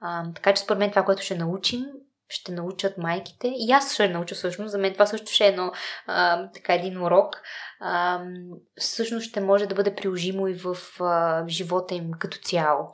[0.00, 1.84] А, така че според мен това, което ще научим,
[2.28, 3.52] ще научат майките.
[3.56, 4.70] И аз ще науча всъщност.
[4.70, 5.72] За мен това също ще е едно,
[6.06, 7.36] а, така един урок.
[7.80, 8.20] А,
[8.80, 12.88] всъщност ще може да бъде приложимо и в а, живота им като цяло.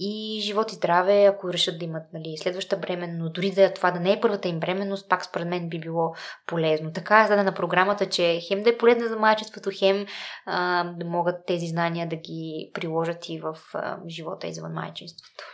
[0.00, 4.00] И живот и здраве, ако решат да имат нали, следваща бременност, дори да това да
[4.00, 6.14] не е първата им бременност, пак според мен би било
[6.46, 6.92] полезно.
[6.92, 10.06] Така е на програмата, че хем да е полезна за майчеството, хем
[10.46, 15.44] а, да могат тези знания да ги приложат и в а, живота извън майчинството.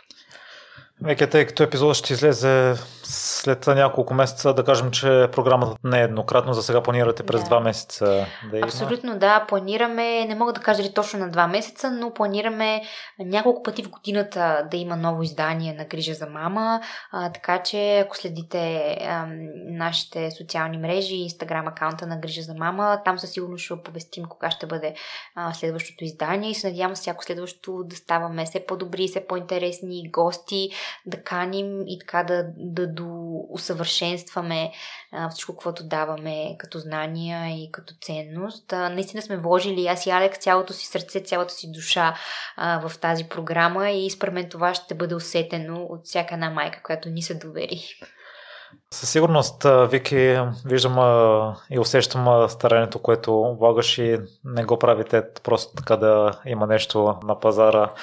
[1.01, 2.73] Веке, тъй като епизодът ще излезе
[3.03, 7.45] след няколко месеца, да кажем, че програмата не е еднократно, за сега планирате през Да.
[7.45, 8.67] два месеца да има.
[8.67, 12.81] Абсолютно да, планираме, не мога да кажа ли точно на два месеца, но планираме
[13.19, 16.81] няколко пъти в годината да има ново издание на Грижа за мама,
[17.11, 19.25] а, така че ако следите а,
[19.69, 24.51] нашите социални мрежи, инстаграм акаунта на Грижа за мама, там със сигурност ще оповестим кога
[24.51, 24.93] ще бъде
[25.35, 30.69] а, следващото издание и се надявам всяко следващо да ставаме все по-добри, все по-интересни гости,
[31.05, 34.71] да каним и така да, да доусъвършенстваме
[35.31, 38.73] всичко, което даваме като знания и като ценност.
[38.73, 42.15] А, наистина сме вложили аз и Алекс цялото си сърце, цялата си душа
[42.57, 47.09] в тази програма и според мен това ще бъде усетено от всяка една майка, която
[47.09, 47.81] ни се довери.
[48.91, 50.97] Със сигурност, Вики, виждам
[51.69, 57.39] и усещам старанието, което влагаш и не го правите просто така да има нещо на
[57.39, 57.93] пазара.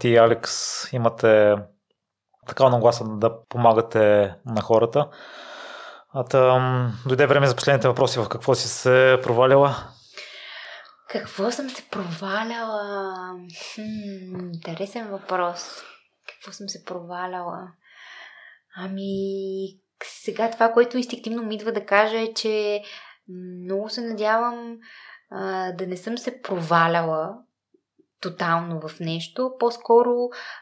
[0.00, 0.52] Ти Алекс
[0.92, 1.56] имате
[2.52, 5.08] такава нагласа да помагате на хората.
[6.14, 8.18] А там, дойде време за последните въпроси.
[8.18, 9.76] В какво си се провалила?
[11.08, 13.14] Какво съм се проваляла?
[13.74, 15.82] Хм, интересен въпрос.
[16.28, 17.68] Какво съм се проваляла?
[18.76, 19.12] Ами,
[20.04, 22.82] сега това, което инстинктивно ми идва да кажа е, че
[23.64, 24.76] много се надявам
[25.30, 27.34] а, да не съм се проваляла
[28.22, 30.14] тотално в нещо, по-скоро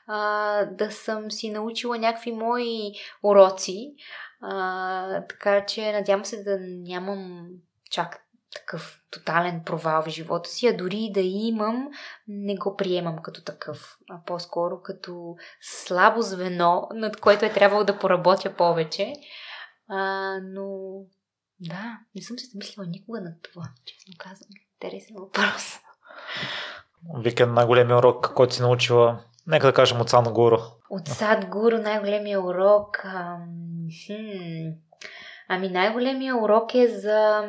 [0.07, 2.93] а, да съм си научила някакви мои
[3.23, 3.95] уроци,
[4.41, 7.49] а, така че надявам се да нямам
[7.91, 11.89] чак такъв тотален провал в живота си, а дори да имам,
[12.29, 17.99] не го приемам като такъв, а по-скоро като слабо звено, над което е трябвало да
[17.99, 19.13] поработя повече.
[19.89, 20.93] А, но
[21.61, 24.49] да, не съм се замислила никога над това, честно казвам.
[24.75, 25.79] Интересен въпрос.
[27.19, 30.57] Вики, най-големия урок, който си научила, нека да кажем от Сан Гуру.
[30.91, 33.05] От сад гуру най-големия урок.
[33.05, 33.47] Ам,
[35.49, 37.43] ами най-големия урок е за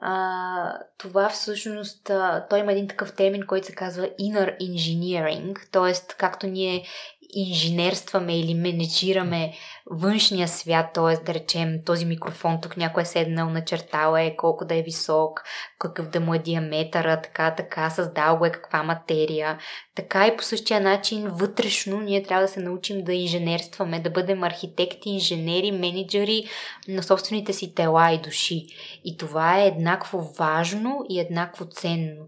[0.00, 6.14] а, това всъщност, а, той има един такъв термин, който се казва inner engineering, т.е.
[6.18, 6.86] както ние
[7.34, 9.52] инженерстваме или менеджираме
[9.90, 11.24] външния свят, т.е.
[11.24, 15.42] да речем този микрофон, тук някой е седнал, начертал е колко да е висок,
[15.78, 19.58] какъв да му е диаметъра, така, така, създал го е каква материя.
[19.94, 24.44] Така и по същия начин вътрешно ние трябва да се научим да инженерстваме, да бъдем
[24.44, 26.44] архитекти, инженери, менеджери
[26.88, 28.66] на собствените си тела и души.
[29.04, 32.26] И това е еднакво важно и еднакво ценно.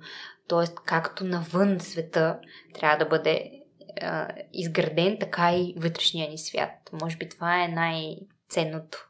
[0.49, 2.39] Тоест, както навън света
[2.75, 3.51] трябва да бъде
[4.03, 6.71] а, изграден, така и вътрешния ни свят.
[6.93, 9.09] Може би това е най-ценното.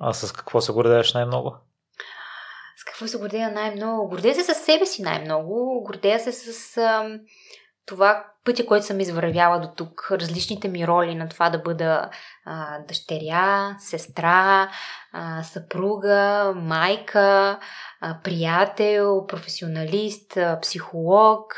[0.00, 1.56] А с какво се гордееш най-много?
[2.76, 4.08] С какво се гордея най-много?
[4.08, 5.82] Гордея се с себе си най-много.
[5.86, 7.18] Гордея се с а,
[7.86, 10.08] това пътя, който съм извървяла до тук.
[10.10, 12.10] Различните ми роли на това да бъда
[12.44, 14.70] а, дъщеря, сестра,
[15.12, 17.58] а, съпруга, майка,
[18.00, 21.54] а, приятел, професионалист, а, психолог.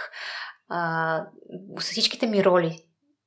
[1.79, 2.85] С всичките ми роли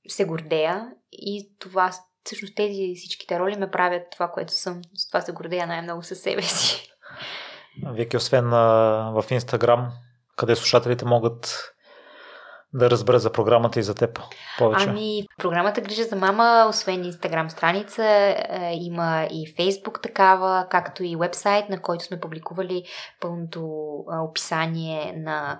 [0.08, 1.92] се гордея и това,
[2.26, 4.82] всъщност тези всичките роли ме правят това, което съм.
[4.96, 6.90] С това се гордея най-много със себе си.
[7.94, 9.92] Вики, освен в Инстаграм,
[10.36, 11.73] къде слушателите могат
[12.74, 14.20] да разберат за програмата и за теб
[14.58, 14.86] повече?
[14.90, 21.16] Ами, програмата Грижа за мама, освен Инстаграм страница, е, има и Фейсбук такава, както и
[21.16, 22.84] вебсайт, на който сме публикували
[23.20, 23.66] пълното
[24.10, 25.60] описание на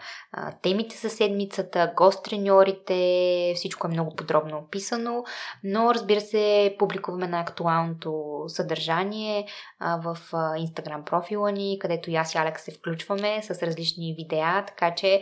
[0.62, 5.24] темите за седмицата, гост-треньорите, всичко е много подробно описано,
[5.64, 9.48] но разбира се, публикуваме на актуалното съдържание
[9.82, 10.18] в
[10.58, 15.22] Инстаграм профила ни, където и аз и Алекс се включваме с различни видеа, така че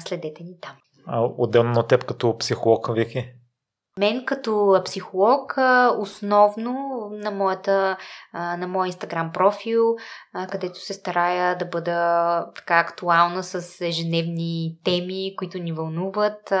[0.00, 0.72] следете ни там.
[1.38, 3.32] Отделно от теб като психолог, Вики?
[3.98, 5.54] Мен като психолог,
[5.98, 7.96] основно на, моята,
[8.34, 9.96] на моя инстаграм профил,
[10.50, 16.52] където се старая да бъда така актуална с ежедневни теми, които ни вълнуват,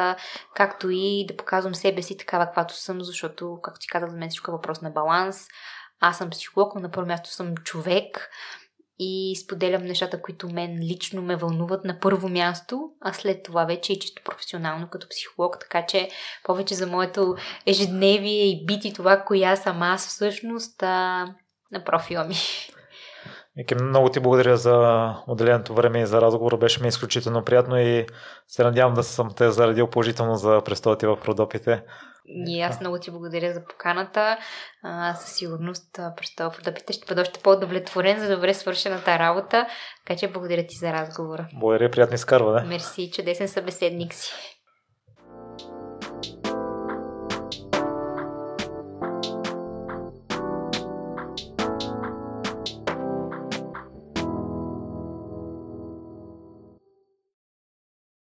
[0.54, 4.28] както и да показвам себе си такава, каквато съм, защото, както ти казах, за мен
[4.28, 5.46] всичко е въпрос на баланс.
[6.00, 8.30] Аз съм психолог, но на първо място съм човек
[9.04, 13.92] и споделям нещата, които мен лично ме вълнуват на първо място, а след това вече
[13.92, 16.08] и чисто професионално като психолог, така че
[16.44, 17.34] повече за моето
[17.66, 21.26] ежедневие и бити това, коя съм аз всъщност а,
[21.72, 22.34] на профила ми.
[23.56, 26.56] Вики, много ти благодаря за отделеното време и за разговора.
[26.56, 28.06] Беше ми изключително приятно и
[28.48, 31.82] се надявам да съм те заредил положително за престоя ти в Родопите.
[32.26, 34.38] И аз много ти благодаря за поканата.
[34.82, 39.66] А, със сигурност през това продъпите ще бъда още по-удовлетворен за добре свършената работа.
[40.06, 41.48] Така че благодаря ти за разговора.
[41.54, 42.68] Благодаря, приятно изкарване.
[42.68, 44.51] Мерси, чудесен събеседник си.